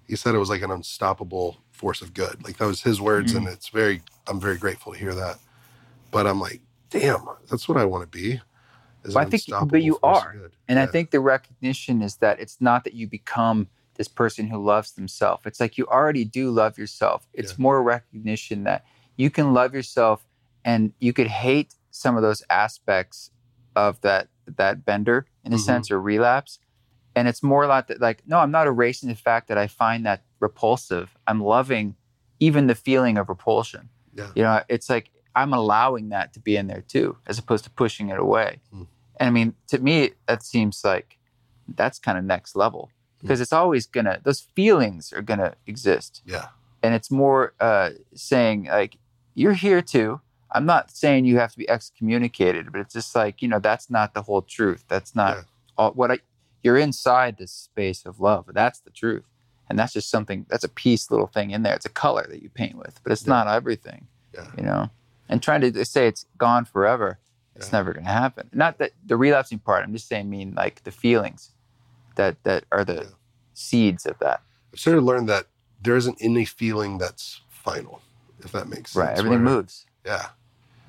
he 0.08 0.16
said 0.16 0.36
it 0.36 0.40
was 0.40 0.50
like 0.50 0.62
an 0.62 0.72
unstoppable 0.72 1.58
force 1.72 2.02
of 2.02 2.14
good. 2.14 2.44
Like 2.44 2.58
that 2.58 2.66
was 2.66 2.82
his 2.82 3.00
words, 3.00 3.34
mm-hmm. 3.34 3.46
and 3.46 3.56
it's 3.56 3.70
very 3.70 4.02
I'm 4.28 4.40
very 4.40 4.58
grateful 4.58 4.94
to 4.94 5.00
hear 5.00 5.14
that. 5.14 5.40
But 6.12 6.28
I'm 6.28 6.40
like, 6.40 6.62
damn, 6.90 7.26
that's 7.50 7.68
what 7.68 7.78
I 7.78 7.86
want 7.86 8.10
to 8.10 8.18
be. 8.18 8.42
Well, 9.16 9.26
I 9.26 9.30
think- 9.30 9.44
but 9.70 9.82
you 9.84 10.00
are. 10.04 10.36
And 10.68 10.80
I 10.80 10.86
think 10.86 11.12
the 11.12 11.20
recognition 11.20 12.02
is 12.02 12.18
that 12.18 12.40
it's 12.40 12.60
not 12.60 12.84
that 12.84 12.94
you 12.94 13.08
become 13.08 13.68
this 13.96 14.08
person 14.08 14.48
who 14.48 14.64
loves 14.64 14.92
themselves. 14.94 15.42
It's 15.46 15.60
like 15.60 15.78
you 15.78 15.86
already 15.88 16.24
do 16.24 16.52
love 16.52 16.78
yourself. 16.78 17.28
It's 17.34 17.54
Yeah. 17.54 17.58
more 17.64 17.82
recognition 17.82 18.64
that 18.66 18.86
you 19.16 19.30
can 19.32 19.54
love 19.54 19.74
yourself 19.74 20.28
and 20.64 20.94
you 21.00 21.14
could 21.14 21.28
hate 21.28 21.74
some 21.90 22.16
of 22.16 22.22
those 22.22 22.44
aspects 22.50 23.32
of 23.76 24.00
that 24.02 24.30
that 24.46 24.86
bender 24.86 25.26
in 25.44 25.52
a 25.52 25.58
Mhm. 25.58 25.60
sense 25.60 25.92
or 25.92 26.00
relapse. 26.00 26.60
And 27.16 27.28
it's 27.28 27.44
more 27.44 27.66
like 27.68 27.88
that 27.88 28.00
like, 28.00 28.26
no, 28.28 28.38
I'm 28.40 28.52
not 28.52 28.66
erasing 28.68 29.10
the 29.10 29.16
fact 29.16 29.48
that 29.50 29.58
I 29.58 29.68
find 29.68 30.06
that 30.06 30.24
repulsive. 30.40 31.18
I'm 31.28 31.42
loving 31.44 31.96
even 32.40 32.68
the 32.68 32.76
feeling 32.76 33.18
of 33.18 33.28
repulsion. 33.30 33.90
Yeah. 34.14 34.32
You 34.36 34.44
know, 34.44 34.62
it's 34.70 34.90
like 34.90 35.12
I'm 35.36 35.54
allowing 35.54 36.10
that 36.10 36.34
to 36.34 36.40
be 36.40 36.56
in 36.56 36.68
there 36.68 36.82
too, 36.82 37.18
as 37.28 37.38
opposed 37.38 37.64
to 37.66 37.70
pushing 37.72 38.10
it 38.10 38.20
away. 38.20 38.62
Mm. 38.74 38.88
And 39.20 39.28
I 39.28 39.32
mean, 39.32 39.56
to 39.68 39.80
me, 39.80 40.12
that 40.28 40.44
seems 40.44 40.84
like 40.84 41.18
that's 41.76 42.00
kind 42.00 42.18
of 42.18 42.24
next 42.24 42.56
level 42.56 42.90
because 43.22 43.42
it's 43.42 43.52
always 43.54 43.88
gonna, 43.88 44.20
those 44.24 44.42
feelings 44.56 45.12
are 45.12 45.22
gonna 45.22 45.56
exist. 45.66 46.22
yeah, 46.26 46.48
And 46.84 46.94
it's 46.94 47.10
more 47.12 47.54
uh, 47.60 47.90
saying, 48.14 48.66
like, 48.66 48.98
you're 49.34 49.54
here 49.54 49.82
too. 49.82 50.22
I'm 50.52 50.66
not 50.66 50.92
saying 50.92 51.26
you 51.26 51.38
have 51.40 51.52
to 51.52 51.58
be 51.58 51.68
excommunicated, 51.70 52.72
but 52.72 52.80
it's 52.82 52.94
just 52.94 53.16
like, 53.16 53.42
you 53.42 53.48
know, 53.48 53.60
that's 53.60 53.90
not 53.90 54.14
the 54.14 54.22
whole 54.22 54.42
truth. 54.44 54.86
That's 54.88 55.14
not 55.16 55.38
Yeah. 55.38 55.44
all 55.78 55.92
what 55.92 56.12
I, 56.12 56.20
you're 56.64 56.78
inside 56.78 57.38
this 57.38 57.52
space 57.52 58.06
of 58.06 58.20
love. 58.20 58.46
That's 58.54 58.80
the 58.80 58.92
truth. 58.92 59.26
And 59.70 59.78
that's 59.78 59.94
just 59.94 60.10
something, 60.10 60.46
that's 60.48 60.64
a 60.64 60.70
piece 60.70 61.12
little 61.12 61.28
thing 61.28 61.52
in 61.52 61.64
there. 61.64 61.76
It's 61.76 61.86
a 61.86 61.90
color 61.90 62.26
that 62.30 62.42
you 62.42 62.50
paint 62.50 62.76
with, 62.78 63.02
but 63.04 63.12
it's 63.12 63.26
Yeah. 63.26 63.34
not 63.34 63.48
everything, 63.48 64.08
yeah. 64.34 64.48
you 64.56 64.64
know? 64.64 64.90
And 65.28 65.44
trying 65.44 65.62
to 65.62 65.84
say 65.86 66.08
it's 66.08 66.26
gone 66.38 66.64
forever, 66.64 67.20
it's 67.58 67.68
Yeah. 67.68 67.80
never 67.80 67.94
going 67.94 68.06
to 68.06 68.12
happen. 68.12 68.50
Not 68.54 68.78
that 68.78 68.92
the 69.06 69.18
relapsing 69.18 69.60
part. 69.60 69.84
I'm 69.84 69.94
just 69.94 70.08
saying, 70.08 70.30
mean 70.30 70.54
like 70.56 70.84
the 70.84 70.92
feelings 70.92 71.52
that 72.16 72.42
that 72.44 72.64
are 72.72 72.86
the 72.86 72.94
Yeah. 73.04 73.10
seeds 73.54 74.06
of 74.06 74.18
that. 74.20 74.42
I've 74.74 74.80
sort 74.80 74.98
of 74.98 75.04
learned 75.04 75.28
that 75.30 75.48
there 75.82 75.96
isn't 75.96 76.18
any 76.22 76.46
feeling 76.46 76.98
that's 76.98 77.42
final, 77.50 78.02
if 78.40 78.52
that 78.54 78.68
makes 78.68 78.92
sense. 78.92 78.96
right. 79.06 79.18
Everything 79.18 79.44
where- 79.44 79.56
moves. 79.56 79.86
Yeah. 80.06 80.30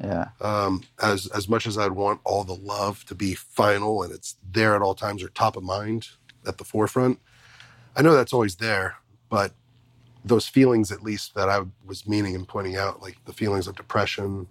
Yeah. 0.00 0.28
Um, 0.40 0.84
as 1.02 1.26
as 1.28 1.48
much 1.48 1.66
as 1.66 1.76
I'd 1.76 1.92
want 1.92 2.20
all 2.24 2.44
the 2.44 2.54
love 2.54 3.04
to 3.06 3.14
be 3.16 3.34
final 3.34 4.02
and 4.02 4.12
it's 4.12 4.36
there 4.48 4.76
at 4.76 4.82
all 4.82 4.94
times 4.94 5.22
or 5.24 5.28
top 5.28 5.56
of 5.56 5.64
mind 5.64 6.08
at 6.46 6.58
the 6.58 6.64
forefront, 6.64 7.18
I 7.96 8.02
know 8.02 8.14
that's 8.14 8.32
always 8.32 8.56
there, 8.56 8.96
but 9.28 9.54
those 10.24 10.46
feelings, 10.46 10.92
at 10.92 11.02
least 11.02 11.34
that 11.34 11.48
I 11.48 11.62
was 11.84 12.06
meaning 12.06 12.34
and 12.36 12.46
pointing 12.46 12.76
out, 12.76 13.00
like 13.02 13.16
the 13.24 13.32
feelings 13.32 13.66
of 13.66 13.74
depression, 13.76 14.46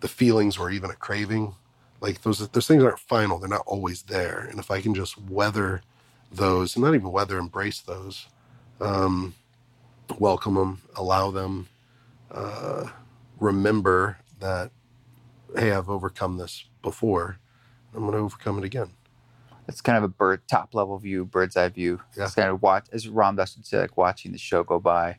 the 0.00 0.08
feelings 0.08 0.58
or 0.58 0.70
even 0.70 0.90
a 0.90 0.94
craving, 0.94 1.54
like 2.00 2.22
those 2.22 2.46
those 2.48 2.66
things 2.66 2.82
aren't 2.82 2.98
final. 2.98 3.38
They're 3.38 3.48
not 3.48 3.64
always 3.66 4.02
there. 4.02 4.46
And 4.50 4.58
if 4.58 4.70
I 4.70 4.80
can 4.80 4.94
just 4.94 5.18
weather 5.18 5.82
those, 6.32 6.76
and 6.76 6.84
not 6.84 6.94
even 6.94 7.12
weather, 7.12 7.38
embrace 7.38 7.80
those, 7.80 8.26
um, 8.80 9.34
welcome 10.18 10.54
them, 10.54 10.82
allow 10.96 11.30
them, 11.30 11.68
uh, 12.30 12.88
remember 13.38 14.18
that 14.38 14.70
hey, 15.56 15.72
I've 15.72 15.90
overcome 15.90 16.36
this 16.36 16.64
before. 16.82 17.38
I'm 17.94 18.02
going 18.02 18.12
to 18.12 18.18
overcome 18.18 18.58
it 18.58 18.64
again. 18.64 18.90
It's 19.68 19.80
kind 19.80 19.98
of 19.98 20.04
a 20.04 20.08
bird 20.08 20.42
top 20.48 20.74
level 20.74 20.98
view, 20.98 21.24
bird's 21.24 21.56
eye 21.56 21.68
view. 21.68 22.00
Yeah. 22.16 22.24
It's 22.24 22.34
kind 22.34 22.50
of 22.50 22.62
watch 22.62 22.86
as 22.92 23.08
Ram 23.08 23.36
Dass 23.36 23.56
would 23.56 23.66
say, 23.66 23.78
like 23.78 23.96
watching 23.96 24.32
the 24.32 24.38
show 24.38 24.64
go 24.64 24.78
by. 24.80 25.18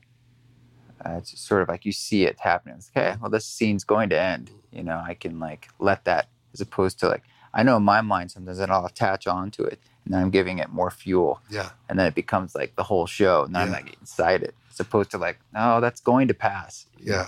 Uh, 1.05 1.17
it's 1.17 1.39
sort 1.39 1.61
of 1.61 1.67
like 1.67 1.85
you 1.85 1.91
see 1.91 2.23
it 2.25 2.39
happening. 2.39 2.75
It's 2.77 2.89
okay, 2.95 3.15
well, 3.21 3.29
this 3.31 3.45
scene's 3.45 3.83
going 3.83 4.09
to 4.09 4.19
end. 4.19 4.51
You 4.71 4.83
know, 4.83 5.01
I 5.05 5.13
can 5.15 5.39
like 5.39 5.67
let 5.79 6.05
that 6.05 6.29
as 6.53 6.61
opposed 6.61 6.99
to 6.99 7.07
like 7.07 7.23
I 7.53 7.63
know 7.63 7.77
in 7.77 7.83
my 7.83 8.01
mind 8.01 8.31
sometimes 8.31 8.57
that 8.59 8.69
I'll 8.69 8.85
attach 8.85 9.27
onto 9.27 9.63
it 9.63 9.79
and 10.05 10.13
then 10.13 10.21
I'm 10.21 10.29
giving 10.29 10.59
it 10.59 10.69
more 10.69 10.89
fuel 10.91 11.41
Yeah. 11.49 11.69
and 11.89 11.99
then 11.99 12.07
it 12.07 12.15
becomes 12.15 12.55
like 12.55 12.75
the 12.75 12.83
whole 12.83 13.05
show 13.07 13.43
and 13.43 13.53
then 13.55 13.63
I'm 13.63 13.71
like 13.71 13.97
inside 13.99 14.41
it 14.43 14.55
as 14.69 14.79
opposed 14.79 15.11
to 15.11 15.17
like 15.17 15.39
no 15.53 15.81
that's 15.81 15.99
going 16.01 16.27
to 16.29 16.33
pass. 16.33 16.85
Yeah. 16.97 17.27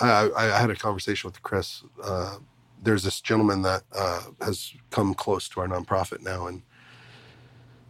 I, 0.00 0.28
I, 0.36 0.56
I 0.56 0.60
had 0.60 0.70
a 0.70 0.74
conversation 0.76 1.28
with 1.28 1.42
Chris. 1.42 1.82
Uh, 2.02 2.36
there's 2.82 3.02
this 3.02 3.20
gentleman 3.20 3.62
that 3.62 3.82
uh, 3.94 4.22
has 4.40 4.72
come 4.90 5.14
close 5.14 5.48
to 5.50 5.60
our 5.60 5.68
nonprofit 5.68 6.22
now. 6.22 6.46
And 6.46 6.62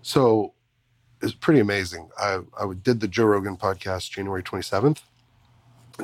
so 0.03 0.55
it's 1.22 1.33
pretty 1.35 1.61
amazing. 1.61 2.11
I, 2.18 2.41
I 2.59 2.72
did 2.83 3.01
the 3.01 3.09
Joe 3.09 3.26
Rogan 3.26 3.57
podcast 3.57 4.11
January 4.11 4.43
27th. 4.43 4.99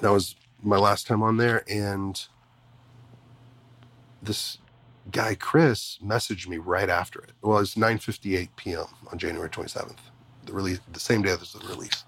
That 0.02 0.12
was 0.12 0.36
my 0.62 0.76
last 0.76 1.06
time 1.06 1.22
on 1.22 1.36
there. 1.36 1.64
And 1.68 2.20
this 4.22 4.58
guy, 5.10 5.34
Chris, 5.34 5.98
messaged 6.04 6.48
me 6.48 6.58
right 6.58 6.88
after 6.90 7.20
it. 7.20 7.32
Well, 7.42 7.58
it's 7.58 7.74
9.58 7.74 8.48
p.m. 8.56 8.86
on 9.10 9.18
January 9.18 9.48
27th, 9.48 9.96
the 10.44 10.52
release, 10.52 10.80
the 10.92 11.00
same 11.00 11.22
day 11.22 11.30
as 11.30 11.52
the 11.52 11.66
release. 11.66 12.04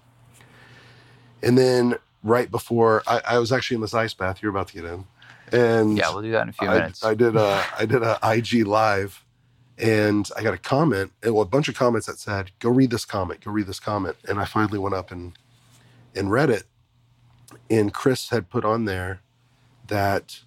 And 1.41 1.57
then 1.57 1.95
right 2.23 2.51
before, 2.51 3.03
I, 3.07 3.21
I 3.27 3.37
was 3.39 3.51
actually 3.51 3.75
in 3.75 3.81
this 3.81 3.93
ice 3.93 4.13
bath 4.13 4.41
you're 4.41 4.51
about 4.51 4.67
to 4.69 4.73
get 4.73 4.85
in. 4.85 5.05
And 5.51 5.97
Yeah, 5.97 6.09
we'll 6.11 6.21
do 6.21 6.31
that 6.31 6.43
in 6.43 6.49
a 6.49 6.53
few 6.53 6.67
I, 6.67 6.73
minutes. 6.77 7.03
I 7.03 7.13
did 7.13 7.35
a 7.35 7.63
I 7.79 7.85
did 7.85 8.03
a 8.03 8.19
IG 8.23 8.67
live, 8.67 9.25
and 9.77 10.29
I 10.37 10.43
got 10.43 10.53
a 10.53 10.57
comment, 10.57 11.11
and 11.23 11.33
well, 11.33 11.43
a 11.43 11.47
bunch 11.47 11.67
of 11.69 11.75
comments 11.75 12.07
that 12.07 12.19
said, 12.19 12.51
"Go 12.59 12.69
read 12.69 12.91
this 12.91 13.05
comment. 13.05 13.41
Go 13.43 13.51
read 13.51 13.67
this 13.67 13.79
comment." 13.79 14.17
And 14.27 14.39
I 14.39 14.45
finally 14.45 14.77
went 14.77 14.93
up 14.95 15.11
and 15.11 15.37
and 16.15 16.31
read 16.31 16.49
it, 16.49 16.65
and 17.69 17.93
Chris 17.93 18.29
had 18.29 18.49
put 18.49 18.65
on 18.65 18.85
there 18.85 19.21
that 19.87 20.41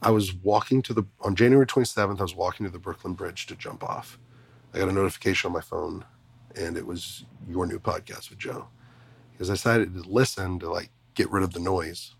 I 0.00 0.10
was 0.10 0.34
walking 0.34 0.82
to 0.82 0.94
the 0.94 1.04
on 1.20 1.36
January 1.36 1.66
27th. 1.66 2.18
I 2.18 2.22
was 2.22 2.34
walking 2.34 2.66
to 2.66 2.72
the 2.72 2.78
Brooklyn 2.78 3.14
Bridge 3.14 3.46
to 3.46 3.56
jump 3.56 3.84
off. 3.84 4.18
I 4.74 4.78
got 4.78 4.88
a 4.88 4.92
notification 4.92 5.48
on 5.48 5.52
my 5.52 5.60
phone, 5.60 6.04
and 6.56 6.76
it 6.76 6.86
was 6.86 7.24
your 7.48 7.66
new 7.66 7.78
podcast 7.78 8.30
with 8.30 8.38
Joe, 8.38 8.68
because 9.32 9.50
I 9.50 9.54
decided 9.54 9.94
to 9.94 10.02
listen 10.08 10.58
to 10.60 10.70
like 10.70 10.90
get 11.14 11.30
rid 11.30 11.44
of 11.44 11.52
the 11.52 11.60
noise, 11.60 12.14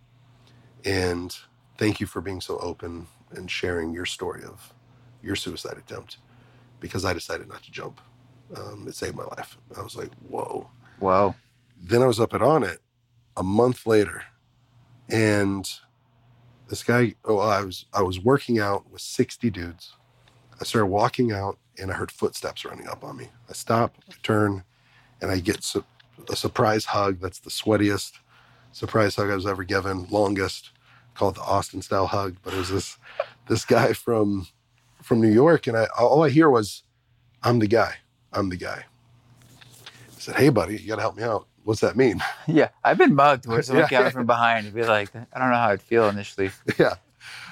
and 0.85 1.37
thank 1.79 2.01
you 2.01 2.07
for 2.07 2.21
being 2.21 2.41
so 2.41 2.59
open 2.59 3.07
and 3.33 3.51
sharing 3.51 3.93
your 3.93 4.05
story 4.05 4.45
of 4.45 4.73
your 5.23 5.37
suicide 5.37 5.79
attempt 5.79 6.19
because 6.81 7.05
I 7.05 7.13
decided 7.13 7.49
not 7.49 7.63
to 7.63 7.71
jump. 7.71 8.01
Um, 8.57 8.87
it 8.87 8.95
saved 8.95 9.17
my 9.17 9.25
life. 9.25 9.57
I 9.79 9.83
was 9.83 9.97
like, 9.97 10.11
whoa. 10.29 10.69
wow. 11.01 11.35
Then 11.81 12.03
I 12.03 12.07
was 12.07 12.21
up 12.21 12.35
and 12.35 12.43
on 12.43 12.65
it 12.65 12.81
a 13.37 13.43
month 13.43 13.87
later, 13.87 14.25
and 15.09 15.69
this 16.69 16.83
guy. 16.83 17.15
Oh, 17.25 17.39
I 17.39 17.63
was 17.63 17.87
I 17.93 18.03
was 18.03 18.21
working 18.21 18.59
out 18.59 18.91
with 18.91 19.01
sixty 19.01 19.51
dudes. 19.51 19.95
I 20.61 20.65
started 20.65 20.87
walking 20.87 21.33
out, 21.33 21.59
and 21.79 21.91
I 21.91 21.95
heard 21.95 22.11
footsteps 22.11 22.65
running 22.65 22.89
up 22.89 23.05
on 23.05 23.17
me. 23.17 23.29
I 23.49 23.53
stop, 23.53 23.97
I 24.09 24.15
turn, 24.23 24.65
and 25.21 25.31
I 25.31 25.41
get 25.41 25.65
su- 25.65 25.85
a 26.31 26.37
surprise 26.37 26.87
hug. 26.87 27.21
That's 27.21 27.41
the 27.41 27.51
sweatiest 27.51 28.13
surprise 28.73 29.17
hug 29.17 29.31
I 29.31 29.35
was 29.35 29.47
ever 29.47 29.65
given, 29.65 30.07
longest. 30.09 30.71
Called 31.15 31.35
the 31.35 31.43
Austin 31.43 31.83
style 31.83 32.07
hug, 32.07 32.37
but 32.43 32.55
it 32.55 32.59
was 32.59 32.71
this 32.71 32.97
this 33.47 33.67
guy 33.67 33.93
from 33.93 34.47
from 35.03 35.21
New 35.21 35.33
York, 35.33 35.67
and 35.67 35.77
I 35.77 35.87
all 35.99 36.23
I 36.23 36.31
hear 36.31 36.49
was, 36.49 36.85
"I'm 37.43 37.59
the 37.59 37.67
guy. 37.67 37.97
I'm 38.33 38.49
the 38.49 38.57
guy." 38.57 38.87
I 40.01 40.21
said, 40.21 40.37
"Hey, 40.37 40.49
buddy, 40.49 40.81
you 40.81 40.89
got 40.89 40.97
to 40.97 41.03
help 41.03 41.17
me 41.17 41.23
out. 41.23 41.47
What's 41.65 41.81
that 41.81 41.97
mean?" 41.97 42.23
Yeah, 42.47 42.69
I've 42.85 42.99
been 42.99 43.15
mugged 43.15 43.47
where 43.47 43.63
someone 43.63 43.89
Yeah. 43.91 44.03
came 44.03 44.11
from 44.11 44.27
behind 44.27 44.67
and 44.67 44.75
be 44.75 44.85
like, 44.85 45.15
I 45.15 45.39
don't 45.39 45.51
know 45.51 45.57
how 45.57 45.69
I'd 45.71 45.83
feel 45.83 46.09
initially. 46.09 46.51
yeah. 46.79 46.95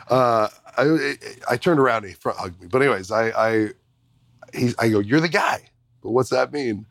Uh, 0.08 0.48
I 0.76 1.16
I 1.48 1.56
turned 1.56 1.78
around 1.80 1.98
and 2.04 2.08
he 2.08 2.14
front 2.14 2.38
hugged 2.38 2.60
me. 2.60 2.66
But 2.68 2.82
anyways, 2.82 3.10
I 3.10 3.28
I 3.30 3.68
he 4.52 4.72
I 4.78 4.88
go, 4.88 4.98
"You're 5.00 5.20
the 5.20 5.28
guy." 5.28 5.68
But 6.02 6.10
what's 6.10 6.30
that 6.30 6.52
mean? 6.52 6.86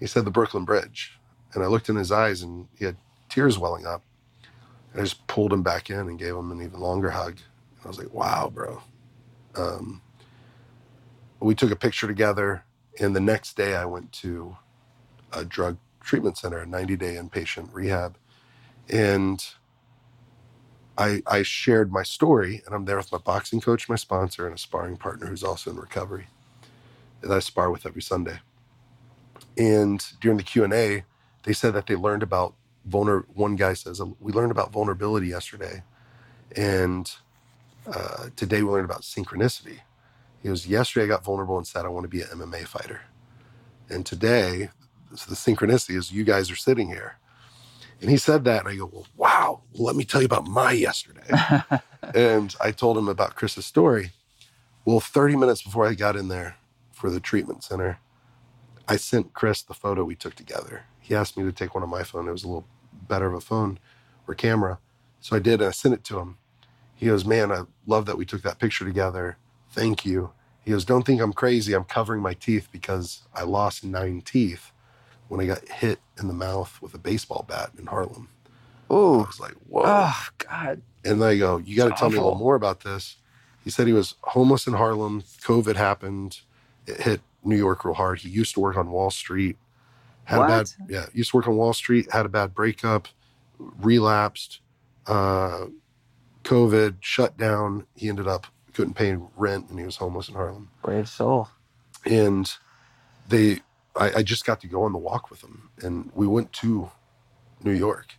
He 0.00 0.06
said 0.06 0.24
the 0.24 0.30
Brooklyn 0.32 0.64
Bridge, 0.64 1.18
and 1.54 1.62
I 1.62 1.68
looked 1.68 1.88
in 1.88 1.96
his 1.96 2.10
eyes, 2.10 2.42
and 2.42 2.66
he 2.76 2.84
had 2.86 2.96
tears 3.28 3.58
welling 3.58 3.86
up. 3.86 4.02
And 4.92 5.00
I 5.00 5.04
just 5.04 5.26
pulled 5.28 5.52
him 5.52 5.62
back 5.62 5.90
in 5.90 5.98
and 5.98 6.18
gave 6.18 6.34
him 6.34 6.50
an 6.50 6.62
even 6.62 6.80
longer 6.80 7.10
hug. 7.10 7.38
And 7.76 7.84
I 7.84 7.88
was 7.88 7.98
like, 7.98 8.12
"Wow, 8.12 8.50
bro." 8.52 8.82
Um, 9.54 10.02
we 11.40 11.54
took 11.54 11.70
a 11.70 11.76
picture 11.76 12.06
together, 12.06 12.64
and 13.00 13.14
the 13.14 13.20
next 13.20 13.56
day 13.56 13.76
I 13.76 13.84
went 13.84 14.12
to 14.14 14.56
a 15.32 15.44
drug 15.44 15.76
treatment 16.02 16.38
center, 16.38 16.58
a 16.58 16.66
90 16.66 16.96
day 16.96 17.14
inpatient 17.16 17.70
rehab, 17.72 18.16
and 18.88 19.44
I, 20.98 21.22
I 21.26 21.42
shared 21.42 21.92
my 21.92 22.02
story, 22.02 22.62
and 22.66 22.74
I'm 22.74 22.84
there 22.84 22.96
with 22.98 23.12
my 23.12 23.18
boxing 23.18 23.60
coach, 23.60 23.88
my 23.88 23.96
sponsor, 23.96 24.46
and 24.46 24.54
a 24.54 24.58
sparring 24.58 24.96
partner 24.96 25.26
who's 25.26 25.42
also 25.42 25.70
in 25.70 25.76
recovery 25.76 26.28
that 27.22 27.30
I 27.30 27.38
spar 27.40 27.70
with 27.70 27.86
every 27.86 28.02
Sunday. 28.02 28.40
And 29.56 30.04
during 30.20 30.38
the 30.38 30.44
Q 30.44 30.64
and 30.64 30.72
A, 30.72 31.04
they 31.44 31.52
said 31.52 31.74
that 31.74 31.86
they 31.86 31.96
learned 31.96 32.22
about 32.22 32.54
vulner. 32.88 33.24
One 33.34 33.56
guy 33.56 33.74
says 33.74 34.00
we 34.20 34.32
learned 34.32 34.52
about 34.52 34.72
vulnerability 34.72 35.28
yesterday, 35.28 35.82
and 36.56 37.10
uh, 37.86 38.28
today 38.36 38.62
we 38.62 38.70
learned 38.70 38.86
about 38.86 39.02
synchronicity. 39.02 39.80
He 40.42 40.48
goes, 40.48 40.66
yesterday 40.66 41.06
I 41.06 41.08
got 41.08 41.24
vulnerable 41.24 41.56
and 41.58 41.66
said 41.66 41.84
I 41.84 41.88
want 41.88 42.04
to 42.04 42.08
be 42.08 42.22
an 42.22 42.28
MMA 42.28 42.66
fighter, 42.66 43.02
and 43.88 44.06
today, 44.06 44.70
the 45.12 45.34
synchronicity 45.34 45.96
is 45.96 46.12
you 46.12 46.24
guys 46.24 46.50
are 46.50 46.56
sitting 46.56 46.88
here. 46.88 47.18
And 48.00 48.10
he 48.10 48.16
said 48.16 48.44
that, 48.44 48.60
and 48.60 48.68
I 48.68 48.76
go, 48.76 48.90
well, 48.92 49.06
wow. 49.16 49.60
Well, 49.72 49.84
let 49.84 49.94
me 49.96 50.04
tell 50.04 50.20
you 50.20 50.26
about 50.26 50.48
my 50.48 50.72
yesterday. 50.72 51.22
and 52.14 52.54
I 52.60 52.72
told 52.72 52.98
him 52.98 53.08
about 53.08 53.36
Chris's 53.36 53.64
story. 53.64 54.10
Well, 54.84 54.98
30 54.98 55.36
minutes 55.36 55.62
before 55.62 55.86
I 55.86 55.94
got 55.94 56.16
in 56.16 56.26
there 56.26 56.56
for 56.90 57.10
the 57.10 57.20
treatment 57.20 57.62
center, 57.62 57.98
I 58.88 58.96
sent 58.96 59.32
Chris 59.34 59.62
the 59.62 59.74
photo 59.74 60.02
we 60.02 60.16
took 60.16 60.34
together. 60.34 60.84
He 60.98 61.14
asked 61.14 61.36
me 61.36 61.44
to 61.44 61.52
take 61.52 61.74
one 61.74 61.84
on 61.84 61.90
my 61.90 62.02
phone. 62.02 62.26
It 62.26 62.32
was 62.32 62.42
a 62.42 62.48
little 62.48 62.66
better 63.08 63.26
of 63.26 63.34
a 63.34 63.40
phone 63.40 63.78
or 64.26 64.34
camera. 64.34 64.78
So 65.20 65.36
I 65.36 65.38
did, 65.38 65.60
and 65.60 65.68
I 65.68 65.70
sent 65.70 65.94
it 65.94 66.02
to 66.04 66.18
him. 66.18 66.38
He 66.96 67.06
goes, 67.06 67.24
Man, 67.24 67.52
I 67.52 67.62
love 67.86 68.06
that 68.06 68.18
we 68.18 68.24
took 68.24 68.42
that 68.42 68.58
picture 68.58 68.84
together. 68.84 69.36
Thank 69.70 70.04
you. 70.04 70.32
He 70.64 70.72
goes, 70.72 70.84
Don't 70.84 71.06
think 71.06 71.20
I'm 71.20 71.32
crazy. 71.32 71.72
I'm 71.72 71.84
covering 71.84 72.20
my 72.20 72.34
teeth 72.34 72.68
because 72.72 73.22
I 73.32 73.44
lost 73.44 73.84
nine 73.84 74.22
teeth 74.22 74.71
when 75.32 75.40
I 75.40 75.46
got 75.46 75.66
hit 75.66 75.98
in 76.20 76.28
the 76.28 76.34
mouth 76.34 76.78
with 76.82 76.92
a 76.92 76.98
baseball 76.98 77.46
bat 77.48 77.70
in 77.78 77.86
Harlem. 77.86 78.28
Oh, 78.90 79.20
I 79.20 79.26
was 79.26 79.40
like, 79.40 79.54
Whoa. 79.66 79.82
Oh, 79.82 80.26
God. 80.36 80.82
And 81.06 81.24
I 81.24 81.38
go, 81.38 81.56
you 81.56 81.74
got 81.74 81.88
to 81.88 81.94
tell 81.94 82.10
me 82.10 82.18
a 82.18 82.20
little 82.20 82.38
more 82.38 82.54
about 82.54 82.80
this. 82.80 83.16
He 83.64 83.70
said 83.70 83.86
he 83.86 83.94
was 83.94 84.16
homeless 84.24 84.66
in 84.66 84.74
Harlem. 84.74 85.22
COVID 85.40 85.76
happened. 85.76 86.40
It 86.86 87.00
hit 87.00 87.22
New 87.42 87.56
York 87.56 87.82
real 87.82 87.94
hard. 87.94 88.18
He 88.18 88.28
used 88.28 88.52
to 88.54 88.60
work 88.60 88.76
on 88.76 88.90
Wall 88.90 89.10
Street. 89.10 89.56
Had 90.24 90.42
a 90.42 90.46
bad, 90.48 90.70
yeah, 90.86 91.06
used 91.14 91.30
to 91.30 91.38
work 91.38 91.48
on 91.48 91.56
Wall 91.56 91.72
Street. 91.72 92.12
Had 92.12 92.26
a 92.26 92.28
bad 92.28 92.54
breakup, 92.54 93.08
relapsed, 93.58 94.60
uh, 95.06 95.64
COVID 96.44 96.96
shut 97.00 97.38
down. 97.38 97.86
He 97.96 98.10
ended 98.10 98.28
up 98.28 98.48
couldn't 98.74 98.94
pay 98.94 99.16
rent, 99.38 99.70
and 99.70 99.78
he 99.78 99.86
was 99.86 99.96
homeless 99.96 100.28
in 100.28 100.34
Harlem. 100.34 100.68
Brave 100.82 101.08
soul. 101.08 101.48
And 102.04 102.50
they, 103.30 103.60
I, 103.96 104.12
I 104.18 104.22
just 104.22 104.44
got 104.46 104.60
to 104.62 104.66
go 104.66 104.84
on 104.84 104.92
the 104.92 104.98
walk 104.98 105.30
with 105.30 105.42
him, 105.42 105.70
and 105.82 106.10
we 106.14 106.26
went 106.26 106.52
to 106.54 106.90
New 107.62 107.72
York, 107.72 108.14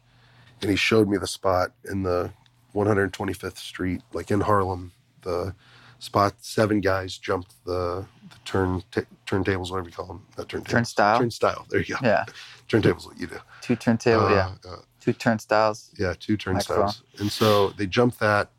and 0.61 0.69
he 0.69 0.76
showed 0.78 1.07
me 1.09 1.17
the 1.17 1.28
spot 1.28 1.71
in 1.89 2.03
the 2.03 2.32
125th 2.76 3.57
Street, 3.57 4.01
like 4.13 4.32
in 4.32 4.41
Harlem. 4.41 4.91
The 5.21 5.55
spot 5.99 6.34
seven 6.41 6.82
guys 6.82 7.17
jumped 7.17 7.53
the, 7.65 8.05
the 8.30 8.36
turn 8.45 8.84
t- 8.91 9.01
turntables, 9.26 9.71
whatever 9.71 9.88
you 9.89 9.95
call 9.95 10.05
them, 10.07 10.26
not 10.38 10.47
turntables. 10.49 10.67
Turnstile? 10.67 11.19
Turnstile. 11.19 11.65
There 11.69 11.80
you 11.80 11.95
go. 11.95 11.99
Yeah. 12.03 12.26
Turntables, 12.69 13.05
what 13.05 13.19
you 13.19 13.28
do. 13.28 13.38
Two 13.61 13.76
turntable. 13.76 14.30
yeah. 14.32 14.53
Uh, 14.65 14.69
uh, 14.74 14.76
Two 14.99 15.13
turnstiles. 15.13 15.91
yeah, 15.99 16.13
two 16.17 16.38
turnstiles. 16.38 17.03
And 17.19 17.30
so 17.32 17.69
they 17.71 17.86
jumped 17.86 18.19
that. 18.21 18.49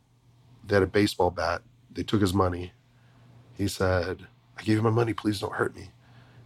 They 0.66 0.74
had 0.76 0.82
a 0.82 0.86
baseball 0.86 1.30
bat. 1.30 1.62
They 1.90 2.02
took 2.02 2.20
his 2.20 2.34
money. 2.34 2.72
He 3.56 3.66
said, 3.66 4.26
I 4.58 4.62
gave 4.62 4.76
you 4.76 4.82
my 4.82 4.90
money. 4.90 5.14
Please 5.14 5.40
don't 5.40 5.54
hurt 5.54 5.74
me. 5.74 5.88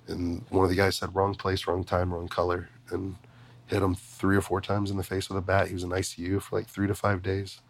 And 0.09 0.44
one 0.48 0.64
of 0.64 0.70
the 0.70 0.76
guys 0.76 0.96
said, 0.96 1.14
wrong 1.14 1.34
place, 1.34 1.66
wrong 1.66 1.84
time, 1.84 2.12
wrong 2.12 2.28
color. 2.28 2.68
And 2.90 3.16
hit 3.66 3.82
him 3.82 3.94
three 3.94 4.36
or 4.36 4.40
four 4.40 4.61
times 4.61 4.90
in 4.90 4.96
the 4.96 5.02
face 5.02 5.28
with 5.28 5.38
a 5.38 5.42
bat. 5.42 5.68
He 5.68 5.74
was 5.74 5.84
in 5.84 5.90
ICU 5.90 6.42
for 6.42 6.56
like 6.56 6.66
three 6.66 6.86
to 6.86 6.94
five 6.94 7.22
days. 7.22 7.61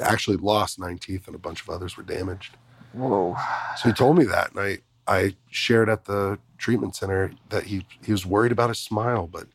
Actually 0.00 0.36
lost 0.36 0.78
nine 0.78 0.98
teeth 0.98 1.26
and 1.26 1.34
a 1.34 1.40
bunch 1.40 1.60
of 1.60 1.68
others 1.68 1.96
were 1.96 2.04
damaged. 2.04 2.56
Whoa. 2.92 3.36
So 3.76 3.88
he 3.88 3.92
told 3.92 4.16
me 4.16 4.24
that. 4.24 4.52
And 4.52 4.60
I, 4.60 4.78
I 5.06 5.34
shared 5.50 5.88
at 5.88 6.04
the 6.04 6.38
treatment 6.56 6.94
center 6.94 7.32
that 7.48 7.64
he, 7.64 7.84
he 8.02 8.12
was 8.12 8.24
worried 8.24 8.52
about 8.52 8.68
his 8.68 8.78
smile, 8.78 9.26
but 9.26 9.48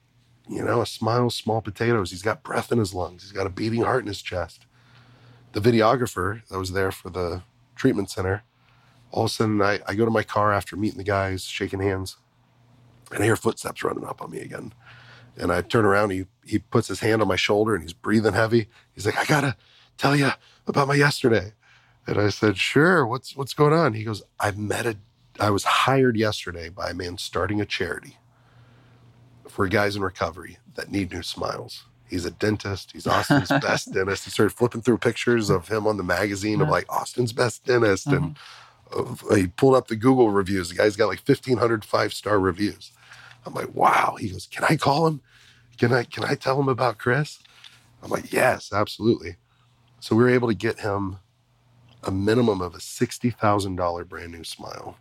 you 0.50 0.64
know, 0.64 0.82
a 0.82 0.86
smile, 0.86 1.30
small 1.30 1.62
potatoes. 1.62 2.12
He's 2.12 2.22
got 2.22 2.44
breath 2.44 2.72
in 2.72 2.78
his 2.80 2.94
lungs. 2.94 3.24
He's 3.24 3.32
got 3.32 3.48
a 3.48 3.50
beating 3.50 3.84
heart 3.84 4.02
in 4.02 4.08
his 4.08 4.22
chest. 4.22 4.66
The 5.54 5.62
videographer 5.62 6.46
that 6.50 6.60
was 6.60 6.74
there 6.74 6.92
for 6.92 7.10
the 7.10 7.44
treatment 7.76 8.10
center, 8.10 8.44
all 9.14 9.26
of 9.26 9.30
a 9.30 9.34
sudden 9.34 9.62
I, 9.62 9.80
I 9.88 9.94
go 9.94 10.06
to 10.06 10.12
my 10.12 10.24
car 10.24 10.52
after 10.52 10.76
meeting 10.76 10.98
the 10.98 11.04
guys, 11.04 11.44
shaking 11.46 11.80
hands, 11.80 12.18
and 13.12 13.22
I 13.22 13.26
hear 13.26 13.36
footsteps 13.36 13.84
running 13.84 14.06
up 14.06 14.22
on 14.22 14.32
me 14.32 14.40
again. 14.40 14.74
And 15.38 15.52
I 15.52 15.62
turn 15.62 15.86
around, 15.86 16.10
he 16.10 16.26
he 16.46 16.60
puts 16.60 16.88
his 16.88 17.00
hand 17.00 17.22
on 17.22 17.28
my 17.28 17.36
shoulder 17.36 17.74
and 17.74 17.84
he's 17.84 17.94
breathing 17.94 18.34
heavy. 18.34 18.68
He's 18.94 19.06
like, 19.06 19.18
I 19.18 19.26
gotta 19.26 19.56
tell 19.98 20.16
you 20.16 20.32
about 20.68 20.88
my 20.88 20.96
yesterday. 20.96 21.54
And 22.06 22.20
I 22.20 22.30
said, 22.30 22.58
Sure, 22.58 23.06
what's 23.06 23.36
what's 23.36 23.54
going 23.54 23.74
on? 23.74 23.94
He 23.94 24.04
goes, 24.04 24.24
I 24.40 24.52
met 24.52 24.86
a 24.86 24.98
I 25.40 25.52
was 25.52 25.64
hired 25.64 26.18
yesterday 26.18 26.70
by 26.70 26.90
a 26.90 26.94
man 26.94 27.18
starting 27.18 27.62
a 27.62 27.66
charity 27.66 28.18
for 29.48 29.68
guys 29.68 29.96
in 29.96 30.02
recovery 30.02 30.58
that 30.76 30.92
need 30.92 31.12
new 31.12 31.24
smiles. 31.24 31.86
He's 32.08 32.26
a 32.26 32.32
dentist. 32.32 32.92
He's 32.92 33.08
Austin's 33.08 33.50
best 33.62 33.94
dentist. 33.94 34.26
He 34.26 34.32
started 34.32 34.56
flipping 34.56 34.82
through 34.82 35.00
pictures 35.00 35.50
of 35.50 35.68
him 35.68 35.88
on 35.88 35.98
the 35.98 36.04
magazine 36.04 36.62
of 36.62 36.70
like 36.70 36.86
Austin's 36.90 37.34
best 37.34 37.66
dentist. 37.66 38.08
And 38.08 38.22
mm-hmm. 38.22 38.34
Uh, 38.96 39.36
he 39.36 39.48
pulled 39.48 39.76
up 39.76 39.88
the 39.88 39.96
Google 39.96 40.32
reviews. 40.32 40.70
The 40.70 40.76
guy's 40.76 40.96
got 40.96 41.08
like 41.08 41.22
1,500 41.28 41.86
five 41.86 42.14
star 42.14 42.40
reviews. 42.40 42.92
I'm 43.46 43.54
like, 43.54 43.74
wow. 43.74 44.16
He 44.20 44.30
goes, 44.30 44.48
can 44.48 44.64
I 44.70 44.76
call 44.76 45.08
him? 45.08 45.22
Can 45.78 45.92
I, 45.92 46.04
can 46.04 46.24
I 46.24 46.36
tell 46.36 46.60
him 46.60 46.70
about 46.70 46.98
Chris? 46.98 47.40
I'm 48.02 48.10
like, 48.10 48.32
yes, 48.32 48.72
absolutely. 48.72 49.38
So 50.00 50.16
we 50.16 50.24
were 50.24 50.30
able 50.30 50.50
to 50.50 50.54
get 50.54 50.80
him 50.80 51.18
a 52.04 52.12
minimum 52.12 52.62
of 52.62 52.76
a 52.76 52.80
$60,000 52.80 54.08
brand 54.08 54.32
new 54.32 54.44
smile. 54.44 54.98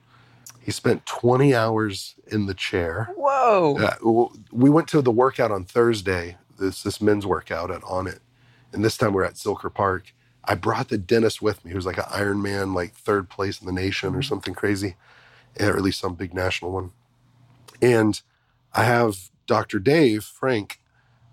He 0.60 0.70
spent 0.70 1.04
20 1.06 1.54
hours 1.54 2.14
in 2.28 2.46
the 2.46 2.54
chair. 2.54 3.10
Whoa. 3.16 3.76
Well, 4.00 4.32
we 4.52 4.70
went 4.70 4.86
to 4.88 5.02
the 5.02 5.10
workout 5.10 5.50
on 5.50 5.64
Thursday. 5.64 6.36
This 6.58 6.84
this 6.84 7.00
men's 7.00 7.26
workout 7.26 7.72
at 7.72 7.80
Onnit, 7.80 8.20
and 8.72 8.84
this 8.84 8.96
time 8.96 9.12
we're 9.12 9.24
at 9.24 9.34
Zilker 9.34 9.72
Park. 9.72 10.14
I 10.44 10.56
brought 10.56 10.88
the 10.90 10.98
dentist 10.98 11.42
with 11.42 11.64
me, 11.64 11.72
who's 11.72 11.86
like 11.86 11.98
an 11.98 12.04
Ironman, 12.04 12.74
like 12.74 12.94
third 12.94 13.30
place 13.30 13.60
in 13.60 13.66
the 13.66 13.72
nation 13.72 14.14
or 14.16 14.22
something 14.22 14.54
crazy, 14.54 14.96
eh, 15.58 15.68
or 15.68 15.76
at 15.76 15.82
least 15.82 16.00
some 16.00 16.14
big 16.14 16.34
national 16.34 16.72
one. 16.72 16.92
And 17.82 18.20
I 18.74 18.84
have 18.84 19.30
Dr. 19.46 19.78
Dave 19.80 20.24
Frank 20.24 20.80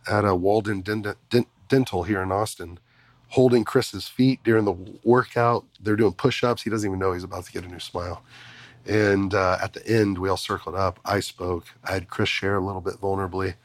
at 0.08 0.26
a 0.26 0.36
Walden 0.36 0.82
Dent- 0.82 1.08
Dent- 1.30 1.48
Dental 1.70 2.04
here 2.04 2.22
in 2.22 2.32
Austin, 2.32 2.80
holding 3.30 3.64
Chris's 3.66 4.08
feet 4.08 4.42
during 4.44 4.66
the 4.66 4.76
workout. 5.04 5.66
They're 5.82 5.96
doing 5.98 6.14
push-ups. 6.14 6.64
He 6.64 6.70
doesn't 6.70 6.88
even 6.90 7.00
know 7.00 7.14
he's 7.14 7.24
about 7.24 7.46
to 7.46 7.52
get 7.52 7.66
a 7.66 7.70
new 7.70 7.80
smile. 7.80 8.24
And 8.88 9.34
uh, 9.34 9.60
at 9.62 9.74
the 9.74 9.88
end, 9.88 10.20
we 10.20 10.30
all 10.30 10.38
circled 10.38 10.76
up. 10.76 11.00
I 11.06 11.22
spoke. 11.22 11.66
I 11.86 11.94
had 11.94 12.10
Chris 12.10 12.30
share 12.30 12.58
a 12.58 12.66
little 12.66 12.82
bit 12.82 12.96
vulnerably, 12.96 13.56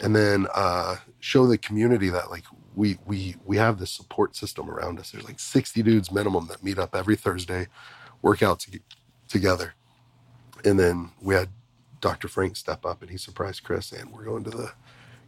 and 0.00 0.16
then 0.16 0.46
uh, 0.54 0.96
show 1.20 1.46
the 1.46 1.58
community 1.58 2.10
that 2.10 2.30
like 2.30 2.44
we 2.76 2.98
we 3.06 3.34
we 3.44 3.56
have 3.56 3.78
this 3.80 3.90
support 3.90 4.36
system 4.36 4.70
around 4.70 5.00
us. 5.00 5.10
There's 5.10 5.24
like 5.24 5.40
60 5.40 5.82
dudes 5.82 6.12
minimum 6.12 6.46
that 6.48 6.62
meet 6.62 6.78
up 6.78 6.94
every 6.94 7.16
Thursday, 7.16 7.66
work 8.22 8.42
out 8.42 8.60
to, 8.60 8.78
together, 9.28 9.74
and 10.64 10.78
then 10.78 11.10
we 11.20 11.34
had 11.34 11.48
Dr. 12.00 12.28
Frank 12.28 12.54
step 12.56 12.84
up 12.86 13.00
and 13.02 13.10
he 13.10 13.16
surprised 13.16 13.64
Chris, 13.64 13.90
and 13.90 14.12
we're 14.12 14.24
going 14.24 14.44
to 14.44 14.50
the 14.50 14.72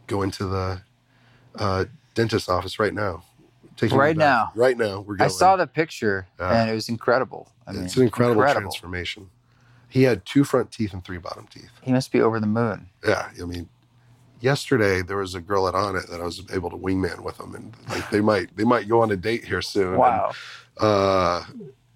going 0.07 0.31
to 0.31 0.45
the 0.45 0.81
uh, 1.55 1.85
dentist 2.13 2.47
office 2.49 2.79
right 2.79 2.93
now. 2.93 3.23
Taking 3.75 3.97
Right 3.97 4.15
now? 4.17 4.51
right 4.55 4.77
now. 4.77 5.01
We're 5.01 5.17
I 5.19 5.27
saw 5.27 5.55
the 5.55 5.65
picture 5.67 6.27
Yeah. 6.39 6.61
and 6.61 6.69
it 6.69 6.73
was 6.73 6.89
incredible. 6.89 7.51
I 7.65 7.71
mean, 7.71 7.85
it's 7.85 7.95
an 7.97 8.03
incredible, 8.03 8.41
transformation. 8.43 9.29
He 9.87 10.03
had 10.03 10.25
two 10.25 10.43
front 10.43 10.71
teeth 10.71 10.93
and 10.93 11.03
three 11.03 11.17
bottom 11.17 11.47
teeth. 11.47 11.69
He 11.81 11.91
must 11.91 12.11
be 12.11 12.21
over 12.21 12.39
the 12.39 12.45
moon. 12.47 12.89
Yeah, 13.07 13.29
I 13.41 13.45
mean, 13.45 13.69
yesterday 14.41 15.01
there 15.01 15.17
was 15.17 15.35
a 15.35 15.41
girl 15.41 15.67
at 15.67 15.73
Onnit 15.73 16.09
that 16.09 16.21
I 16.21 16.25
was 16.25 16.41
able 16.53 16.69
to 16.69 16.77
wingman 16.77 17.21
with 17.23 17.37
them, 17.37 17.55
and 17.55 17.73
like 17.89 18.09
they 18.09 18.21
might 18.21 18.55
they 18.55 18.63
might 18.63 18.87
go 18.87 19.01
on 19.01 19.11
a 19.11 19.15
date 19.17 19.45
here 19.45 19.61
soon. 19.61 19.97
Wow. 19.97 20.31
And, 20.79 20.87
uh, 20.87 21.43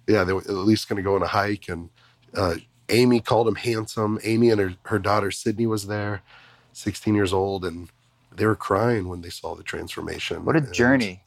yeah, 0.06 0.24
they 0.24 0.32
were 0.32 0.40
at 0.42 0.50
least 0.50 0.88
going 0.88 0.96
to 0.96 1.02
go 1.02 1.14
on 1.16 1.22
a 1.22 1.26
hike, 1.26 1.68
and 1.68 1.88
uh, 2.34 2.56
Amy 2.88 3.20
called 3.20 3.48
him 3.48 3.54
handsome. 3.54 4.18
Amy 4.24 4.50
and 4.50 4.60
her 4.60 4.74
her 4.84 4.98
daughter 4.98 5.30
Sydney 5.30 5.66
was 5.66 5.86
there, 5.86 6.22
sixteen 6.72 7.14
years 7.14 7.32
old, 7.32 7.64
and 7.64 7.88
they 8.34 8.46
were 8.46 8.56
crying 8.56 9.08
when 9.08 9.22
they 9.22 9.30
saw 9.30 9.54
the 9.54 9.62
transformation. 9.62 10.44
What 10.44 10.56
a 10.56 10.58
And, 10.58 10.72
journey. 10.72 11.22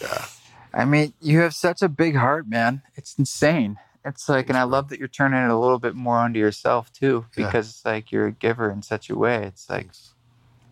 Yeah, 0.00 0.24
I 0.72 0.84
mean, 0.84 1.12
you 1.20 1.40
have 1.40 1.54
such 1.54 1.82
a 1.82 1.88
big 1.88 2.14
heart, 2.16 2.48
man. 2.48 2.82
It's 2.94 3.14
insane. 3.18 3.78
It's 4.02 4.30
like, 4.30 4.48
and 4.48 4.56
I 4.56 4.62
love 4.62 4.88
that 4.88 4.98
you're 4.98 5.08
turning 5.08 5.42
it 5.42 5.50
a 5.50 5.58
little 5.58 5.78
bit 5.78 5.94
more 5.94 6.16
onto 6.16 6.38
yourself 6.38 6.90
too, 6.90 7.26
Yeah. 7.36 7.44
because 7.46 7.68
it's 7.68 7.84
like 7.84 8.10
you're 8.10 8.28
a 8.28 8.32
giver 8.32 8.70
in 8.70 8.80
such 8.80 9.10
a 9.10 9.14
way. 9.14 9.42
It's 9.44 9.68
like, 9.68 9.82
thanks. 9.82 10.14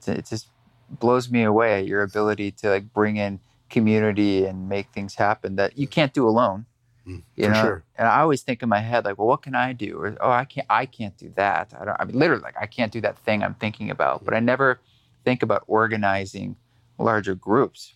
It 0.08 0.26
just 0.26 0.48
blows 0.90 1.30
me 1.30 1.42
away 1.42 1.82
your 1.82 2.02
ability 2.02 2.50
to 2.50 2.70
like 2.70 2.92
bring 2.92 3.16
in 3.16 3.40
community 3.68 4.46
and 4.46 4.68
make 4.68 4.88
things 4.92 5.14
happen 5.16 5.56
that 5.56 5.76
you 5.78 5.86
can't 5.86 6.14
do 6.14 6.26
alone. 6.26 6.64
Mm, 7.06 7.22
You 7.36 7.48
know, 7.48 7.62
sure. 7.62 7.84
and 7.96 8.08
I 8.08 8.20
always 8.20 8.42
think 8.42 8.62
in 8.62 8.68
my 8.68 8.80
head 8.80 9.04
like, 9.04 9.18
well, 9.18 9.26
what 9.26 9.42
can 9.42 9.54
I 9.54 9.72
do? 9.72 9.98
Or 9.98 10.16
oh, 10.20 10.30
I 10.30 10.44
can't, 10.44 10.66
I 10.70 10.86
can't 10.86 11.16
do 11.16 11.32
that. 11.36 11.72
I 11.78 11.84
don't. 11.84 11.96
I 12.00 12.04
mean, 12.04 12.18
literally, 12.18 12.42
like, 12.42 12.56
I 12.60 12.66
can't 12.66 12.92
do 12.92 13.00
that 13.02 13.18
thing 13.18 13.42
I'm 13.42 13.54
thinking 13.54 13.90
about. 13.90 14.24
But 14.24 14.34
I 14.34 14.40
never 14.40 14.80
think 15.24 15.42
about 15.42 15.64
organizing 15.66 16.56
larger 16.98 17.34
groups. 17.34 17.94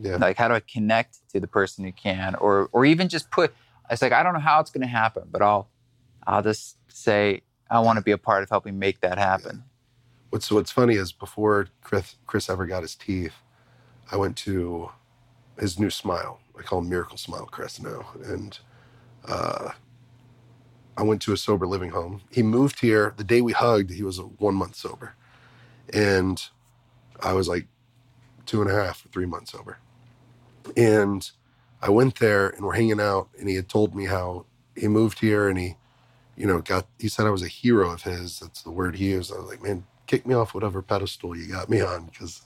Yeah, 0.00 0.16
Like, 0.16 0.36
how 0.36 0.48
do 0.48 0.54
I 0.54 0.60
connect 0.60 1.28
to 1.32 1.40
the 1.40 1.46
person 1.48 1.84
who 1.84 1.92
can, 1.92 2.34
or 2.36 2.68
or 2.72 2.84
even 2.84 3.08
just 3.08 3.30
put? 3.30 3.52
It's 3.90 4.00
like 4.02 4.12
I 4.12 4.22
don't 4.22 4.34
know 4.34 4.40
how 4.40 4.60
it's 4.60 4.70
going 4.70 4.82
to 4.82 4.86
happen, 5.02 5.24
but 5.30 5.42
I'll, 5.42 5.68
I'll 6.26 6.42
just 6.42 6.76
say 6.88 7.42
I 7.70 7.80
want 7.80 7.96
to 7.98 8.02
be 8.04 8.12
a 8.12 8.18
part 8.18 8.42
of 8.42 8.50
helping 8.50 8.78
make 8.78 9.00
that 9.00 9.18
happen. 9.18 9.64
What's 10.30 10.50
What's 10.50 10.70
funny 10.70 10.96
is 10.96 11.12
before 11.12 11.68
Chris 11.82 12.16
Chris 12.26 12.50
ever 12.50 12.66
got 12.66 12.82
his 12.82 12.94
teeth, 12.94 13.34
I 14.10 14.16
went 14.16 14.36
to 14.38 14.90
his 15.58 15.78
new 15.78 15.90
smile. 15.90 16.40
I 16.58 16.62
call 16.62 16.80
him 16.80 16.88
Miracle 16.88 17.16
Smile 17.16 17.46
Chris 17.46 17.80
now, 17.80 18.06
and 18.24 18.58
uh, 19.26 19.70
I 20.96 21.02
went 21.02 21.22
to 21.22 21.32
a 21.32 21.36
sober 21.36 21.66
living 21.66 21.90
home. 21.90 22.22
He 22.30 22.42
moved 22.42 22.80
here 22.80 23.14
the 23.16 23.24
day 23.24 23.40
we 23.40 23.52
hugged. 23.52 23.90
He 23.90 24.02
was 24.02 24.20
one 24.20 24.54
month 24.54 24.76
sober, 24.76 25.14
and 25.94 26.42
I 27.20 27.32
was 27.32 27.48
like 27.48 27.66
two 28.44 28.60
and 28.60 28.70
a 28.70 28.74
half 28.74 29.04
or 29.04 29.08
three 29.08 29.26
months 29.26 29.52
sober. 29.52 29.78
And 30.76 31.30
I 31.80 31.90
went 31.90 32.18
there 32.18 32.48
and 32.48 32.64
we're 32.64 32.74
hanging 32.74 33.00
out, 33.00 33.28
and 33.38 33.48
he 33.48 33.54
had 33.54 33.68
told 33.68 33.94
me 33.94 34.06
how 34.06 34.44
he 34.76 34.88
moved 34.88 35.20
here 35.20 35.48
and 35.48 35.58
he, 35.58 35.76
you 36.36 36.46
know, 36.46 36.60
got. 36.60 36.86
He 36.98 37.08
said 37.08 37.26
I 37.26 37.30
was 37.30 37.42
a 37.42 37.48
hero 37.48 37.90
of 37.90 38.02
his. 38.02 38.40
That's 38.40 38.62
the 38.62 38.70
word 38.70 38.96
he 38.96 39.06
used. 39.10 39.32
I 39.32 39.38
was 39.38 39.48
like, 39.48 39.62
man, 39.62 39.84
kick 40.08 40.26
me 40.26 40.34
off 40.34 40.54
whatever 40.54 40.82
pedestal 40.82 41.36
you 41.36 41.46
got 41.46 41.68
me 41.68 41.80
on, 41.80 42.06
because 42.06 42.42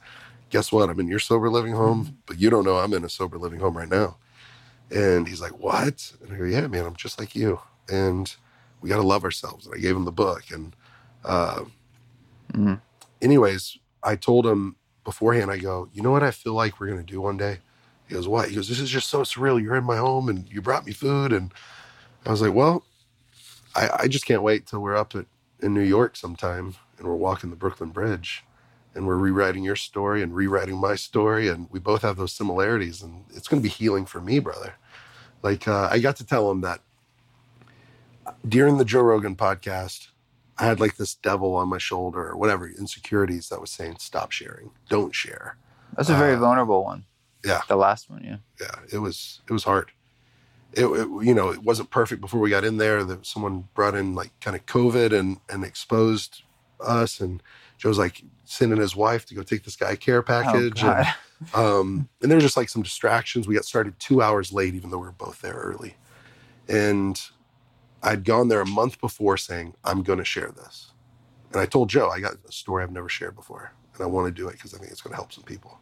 guess 0.51 0.71
what? 0.71 0.91
I'm 0.91 1.01
in 1.01 1.09
your 1.09 1.19
sober 1.19 1.49
living 1.49 1.73
home, 1.73 2.19
but 2.27 2.39
you 2.39 2.51
don't 2.51 2.65
know 2.67 2.77
I'm 2.77 2.93
in 2.93 3.05
a 3.05 3.09
sober 3.09 3.39
living 3.39 3.61
home 3.61 3.77
right 3.77 3.89
now. 3.89 4.19
And 4.91 5.27
he's 5.27 5.41
like, 5.41 5.59
what? 5.59 6.13
And 6.23 6.35
I 6.35 6.37
go, 6.37 6.45
yeah, 6.45 6.67
man, 6.67 6.85
I'm 6.85 6.97
just 6.97 7.19
like 7.19 7.35
you, 7.35 7.61
and 7.89 8.35
we 8.83 8.91
got 8.91 8.97
to 8.97 9.03
love 9.03 9.25
ourselves. 9.25 9.65
And 9.65 9.75
I 9.75 9.79
gave 9.79 9.97
him 9.97 10.05
the 10.05 10.13
book, 10.13 10.45
and 10.51 10.77
uh, 11.25 11.65
Mhm. 12.53 12.81
anyways, 13.23 13.79
I 14.03 14.17
told 14.17 14.47
him 14.47 14.77
beforehand. 15.05 15.51
I 15.51 15.57
go, 15.59 15.89
you 15.95 16.03
know 16.03 16.11
what? 16.11 16.23
I 16.23 16.31
feel 16.33 16.53
like 16.53 16.79
we're 16.79 16.89
gonna 16.89 17.03
do 17.03 17.21
one 17.21 17.39
day. 17.39 17.61
He 18.09 18.15
goes, 18.15 18.29
what? 18.29 18.51
He 18.51 18.57
goes, 18.57 18.69
this 18.69 18.81
is 18.81 18.91
just 18.91 19.09
so 19.09 19.23
surreal. 19.23 19.63
You're 19.63 19.77
in 19.77 19.85
my 19.85 19.97
home, 19.97 20.29
and 20.29 20.47
you 20.53 20.61
brought 20.61 20.85
me 20.85 20.93
food, 20.93 21.33
and 21.33 21.53
I 22.27 22.31
was 22.31 22.43
like, 22.43 22.53
well, 22.53 22.85
I, 23.75 23.89
I 24.01 24.09
just 24.09 24.27
can't 24.27 24.43
wait 24.43 24.67
till 24.67 24.81
we're 24.81 24.97
up 24.97 25.15
at, 25.15 25.27
in 25.61 25.73
New 25.73 25.81
York 25.83 26.17
sometime, 26.17 26.75
and 27.03 27.11
we're 27.11 27.17
walking 27.17 27.51
the 27.51 27.57
Brooklyn 27.57 27.91
Bridge, 27.91 28.45
and 28.95 29.07
we're 29.07 29.17
rewriting 29.17 29.65
your 29.65 29.77
story 29.77 30.23
and 30.23 30.35
rewriting 30.35 30.77
my 30.79 30.95
story, 30.95 31.49
and 31.49 31.69
we 31.71 31.81
both 31.81 32.03
have 32.03 32.17
those 32.17 32.33
similarities, 32.33 33.03
and 33.03 33.25
it's 33.35 33.49
gonna 33.49 33.61
be 33.63 33.69
healing 33.69 34.07
for 34.07 34.21
me, 34.21 34.39
brother. 34.39 34.75
Like 35.43 35.67
uh, 35.67 35.89
I 35.91 35.99
got 35.99 36.17
to 36.17 36.27
tell 36.27 36.51
him 36.51 36.61
that 36.61 36.81
during 38.49 38.79
the 38.79 38.85
Joe 38.85 39.03
Rogan 39.03 39.35
podcast, 39.35 40.09
I 40.59 40.67
had 40.67 40.79
like 40.79 40.97
this 40.97 41.15
devil 41.15 41.57
on 41.57 41.69
my 41.69 41.79
shoulder 41.79 42.29
or 42.29 42.37
whatever 42.37 42.69
insecurities 42.69 43.49
that 43.49 43.61
was 43.61 43.71
saying, 43.71 43.97
"Stop 43.99 44.31
sharing, 44.31 44.71
don't 44.89 45.15
share." 45.15 45.57
That's 45.97 46.09
a 46.09 46.15
very 46.17 46.35
Uh, 46.37 46.39
vulnerable 46.39 46.85
one. 46.85 47.05
Yeah. 47.45 47.63
The 47.69 47.77
last 47.77 48.09
one, 48.09 48.23
yeah. 48.23 48.37
yeah, 48.61 48.77
it 48.93 48.99
was 48.99 49.41
it 49.49 49.53
was 49.53 49.65
hard. 49.65 49.91
It, 50.75 50.85
it 50.85 51.09
you 51.25 51.35
know 51.35 51.51
it 51.51 51.65
wasn't 51.65 51.91
perfect 51.91 52.21
before 52.21 52.39
we 52.41 52.51
got 52.51 52.63
in 52.65 52.77
there. 52.77 53.03
That 53.03 53.27
someone 53.27 53.69
brought 53.75 53.97
in 53.97 54.15
like 54.15 54.31
kind 54.41 54.55
of 54.55 54.65
COVID 54.67 55.13
and 55.19 55.39
and 55.49 55.65
exposed 55.65 56.45
us, 56.83 57.20
and 57.20 57.43
Joe's 57.78 57.99
like 57.99 58.22
sending 58.45 58.78
his 58.80 58.95
wife 58.97 59.26
to 59.26 59.35
go 59.35 59.43
take 59.43 59.64
this 59.64 59.76
guy 59.76 59.93
a 59.93 59.97
care 59.97 60.22
package, 60.22 60.83
Oh, 60.85 60.91
and, 60.91 61.07
um, 61.55 62.09
and 62.20 62.30
there 62.30 62.37
were 62.37 62.43
just 62.43 62.57
like 62.57 62.68
some 62.68 62.83
distractions. 62.83 63.47
We 63.49 63.55
got 63.55 63.64
started 63.64 63.99
two 63.99 64.22
hours 64.22 64.53
late, 64.53 64.74
even 64.74 64.91
though 64.91 64.99
we 64.99 65.07
were 65.07 65.12
both 65.12 65.41
there 65.41 65.55
early, 65.55 65.97
and 66.68 67.20
I'd 68.03 68.24
gone 68.24 68.49
there 68.49 68.61
a 68.61 68.66
month 68.66 69.01
before 69.01 69.37
saying 69.37 69.74
I'm 69.85 70.03
going 70.03 70.18
to 70.18 70.24
share 70.24 70.51
this, 70.51 70.93
and 71.53 71.61
I 71.61 71.66
told 71.66 71.89
Joe 71.91 72.11
I 72.11 72.20
got 72.20 72.35
a 72.49 72.53
story 72.53 72.83
I've 72.83 72.91
never 72.93 73.09
shared 73.09 73.35
before, 73.37 73.72
and 73.95 74.03
I 74.03 74.07
want 74.07 74.26
to 74.26 74.33
do 74.33 74.49
it 74.49 74.53
because 74.53 74.74
I 74.74 74.78
think 74.78 74.91
it's 74.91 75.01
going 75.03 75.12
to 75.12 75.16
help 75.16 75.33
some 75.33 75.45
people. 75.45 75.78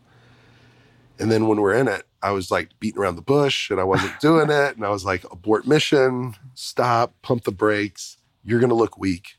And 1.19 1.31
then 1.31 1.49
when 1.49 1.61
we're 1.61 1.75
in 1.75 1.87
it, 1.87 2.07
I 2.23 2.31
was 2.31 2.51
like 2.51 2.71
beating 2.81 2.99
around 2.99 3.17
the 3.17 3.23
bush 3.23 3.71
and 3.71 3.79
I 3.79 3.85
wasn't 3.85 4.19
doing 4.21 4.51
it. 4.51 4.75
And 4.75 4.87
I 4.87 4.89
was 4.89 5.05
like, 5.05 5.23
abort 5.31 5.67
mission, 5.67 6.35
stop, 6.55 7.15
pump 7.21 7.45
the 7.45 7.53
brakes. 7.53 8.17
You're 8.43 8.59
going 8.59 8.71
to 8.71 8.75
look 8.75 8.97
weak. 8.99 9.37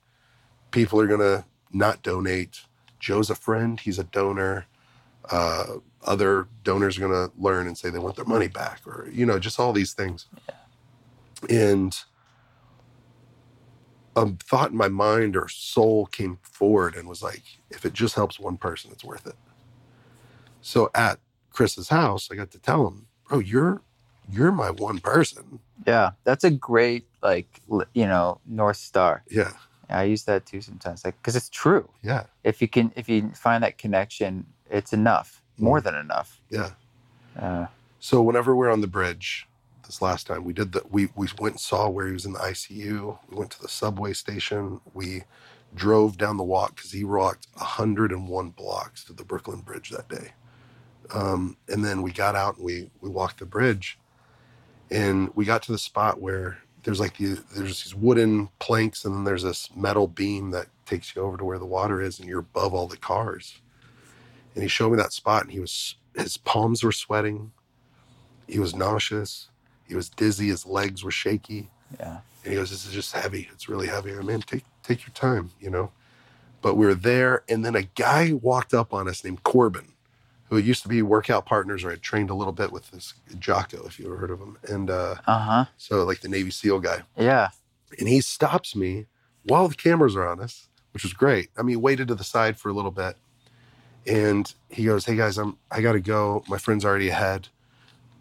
People 0.70 1.01
are 1.01 1.07
going 1.07 1.22
to 1.22 1.43
not 1.74 2.01
donate. 2.03 2.61
Joe's 2.99 3.30
a 3.30 3.36
friend, 3.36 3.80
he's 3.80 3.99
a 3.99 4.03
donor. 4.03 4.65
Uh, 5.30 5.76
other 6.03 6.47
donors 6.63 6.97
are 6.97 7.01
going 7.01 7.30
to 7.30 7.32
learn 7.38 7.67
and 7.67 7.78
say 7.78 7.89
they 7.89 7.99
want 7.99 8.15
their 8.15 8.26
money 8.26 8.47
back 8.47 8.82
or, 8.86 9.07
you 9.11 9.26
know, 9.26 9.39
just 9.39 9.59
all 9.59 9.72
these 9.72 9.93
things. 9.93 10.26
And 11.49 11.95
a 14.15 14.28
thought 14.43 14.72
in 14.72 14.78
my 14.78 14.88
mind 14.88 15.36
or 15.36 15.47
soul 15.47 16.07
came 16.07 16.38
forward 16.41 16.95
and 16.95 17.07
was 17.07 17.24
like, 17.24 17.43
if 17.69 17.86
it 17.86 17.93
just 17.93 18.15
helps 18.15 18.39
one 18.39 18.57
person, 18.57 18.91
it's 18.91 19.03
worth 19.03 19.26
it. 19.28 19.36
So 20.61 20.89
at 20.93 21.19
Chris's 21.51 21.89
house, 21.89 22.30
I 22.32 22.36
got 22.36 22.51
to 22.51 22.59
tell 22.59 22.88
him, 22.88 23.07
bro, 23.28 23.39
you're 23.39 23.82
you're 24.32 24.51
my 24.51 24.69
one 24.69 24.99
person. 24.99 25.59
Yeah, 25.86 26.11
that's 26.24 26.43
a 26.43 26.51
great 26.51 27.05
like 27.22 27.61
li- 27.67 27.86
you 27.93 28.05
know 28.05 28.39
north 28.45 28.78
star. 28.78 29.24
Yeah, 29.30 29.43
Yeah, 29.43 29.53
I 29.92 30.04
use 30.04 30.24
that 30.26 30.46
too 30.46 30.62
sometimes, 30.62 31.06
like 31.06 31.18
because 31.22 31.36
it's 31.36 31.50
true. 31.50 31.89
yeah, 32.04 32.26
If 32.44 32.62
you 32.62 32.68
can, 32.68 32.92
if 32.96 33.10
you 33.10 33.30
find 33.36 33.64
that 33.64 33.78
connection, 33.78 34.46
it's 34.70 34.94
enough, 34.94 35.42
more 35.58 35.82
than 35.82 35.96
enough. 35.96 36.42
yeah. 36.50 36.72
Uh, 37.39 37.68
So 38.00 38.22
whenever 38.22 38.56
we're 38.56 38.72
on 38.72 38.82
the 38.82 38.88
bridge, 38.88 39.48
this 39.86 40.02
last 40.02 40.28
time 40.28 40.44
we 40.44 40.54
did 40.54 40.72
that, 40.74 40.92
we 40.92 41.10
we 41.16 41.28
went 41.39 41.56
and 41.56 41.60
saw 41.62 41.89
where 41.89 42.08
he 42.08 42.14
was 42.14 42.26
in 42.26 42.34
the 42.34 42.39
ICU. 42.39 43.20
We 43.30 43.38
went 43.38 43.52
to 43.52 43.62
the 43.62 43.70
subway 43.70 44.14
station. 44.14 44.82
We 44.94 45.24
drove 45.76 46.18
down 46.18 46.38
the 46.38 46.44
walk 46.44 46.76
because 46.76 46.92
he 46.92 47.04
walked 47.04 47.48
101 47.56 48.50
blocks 48.52 49.04
to 49.06 49.14
the 49.14 49.24
Brooklyn 49.26 49.62
Bridge 49.62 49.89
that 49.92 50.10
day. 50.10 50.34
Um, 51.14 51.58
and 51.70 51.84
then 51.86 52.02
we 52.02 52.12
got 52.12 52.36
out 52.36 52.58
and 52.58 52.66
we 52.66 52.89
we 53.02 53.10
walked 53.10 53.39
the 53.39 53.46
bridge, 53.46 54.00
and 54.92 55.30
we 55.36 55.46
got 55.46 55.64
to 55.64 55.72
the 55.72 55.78
spot 55.78 56.22
where 56.22 56.60
there's 56.84 57.00
like 57.00 57.18
the 57.18 57.40
there's 57.56 57.84
these 57.84 57.96
wooden 57.96 58.50
planks 58.60 59.06
and 59.06 59.16
then 59.16 59.24
there's 59.24 59.44
this 59.44 59.70
metal 59.76 60.08
beam 60.08 60.52
that 60.52 60.68
takes 60.86 61.16
you 61.16 61.22
over 61.22 61.38
to 61.38 61.46
where 61.46 61.60
the 61.60 61.66
water 61.66 62.02
is 62.02 62.20
and 62.20 62.28
you're 62.28 62.40
above 62.40 62.74
all 62.74 62.88
the 62.88 62.98
cars. 62.98 63.60
And 64.56 64.64
he 64.64 64.70
showed 64.70 64.92
me 64.92 64.98
that 64.98 65.14
spot 65.14 65.44
and 65.44 65.52
he 65.52 65.60
was 65.60 65.96
his 66.16 66.38
palms 66.38 66.84
were 66.84 66.92
sweating. 66.92 67.52
He 68.48 68.60
was 68.60 68.76
nauseous. 68.76 69.50
He 69.88 69.96
was 69.96 70.10
dizzy. 70.10 70.50
His 70.50 70.66
legs 70.66 71.04
were 71.04 71.12
shaky. 71.12 71.70
yeah, 72.00 72.20
And 72.44 72.54
he 72.54 72.60
goes, 72.60 72.70
This 72.72 72.86
is 72.86 72.94
just 72.94 73.14
heavy. 73.14 73.50
It's 73.54 73.70
really 73.70 73.88
heavy. 73.88 74.14
I 74.16 74.22
mean, 74.22 74.42
take 74.42 74.66
take 74.84 75.02
your 75.08 75.14
time, 75.14 75.52
you 75.60 75.70
know. 75.70 75.92
But 76.62 76.76
we 76.76 76.86
were 76.86 76.96
there, 76.96 77.44
and 77.50 77.66
then 77.66 77.76
a 77.76 77.84
guy 77.84 78.34
walked 78.34 78.74
up 78.74 78.94
on 78.94 79.08
us 79.08 79.24
named 79.24 79.44
Corbin, 79.44 79.91
who 80.52 80.58
used 80.58 80.84
to 80.84 80.89
be 80.89 81.02
workout 81.02 81.45
partners 81.45 81.82
or 81.86 81.91
had 81.91 82.02
trained 82.02 82.30
a 82.30 82.34
little 82.34 82.52
bit 82.52 82.74
with 82.74 82.91
this 82.91 83.14
Jocko, 83.39 83.88
if 83.88 83.97
you 83.97 84.06
ever 84.06 84.18
heard 84.18 84.32
of 84.32 84.41
him. 84.41 84.58
And 84.68 84.89
uh, 84.89 85.16
uh 85.26 85.39
huh, 85.39 85.66
so 85.78 86.04
like 86.04 86.20
the 86.20 86.28
Navy 86.28 86.52
SEAL 86.52 86.82
guy. 86.82 87.04
yeah, 87.18 87.47
And 87.97 88.10
he 88.10 88.20
stops 88.20 88.76
me 88.76 89.06
while 89.43 89.70
the 89.70 89.76
cameras 89.76 90.14
are 90.14 90.28
on 90.28 90.41
us, 90.41 90.68
which 90.91 91.04
was 91.04 91.14
great. 91.14 91.52
I 91.58 91.62
mean, 91.62 91.70
he 91.70 91.76
waited 91.78 92.10
to 92.10 92.16
the 92.16 92.26
side 92.26 92.58
for 92.58 92.68
a 92.68 92.74
little 92.74 92.91
bit. 92.91 93.16
And 94.06 94.54
he 94.68 94.84
goes, 94.84 95.06
Hey 95.06 95.16
guys, 95.16 95.38
I'm 95.38 95.58
I 95.72 95.82
gotta 95.82 96.02
go. 96.02 96.43
My 96.49 96.58
friend's 96.58 96.84
already 96.84 97.08
ahead. 97.08 97.47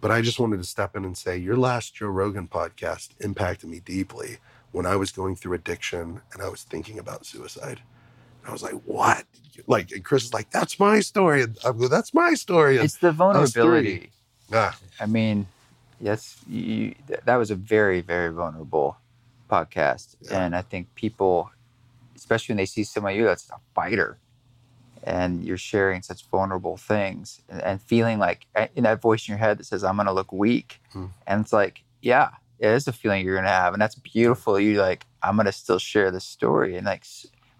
But 0.01 0.13
I 0.13 0.23
just 0.23 0.39
wanted 0.39 0.59
to 0.59 0.65
step 0.65 0.95
in 0.95 1.05
and 1.05 1.19
say, 1.19 1.37
your 1.37 1.57
last 1.57 1.97
Joe 1.97 2.07
Rogan 2.07 2.47
podcast 2.47 3.11
impacted 3.19 3.69
me 3.69 3.81
deeply 3.81 4.39
when 4.71 4.87
I 4.87 4.95
was 4.97 5.11
going 5.11 5.35
through 5.35 5.55
addiction 5.55 6.23
and 6.33 6.41
I 6.41 6.49
was 6.49 6.63
thinking 6.63 6.99
about 6.99 7.27
suicide. 7.27 7.81
I 8.47 8.53
was 8.53 8.63
like, 8.63 8.75
what? 8.85 9.25
Like, 9.67 9.93
and 9.93 10.05
Chris 10.05 10.25
is 10.25 10.35
like, 10.35 10.51
that's 10.51 10.81
my 10.81 11.01
story. 11.01 11.43
And 11.43 11.57
I'm 11.65 11.77
going, 11.79 11.91
that's 11.91 12.15
my 12.15 12.35
story. 12.35 12.77
And 12.77 12.85
it's 12.85 12.97
the 12.97 13.13
vulnerability. 13.13 14.11
ah, 14.53 14.77
I 14.99 15.07
mean, 15.07 15.47
yes, 16.01 16.39
you, 16.49 16.95
that 17.25 17.37
was 17.37 17.51
a 17.51 17.55
very, 17.55 18.01
very 18.01 18.33
vulnerable 18.33 18.97
podcast, 19.51 20.17
Yeah. 20.23 20.41
and 20.45 20.57
I 20.57 20.63
think 20.63 20.95
people, 20.95 21.51
especially 22.17 22.53
when 22.55 22.59
they 22.59 22.67
see 22.67 22.85
someone 22.85 23.15
you 23.17 23.25
that's 23.25 23.51
a 23.51 23.59
fighter, 23.75 24.17
and 25.03 25.45
you're 25.45 25.57
sharing 25.57 26.03
such 26.03 26.25
vulnerable 26.27 26.77
things, 26.77 27.41
and, 27.49 27.61
and 27.63 27.83
feeling 27.83 28.19
like 28.19 28.47
uh, 28.55 28.67
in 28.77 28.85
that 28.85 29.01
voice 29.01 29.27
in 29.29 29.33
your 29.33 29.39
head 29.39 29.59
that 29.59 29.65
says, 29.65 29.83
"I'm 29.85 29.97
going 29.97 30.07
to 30.07 30.13
look 30.13 30.33
weak," 30.33 30.81
Hmm. 30.93 31.07
and 31.27 31.41
it's 31.43 31.53
like, 31.53 31.83
yeah, 32.01 32.31
it 32.59 32.69
is 32.69 32.87
a 32.87 32.93
feeling 32.93 33.25
you're 33.25 33.35
going 33.35 33.45
to 33.45 33.51
have, 33.51 33.73
and 33.73 33.81
that's 33.83 33.95
beautiful. 33.97 34.59
You 34.61 34.81
like, 34.81 35.05
I'm 35.23 35.37
going 35.37 35.47
to 35.47 35.53
still 35.53 35.79
share 35.79 36.11
this 36.11 36.25
story, 36.25 36.77
and 36.77 36.87
like, 36.87 37.05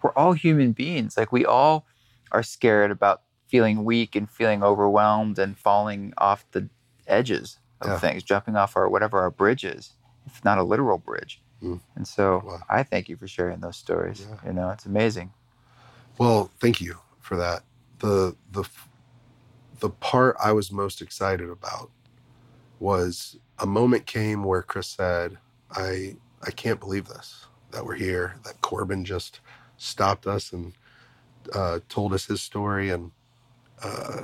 we're 0.03 0.13
all 0.13 0.33
human 0.33 0.73
beings. 0.73 1.17
Like, 1.17 1.33
we 1.33 1.45
all 1.45 1.87
are 2.33 2.43
scared 2.43 2.91
about 2.91 3.23
feeling 3.49 3.85
weak 3.85 4.15
and 4.15 4.31
feeling 4.31 4.63
overwhelmed 4.63 5.39
and 5.39 5.59
falling 5.59 6.13
off 6.19 6.45
the 6.53 6.69
edges 7.07 7.59
of 7.81 7.89
Yeah. 7.89 7.99
things, 7.99 8.23
jumping 8.23 8.57
off 8.57 8.77
our 8.77 8.89
whatever 8.89 9.19
our 9.21 9.31
bridge 9.31 9.65
is, 9.65 9.95
if 10.27 10.45
not 10.45 10.59
a 10.59 10.63
literal 10.63 10.99
bridge. 10.99 11.43
Mm. 11.63 11.81
And 11.97 12.07
so 12.07 12.43
Wow. 12.45 12.61
I 12.71 12.83
thank 12.85 13.09
you 13.09 13.17
for 13.17 13.27
sharing 13.27 13.61
those 13.61 13.77
stories. 13.77 14.25
Yeah. 14.29 14.37
You 14.47 14.53
know, 14.53 14.71
it's 14.71 14.87
amazing. 14.87 15.33
Well, 16.19 16.51
thank 16.61 16.81
you 16.81 16.99
for 17.21 17.37
that. 17.37 17.63
The 17.99 18.37
the 18.53 18.65
the 19.81 19.91
part 19.91 20.37
I 20.43 20.53
was 20.53 20.71
most 20.71 21.01
excited 21.03 21.49
about 21.51 21.91
was 22.79 23.37
a 23.59 23.67
moment 23.67 24.07
came 24.07 24.45
where 24.45 24.63
Chris 24.63 24.89
said, 24.89 25.39
"I 25.73 26.17
I 26.43 26.51
can't 26.51 26.81
believe 26.81 27.09
this 27.09 27.47
that 27.73 27.85
we're 27.85 27.95
here. 27.95 28.37
That 28.45 28.61
Corbin 28.63 29.05
just 29.05 29.41
stopped 29.81 30.27
us 30.27 30.53
and 30.53 30.73
uh, 31.53 31.81
told 31.89 32.13
us 32.13 32.27
his 32.27 32.43
story, 32.43 32.91
and 32.91 33.11
uh, 33.83 34.23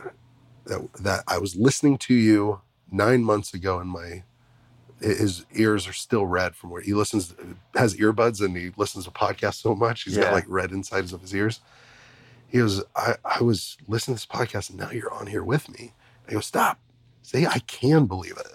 that 0.66 0.92
that 1.00 1.24
I 1.26 1.38
was 1.38 1.57
listening 1.57 1.98
to 1.98 2.14
you 2.14 2.61
nine 2.90 3.24
months 3.24 3.54
ago, 3.54 3.78
and 3.78 3.90
my 3.90 4.22
his 5.00 5.44
ears 5.54 5.86
are 5.86 5.92
still 5.92 6.24
red 6.26 6.54
from 6.54 6.70
where 6.70 6.80
he 6.80 6.94
listens 6.94 7.34
has 7.74 7.96
earbuds 7.96 8.40
and 8.42 8.57
he 8.57 8.72
listens 8.78 9.04
to 9.04 9.11
podcasts 9.11 9.61
so 9.61 9.74
much 9.74 10.04
he's 10.04 10.16
Yeah. 10.16 10.22
got 10.24 10.32
like 10.32 10.46
red 10.48 10.72
insides 10.72 11.12
of 11.12 11.20
his 11.20 11.34
ears 11.34 11.61
he 12.48 12.59
goes, 12.59 12.82
I, 12.94 13.16
I 13.24 13.42
was 13.42 13.76
listening 13.88 14.16
to 14.16 14.26
this 14.26 14.26
podcast 14.26 14.70
and 14.70 14.78
now 14.78 14.90
you're 14.90 15.12
on 15.12 15.26
here 15.26 15.42
with 15.42 15.68
me. 15.68 15.92
I 16.28 16.32
go, 16.32 16.40
stop. 16.40 16.78
Say, 17.22 17.44
I 17.46 17.59
can 17.61 18.07
believe 18.07 18.36
it. 18.38 18.46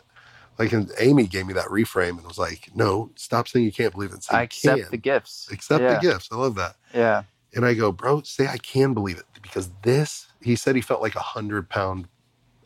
Like, 0.62 0.74
and 0.74 0.92
Amy 1.00 1.26
gave 1.26 1.48
me 1.48 1.54
that 1.54 1.70
reframe 1.70 2.20
and 2.20 2.24
was 2.28 2.38
like, 2.38 2.70
no, 2.76 3.10
stop 3.16 3.48
saying 3.48 3.66
you 3.66 3.72
can't 3.72 3.92
believe 3.92 4.14
it. 4.14 4.24
Say 4.24 4.38
I 4.38 4.42
accept 4.44 4.82
can. 4.82 4.92
the 4.92 4.98
gifts. 4.98 5.50
Accept 5.52 5.82
yeah. 5.82 5.96
the 5.96 6.00
gifts. 6.02 6.30
I 6.32 6.36
love 6.36 6.54
that. 6.54 6.76
Yeah. 6.94 7.24
And 7.56 7.66
I 7.66 7.74
go, 7.74 7.92
bro, 7.92 8.22
say 8.22 8.46
I 8.46 8.58
can 8.58 8.94
believe 8.94 9.18
it 9.18 9.26
because 9.42 9.72
this, 9.82 10.28
he 10.40 10.56
said 10.56 10.76
he 10.76 10.82
felt 10.82 11.02
like 11.02 11.16
a 11.16 11.20
hundred 11.20 11.68
pound 11.68 12.08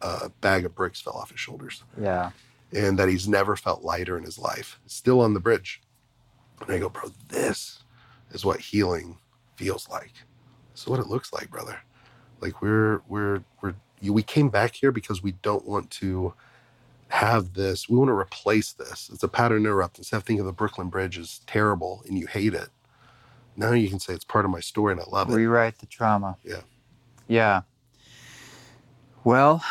uh, 0.01 0.27
bag 0.41 0.65
of 0.65 0.75
bricks 0.75 0.99
fell 0.99 1.13
off 1.13 1.31
his 1.31 1.39
shoulders 1.39 1.85
Yeah. 1.97 2.31
and 2.73 2.99
that 2.99 3.07
he's 3.07 3.29
never 3.29 3.55
felt 3.55 3.81
lighter 3.81 4.17
in 4.17 4.25
his 4.25 4.37
life. 4.37 4.77
Still 4.87 5.21
on 5.21 5.33
the 5.33 5.39
bridge. 5.39 5.81
And 6.59 6.71
I 6.75 6.79
go, 6.79 6.89
bro, 6.89 7.13
this 7.29 7.83
is 8.31 8.43
what 8.43 8.59
healing 8.59 9.19
feels 9.55 9.87
like. 9.87 10.11
This 10.73 10.81
is 10.81 10.87
what 10.89 10.99
it 10.99 11.07
looks 11.07 11.31
like, 11.31 11.49
brother. 11.49 11.79
Like 12.41 12.61
we're 12.61 13.03
we're 13.07 13.41
we're 13.61 13.75
you, 14.01 14.11
we 14.11 14.21
came 14.21 14.49
back 14.49 14.75
here 14.75 14.91
because 14.91 15.23
we 15.23 15.31
don't 15.41 15.65
want 15.65 15.89
to 15.91 16.33
have 17.09 17.53
this. 17.53 17.87
We 17.87 17.97
want 17.97 18.09
to 18.09 18.13
replace 18.13 18.73
this. 18.73 19.09
It's 19.13 19.23
a 19.23 19.27
pattern 19.27 19.59
interrupt. 19.59 19.97
Instead 19.97 20.17
of 20.17 20.23
thinking 20.23 20.45
the 20.45 20.51
Brooklyn 20.51 20.89
Bridge 20.89 21.17
is 21.17 21.41
terrible 21.47 22.03
and 22.07 22.17
you 22.17 22.27
hate 22.27 22.53
it, 22.53 22.69
now 23.55 23.71
you 23.71 23.89
can 23.89 23.99
say 23.99 24.13
it's 24.13 24.25
part 24.25 24.45
of 24.45 24.51
my 24.51 24.59
story 24.59 24.93
and 24.93 25.01
I 25.01 25.05
love 25.09 25.29
it. 25.29 25.33
Rewrite 25.33 25.77
the 25.79 25.85
trauma. 25.85 26.37
Yeah. 26.43 26.61
Yeah. 27.27 27.61
Well, 29.23 29.63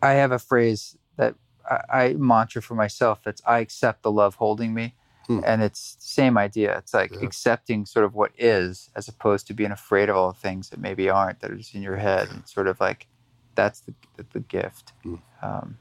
I 0.00 0.12
have 0.12 0.32
a 0.32 0.38
phrase 0.38 0.96
that 1.16 1.34
I, 1.70 2.04
I 2.04 2.12
mantra 2.14 2.62
for 2.62 2.74
myself 2.74 3.20
that's 3.22 3.42
I 3.46 3.58
accept 3.58 4.02
the 4.02 4.10
love 4.10 4.36
holding 4.36 4.74
me. 4.74 4.94
Hmm. 5.26 5.40
And 5.44 5.62
it's 5.62 5.94
the 5.96 6.04
same 6.04 6.36
idea. 6.36 6.76
It's 6.78 6.92
like 6.92 7.12
Yeah. 7.12 7.20
accepting 7.22 7.86
sort 7.86 8.04
of 8.04 8.14
what 8.14 8.32
is 8.36 8.90
as 8.96 9.06
opposed 9.06 9.46
to 9.48 9.54
being 9.54 9.70
afraid 9.70 10.08
of 10.08 10.16
all 10.16 10.32
the 10.32 10.38
things 10.38 10.70
that 10.70 10.80
maybe 10.80 11.08
aren't, 11.08 11.40
that 11.40 11.50
are 11.50 11.56
just 11.56 11.74
in 11.74 11.82
your 11.82 11.96
head. 11.96 12.28
And 12.30 12.48
sort 12.48 12.66
of 12.66 12.80
like 12.80 13.06
that's 13.54 13.80
the, 13.80 13.94
the, 14.32 14.40
gift. 14.40 14.92
Hmm. 15.02 15.16
Um, 15.42 15.78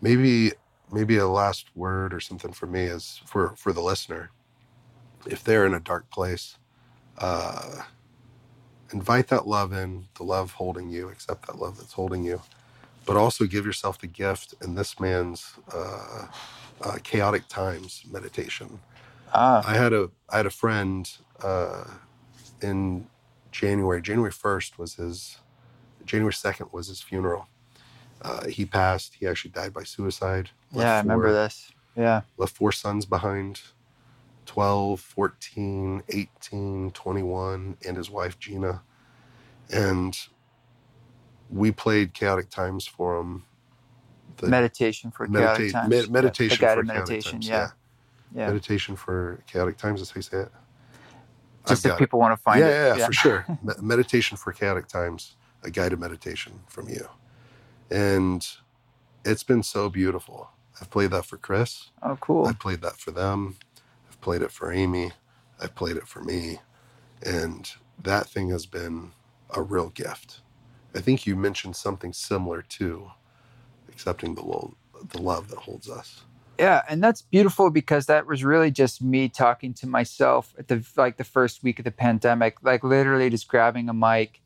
maybe 0.00 0.52
maybe 0.90 1.16
a 1.16 1.26
last 1.26 1.66
word 1.74 2.12
or 2.12 2.20
something 2.20 2.52
for 2.52 2.66
me 2.66 2.82
is 2.82 3.20
for 3.26 3.54
for 3.56 3.72
the 3.72 3.80
listener 3.80 4.30
if 5.26 5.42
they're 5.42 5.64
in 5.64 5.72
a 5.74 5.80
dark 5.80 6.10
place 6.10 6.58
uh 7.18 7.82
invite 8.92 9.28
that 9.28 9.46
love 9.46 9.72
in, 9.72 10.06
the 10.16 10.22
love 10.22 10.52
holding 10.52 10.90
you, 10.90 11.08
accept 11.08 11.46
that 11.46 11.58
love 11.58 11.78
that's 11.78 11.92
holding 11.92 12.24
you, 12.24 12.40
but 13.06 13.16
also 13.16 13.44
give 13.46 13.66
yourself 13.66 13.98
the 14.00 14.06
gift 14.06 14.54
in 14.62 14.74
this 14.74 15.00
man's 15.00 15.54
uh, 15.72 16.26
uh, 16.82 16.98
chaotic 17.02 17.48
times 17.48 18.04
meditation. 18.10 18.80
Ah, 19.32 19.62
I 19.66 19.74
had 19.74 19.92
a 19.92 20.10
I 20.28 20.38
had 20.38 20.46
a 20.46 20.50
friend 20.50 21.10
uh, 21.42 21.84
in 22.60 23.06
January. 23.50 24.02
January 24.02 24.32
first 24.32 24.78
was 24.78 24.94
his. 24.94 25.38
January 26.06 26.32
second 26.32 26.68
was 26.72 26.88
his 26.88 27.00
funeral. 27.00 27.48
Uh, 28.22 28.46
he 28.46 28.64
passed. 28.64 29.14
He 29.18 29.26
actually 29.26 29.50
died 29.50 29.72
by 29.72 29.82
suicide. 29.82 30.50
Yeah, 30.72 30.94
I 30.94 30.98
remember 30.98 31.26
four- 31.26 31.32
this. 31.32 31.72
Yeah. 31.96 32.22
Left 32.38 32.56
four 32.56 32.72
sons 32.72 33.04
behind 33.04 33.60
12, 34.46 35.00
14, 35.00 36.02
18, 36.08 36.90
21, 36.92 37.76
and 37.86 37.96
his 37.96 38.10
wife 38.10 38.38
Gina. 38.38 38.82
And 39.70 40.16
we 41.50 41.70
played 41.70 42.14
Chaotic 42.14 42.48
Times 42.50 42.86
for 42.86 43.18
him. 43.18 43.44
Meditation 44.42 45.10
for 45.10 45.28
medita- 45.28 45.56
chaotic 45.56 45.72
times. 45.72 45.88
med- 45.90 46.10
meditation 46.10 46.58
guided 46.60 46.86
for 46.86 46.92
chaotic 46.92 47.08
meditation. 47.08 47.32
times, 47.32 47.48
yeah. 47.48 47.68
yeah. 48.34 48.46
Meditation 48.48 48.96
for 48.96 49.42
Chaotic 49.46 49.76
Times, 49.76 50.00
that's 50.00 50.10
how 50.10 50.16
you 50.16 50.22
say 50.22 50.38
it. 50.38 50.52
Just 51.68 51.84
I've 51.84 51.90
if 51.90 51.92
got 51.92 51.96
it. 51.96 51.98
people 51.98 52.18
want 52.18 52.36
to 52.36 52.42
find 52.42 52.60
yeah, 52.60 52.94
it. 52.94 52.98
Yeah, 52.98 53.06
for 53.06 53.12
sure. 53.12 53.46
Meditation 53.80 54.36
for 54.36 54.52
chaotic 54.52 54.88
times, 54.88 55.36
a 55.62 55.70
guided 55.70 56.00
meditation 56.00 56.60
from 56.66 56.88
you. 56.88 57.08
And 57.90 58.46
it's 59.24 59.42
been 59.42 59.62
so 59.62 59.88
beautiful. 59.88 60.50
I've 60.80 60.90
played 60.90 61.10
that 61.10 61.26
for 61.26 61.36
Chris. 61.36 61.90
Oh, 62.02 62.16
cool. 62.20 62.46
I've 62.46 62.58
played 62.58 62.80
that 62.82 62.96
for 62.96 63.10
them. 63.10 63.56
I've 64.08 64.20
played 64.20 64.42
it 64.42 64.50
for 64.50 64.72
Amy. 64.72 65.12
I've 65.60 65.74
played 65.74 65.96
it 65.96 66.08
for 66.08 66.22
me. 66.22 66.60
And 67.24 67.70
that 68.02 68.26
thing 68.26 68.50
has 68.50 68.66
been 68.66 69.12
a 69.50 69.62
real 69.62 69.90
gift. 69.90 70.40
I 70.94 71.00
think 71.00 71.26
you 71.26 71.36
mentioned 71.36 71.76
something 71.76 72.12
similar 72.12 72.62
to 72.62 73.12
accepting 73.88 74.34
the, 74.34 74.44
lo- 74.44 74.74
the 75.10 75.20
love 75.20 75.48
that 75.48 75.60
holds 75.60 75.88
us. 75.88 76.24
Yeah, 76.58 76.82
and 76.88 77.02
that's 77.02 77.22
beautiful 77.22 77.70
because 77.70 78.06
that 78.06 78.26
was 78.26 78.44
really 78.44 78.70
just 78.70 79.02
me 79.02 79.28
talking 79.28 79.72
to 79.74 79.86
myself 79.86 80.54
at 80.58 80.68
the 80.68 80.84
like 80.96 81.16
the 81.16 81.24
first 81.24 81.62
week 81.62 81.78
of 81.78 81.84
the 81.84 81.90
pandemic, 81.90 82.62
like 82.62 82.84
literally 82.84 83.30
just 83.30 83.48
grabbing 83.48 83.88
a 83.88 83.94
mic 83.94 84.41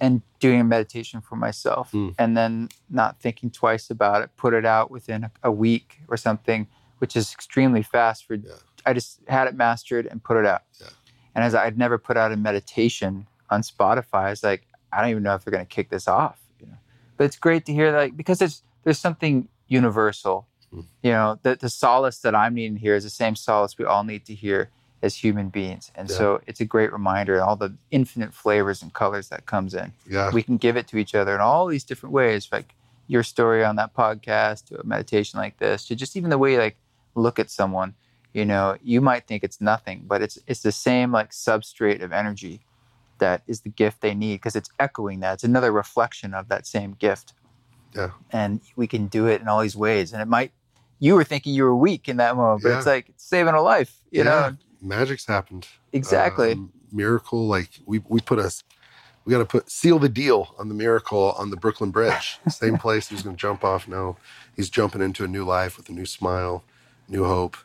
and 0.00 0.22
doing 0.40 0.60
a 0.60 0.64
meditation 0.64 1.20
for 1.20 1.36
myself 1.36 1.92
Mm. 1.92 2.14
and 2.18 2.36
then 2.36 2.68
not 2.90 3.20
thinking 3.20 3.50
twice 3.50 3.90
about 3.90 4.22
it, 4.22 4.30
put 4.36 4.52
it 4.54 4.64
out 4.66 4.90
within 4.90 5.24
a, 5.24 5.30
a 5.44 5.52
week 5.52 6.00
or 6.08 6.16
something, 6.16 6.66
which 6.98 7.16
is 7.16 7.32
extremely 7.32 7.82
fast 7.82 8.26
for 8.26 8.34
Yeah. 8.34 8.52
I 8.86 8.92
just 8.92 9.20
had 9.28 9.46
it 9.48 9.54
mastered 9.54 10.06
and 10.06 10.22
put 10.22 10.36
it 10.36 10.44
out. 10.46 10.62
Yeah. 10.80 10.88
And 11.34 11.42
as 11.44 11.54
I'd 11.54 11.78
never 11.78 11.96
put 11.98 12.16
out 12.16 12.32
a 12.32 12.36
meditation 12.36 13.26
on 13.50 13.62
Spotify, 13.62 14.32
it's 14.32 14.42
like 14.42 14.66
I 14.92 15.00
don't 15.00 15.10
even 15.10 15.22
know 15.22 15.34
if 15.34 15.44
they're 15.44 15.52
going 15.52 15.64
to 15.66 15.74
kick 15.74 15.88
this 15.90 16.06
off, 16.06 16.38
you 16.60 16.66
know. 16.66 16.76
But 17.16 17.24
it's 17.24 17.36
great 17.36 17.64
to 17.66 17.72
hear 17.72 17.90
like 17.92 18.16
because 18.16 18.40
it's 18.42 18.62
there's 18.84 18.98
something 18.98 19.48
universal 19.68 20.46
Mm. 20.74 20.86
you 21.04 21.12
know 21.12 21.38
the, 21.44 21.54
the 21.54 21.68
solace 21.70 22.18
that 22.18 22.34
i'm 22.34 22.54
needing 22.54 22.76
here 22.78 22.96
is 22.96 23.04
the 23.04 23.10
same 23.10 23.36
solace 23.36 23.78
we 23.78 23.84
all 23.84 24.02
need 24.02 24.24
to 24.26 24.34
hear 24.34 24.70
as 25.06 25.12
human 25.24 25.48
beings 25.58 25.84
and 25.96 26.08
Yeah. 26.08 26.16
so 26.18 26.26
it's 26.48 26.60
a 26.66 26.68
great 26.74 26.90
reminder 26.98 27.34
all 27.42 27.56
the 27.56 27.72
infinite 27.98 28.32
flavors 28.42 28.78
and 28.82 28.90
colors 29.02 29.26
that 29.32 29.42
comes 29.54 29.72
in 29.82 29.88
Yeah. 30.14 30.30
we 30.38 30.42
can 30.48 30.56
give 30.56 30.76
it 30.80 30.86
to 30.88 30.96
each 31.02 31.14
other 31.20 31.34
in 31.36 31.40
all 31.48 31.64
these 31.72 31.84
different 31.90 32.12
ways 32.20 32.42
like 32.56 32.68
your 33.06 33.22
story 33.22 33.62
on 33.68 33.74
that 33.76 33.90
podcast 34.02 34.58
to 34.68 34.80
a 34.80 34.84
meditation 34.94 35.34
like 35.44 35.56
this 35.58 35.78
to 35.88 35.94
just 36.02 36.16
even 36.16 36.30
the 36.30 36.38
way 36.38 36.52
you 36.54 36.58
like 36.66 36.76
look 37.24 37.38
at 37.38 37.50
someone 37.50 37.90
you 38.32 38.44
know 38.50 38.76
you 38.82 39.00
might 39.10 39.24
think 39.28 39.40
it's 39.44 39.60
nothing 39.60 39.98
but 40.12 40.18
it's 40.22 40.36
it's 40.50 40.62
the 40.62 40.72
same 40.88 41.08
like 41.18 41.30
substrate 41.48 42.02
of 42.02 42.10
energy 42.12 42.56
that 43.18 43.42
is 43.46 43.60
the 43.60 43.68
gift 43.82 44.00
they 44.00 44.14
need 44.14 44.36
because 44.36 44.56
it's 44.56 44.70
echoing 44.86 45.20
that 45.20 45.34
it's 45.34 45.44
another 45.44 45.70
reflection 45.84 46.34
of 46.34 46.48
that 46.48 46.66
same 46.66 46.92
gift 47.06 47.28
Yeah. 47.94 48.10
and 48.30 48.60
we 48.80 48.86
can 48.86 49.06
do 49.18 49.22
it 49.32 49.40
in 49.42 49.46
all 49.48 49.60
these 49.60 49.76
ways 49.76 50.12
and 50.12 50.20
it 50.22 50.28
might 50.38 50.50
you 50.98 51.14
were 51.14 51.24
thinking 51.32 51.52
you 51.54 51.64
were 51.68 51.76
weak 51.88 52.08
in 52.08 52.16
that 52.16 52.34
moment 52.36 52.62
but 52.62 52.72
it's 52.76 52.86
like 52.94 53.08
it's 53.10 53.24
saving 53.34 53.54
a 53.54 53.60
life 53.74 53.92
you 54.10 54.20
Yeah. 54.24 54.30
know 54.30 54.56
Magic's 54.84 55.26
happened. 55.26 55.66
exactly 55.92 56.52
Um, 56.52 56.72
miracle, 56.92 57.46
like 57.46 57.70
we 57.86 58.00
we 58.08 58.20
put 58.20 58.38
us, 58.38 58.62
we 59.24 59.32
got 59.32 59.38
to 59.38 59.44
put 59.44 59.70
seal 59.70 59.98
the 59.98 60.08
deal 60.08 60.54
on 60.58 60.68
the 60.68 60.74
miracle 60.74 61.34
on 61.38 61.50
the 61.50 61.56
Brooklyn 61.56 61.90
Bridge. 61.90 62.38
Same 62.48 62.78
place 62.78 63.08
he's 63.08 63.22
going 63.22 63.36
to 63.36 63.40
jump 63.40 63.64
off 63.64 63.88
now. 63.88 64.16
He's 64.56 64.70
jumping 64.70 65.02
into 65.02 65.24
a 65.24 65.28
new 65.28 65.44
life 65.44 65.76
with 65.76 65.88
a 65.88 65.92
new 65.92 66.06
smile, 66.06 66.64
new 67.08 67.24
hope. 67.24 67.56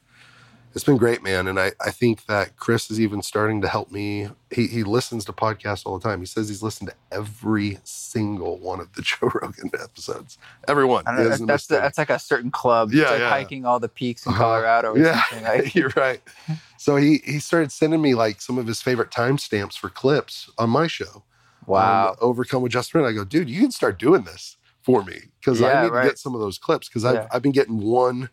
It's 0.75 0.83
been 0.83 0.97
great, 0.97 1.23
man. 1.23 1.47
And 1.47 1.59
I, 1.59 1.71
I 1.83 1.89
think 1.89 2.25
that 2.27 2.55
Chris 2.55 2.91
is 2.91 2.99
even 3.01 3.23
starting 3.23 3.59
to 3.61 3.67
help 3.67 3.91
me. 3.91 4.29
He, 4.51 4.67
he 4.67 4.83
listens 4.83 5.25
to 5.25 5.33
podcasts 5.33 5.83
all 5.85 5.97
the 5.97 6.07
time. 6.07 6.19
He 6.19 6.27
says 6.27 6.47
he's 6.47 6.61
listened 6.61 6.89
to 6.91 6.95
every 7.11 7.79
single 7.83 8.59
one 8.59 8.79
of 8.79 8.93
the 8.93 9.01
Joe 9.03 9.31
Rogan 9.41 9.71
episodes. 9.73 10.37
Every 10.67 10.85
one. 10.85 11.05
I 11.07 11.11
He 11.11 11.15
don't 11.17 11.23
know, 11.25 11.29
hasn't 11.31 11.47
that's 11.47 11.65
the, 11.67 11.75
that's 11.75 11.97
like 11.97 12.11
a 12.11 12.19
certain 12.19 12.51
club. 12.51 12.91
Yeah, 12.93 13.01
it's 13.01 13.11
like 13.11 13.19
yeah. 13.21 13.29
hiking 13.29 13.65
all 13.65 13.79
the 13.79 13.89
peaks 13.89 14.25
in 14.27 14.31
Uh-huh. 14.33 14.43
Colorado 14.43 14.91
or 14.93 14.99
Yeah. 14.99 15.21
something. 15.29 15.43
Like, 15.43 15.73
You're 15.79 15.91
right. 15.95 16.21
So 16.77 16.95
he 16.97 17.17
he 17.25 17.39
started 17.39 17.71
sending 17.71 18.01
me 18.01 18.13
like 18.13 18.39
some 18.39 18.57
of 18.59 18.67
his 18.67 18.81
favorite 18.81 19.09
timestamps 19.09 19.73
for 19.75 19.89
clips 19.89 20.49
on 20.59 20.69
my 20.69 20.85
show. 20.87 21.23
wow. 21.65 22.15
Overcome 22.21 22.61
with 22.61 22.71
Justin 22.71 23.01
Wren. 23.01 23.09
I 23.09 23.13
go, 23.15 23.25
dude, 23.25 23.49
you 23.49 23.59
can 23.61 23.71
start 23.71 23.97
doing 23.97 24.21
this 24.23 24.55
for 24.81 25.03
me 25.03 25.19
because 25.39 25.61
Yeah, 25.61 25.67
I 25.79 25.83
need 25.83 25.89
right. 25.91 26.03
to 26.03 26.09
get 26.09 26.19
some 26.19 26.35
of 26.35 26.41
those 26.41 26.57
clips 26.59 26.87
because 26.87 27.03
I've 27.05 27.15
Yeah. 27.15 27.27
I've 27.31 27.41
been 27.41 27.51
getting 27.51 27.81
one 27.81 28.29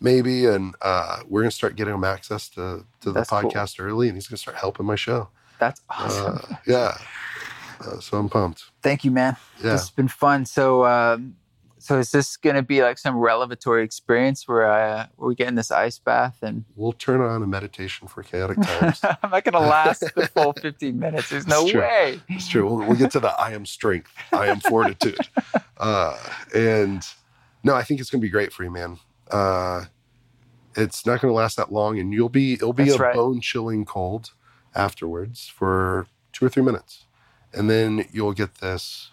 maybe, 0.00 0.46
and 0.46 0.74
uh, 0.82 1.20
we're 1.28 1.42
gonna 1.42 1.50
start 1.50 1.76
getting 1.76 1.94
him 1.94 2.04
access 2.04 2.48
to 2.50 2.84
to 3.00 3.06
the 3.10 3.12
That's 3.12 3.30
cool. 3.30 3.42
podcast 3.50 3.76
early, 3.78 4.08
and 4.08 4.16
he's 4.16 4.26
gonna 4.28 4.38
start 4.38 4.56
helping 4.56 4.86
my 4.86 4.96
show. 4.96 5.28
That's 5.58 5.80
awesome. 5.90 6.38
Uh, 6.50 6.54
yeah. 6.66 6.96
Uh, 7.80 8.00
so 8.00 8.18
I'm 8.18 8.28
pumped. 8.28 8.64
Thank 8.82 9.04
you, 9.04 9.10
man. 9.10 9.36
Yeah. 9.58 9.72
This 9.72 9.80
has 9.82 9.90
been 9.90 10.08
fun. 10.08 10.44
So, 10.46 10.84
um, 10.84 11.36
so 11.78 11.98
is 11.98 12.10
this 12.10 12.36
going 12.36 12.56
to 12.56 12.62
be 12.62 12.82
like 12.82 12.98
some 12.98 13.16
revelatory 13.16 13.84
experience 13.84 14.48
where 14.48 14.68
I, 14.68 14.90
uh, 14.90 15.06
where 15.14 15.28
we 15.28 15.34
get 15.36 15.46
in 15.46 15.54
this 15.54 15.70
ice 15.70 15.98
bath 16.00 16.38
and 16.42 16.64
We'll 16.74 16.92
turn 16.92 17.20
on 17.20 17.40
a 17.40 17.46
meditation 17.46 18.08
for 18.08 18.24
chaotic 18.24 18.60
times. 18.60 19.00
I'm 19.22 19.30
not 19.30 19.44
going 19.44 19.52
to 19.52 19.60
last 19.60 20.00
the 20.16 20.26
full 20.26 20.52
15 20.54 20.98
minutes. 20.98 21.30
There's 21.30 21.46
no 21.48 21.62
It's 21.62 21.70
true. 21.70 21.80
way. 21.80 22.20
It's 22.28 22.48
true. 22.48 22.66
We'll, 22.66 22.78
we'll 22.88 22.96
get 22.96 23.12
to 23.12 23.20
the 23.20 23.28
I 23.30 23.52
am 23.52 23.64
strength, 23.64 24.12
I 24.32 24.46
am 24.46 24.60
fortitude. 24.60 25.18
Uh, 25.80 26.18
and 26.56 27.04
no, 27.62 27.72
I 27.76 27.84
think 27.84 28.00
it's 28.00 28.10
going 28.10 28.20
to 28.20 28.24
be 28.24 28.30
great 28.30 28.52
for 28.52 28.64
you, 28.64 28.70
man. 28.72 28.98
Uh, 29.30 29.84
it's 30.76 31.04
not 31.04 31.20
going 31.20 31.30
to 31.30 31.36
last 31.36 31.56
that 31.56 31.72
long, 31.72 31.98
and 31.98 32.12
you'll 32.12 32.28
be 32.28 32.54
it'll 32.54 32.72
be 32.72 32.84
That's 32.84 32.96
a 32.96 33.02
right. 33.02 33.14
bone 33.14 33.40
chilling 33.40 33.84
cold 33.84 34.32
afterwards 34.74 35.48
for 35.48 36.06
two 36.32 36.46
or 36.46 36.48
three 36.48 36.62
minutes, 36.62 37.04
and 37.52 37.68
then 37.68 38.06
you'll 38.12 38.32
get 38.32 38.56
this 38.56 39.10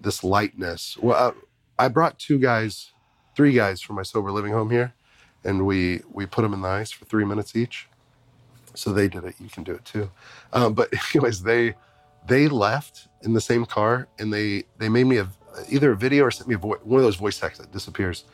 this 0.00 0.24
lightness. 0.24 0.96
Well, 1.00 1.16
uh, 1.16 1.32
I 1.78 1.88
brought 1.88 2.18
two 2.18 2.38
guys, 2.38 2.92
three 3.36 3.52
guys 3.52 3.80
from 3.80 3.96
my 3.96 4.02
sober 4.02 4.32
living 4.32 4.52
home 4.52 4.70
here, 4.70 4.94
and 5.44 5.66
we 5.66 6.00
we 6.10 6.26
put 6.26 6.42
them 6.42 6.54
in 6.54 6.62
the 6.62 6.68
ice 6.68 6.90
for 6.90 7.04
three 7.04 7.24
minutes 7.24 7.54
each. 7.54 7.88
So 8.74 8.92
they 8.92 9.08
did 9.08 9.24
it. 9.24 9.36
You 9.40 9.48
can 9.48 9.64
do 9.64 9.72
it 9.72 9.84
too. 9.84 10.10
Um, 10.52 10.74
but 10.74 10.92
anyways, 11.14 11.42
they 11.42 11.74
they 12.26 12.48
left 12.48 13.08
in 13.22 13.34
the 13.34 13.40
same 13.40 13.64
car 13.64 14.08
and 14.18 14.32
they 14.32 14.64
they 14.78 14.88
made 14.88 15.04
me 15.04 15.18
a 15.18 15.28
either 15.70 15.92
a 15.92 15.96
video 15.96 16.24
or 16.24 16.30
sent 16.30 16.48
me 16.48 16.54
a 16.54 16.58
vo- 16.58 16.78
one 16.82 16.98
of 16.98 17.04
those 17.04 17.16
voice 17.16 17.38
texts 17.38 17.60
that 17.60 17.72
disappears 17.72 18.24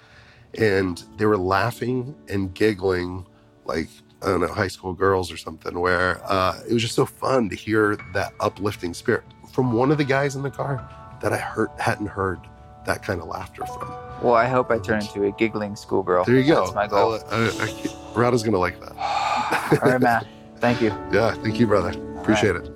and 0.59 1.05
they 1.17 1.27
were 1.27 1.37
laughing 1.39 2.15
and 2.29 2.55
giggling 2.55 3.25
like 3.65 3.89
i 4.23 4.27
don't 4.27 4.41
know 4.41 4.47
high 4.49 4.69
school 4.69 4.93
girls 4.93 5.33
or 5.33 5.37
something 5.37 5.79
where 5.79 6.21
uh, 6.31 6.59
it 6.69 6.73
was 6.73 6.83
just 6.83 6.95
so 6.95 7.07
fun 7.07 7.49
to 7.49 7.57
hear 7.57 7.97
that 8.13 8.33
uplifting 8.41 8.93
spirit 8.95 9.25
from 9.53 9.73
one 9.73 9.91
of 9.91 9.99
the 9.99 10.05
guys 10.05 10.37
in 10.37 10.43
the 10.43 10.51
car 10.51 10.89
that 11.23 11.33
i 11.33 11.37
heard 11.37 11.69
hadn't 11.79 12.07
heard 12.07 12.39
that 12.85 13.03
kind 13.03 13.21
of 13.21 13.29
laughter 13.29 13.65
from 13.65 13.89
Well, 14.23 14.35
I 14.35 14.47
hope 14.49 14.71
I 14.73 14.79
turn 14.79 15.01
into 15.03 15.25
a 15.25 15.31
giggling 15.33 15.77
schoolgirl. 15.77 16.25
there 16.25 16.37
you 16.37 16.45
go 16.53 16.63
That's 16.65 16.75
my 16.75 16.89
goal. 16.89 17.21
I, 17.31 17.47
I, 17.61 18.19
Rada's 18.19 18.43
gonna 18.43 18.59
like 18.59 18.81
that 18.81 18.93
All 19.83 19.91
right, 19.91 20.01
Matt. 20.01 20.27
Thank 20.59 20.81
you. 20.83 20.89
yeah 21.13 21.33
thank 21.35 21.59
you 21.61 21.67
brother 21.69 21.91
appreciate 22.19 22.57
it 22.57 22.69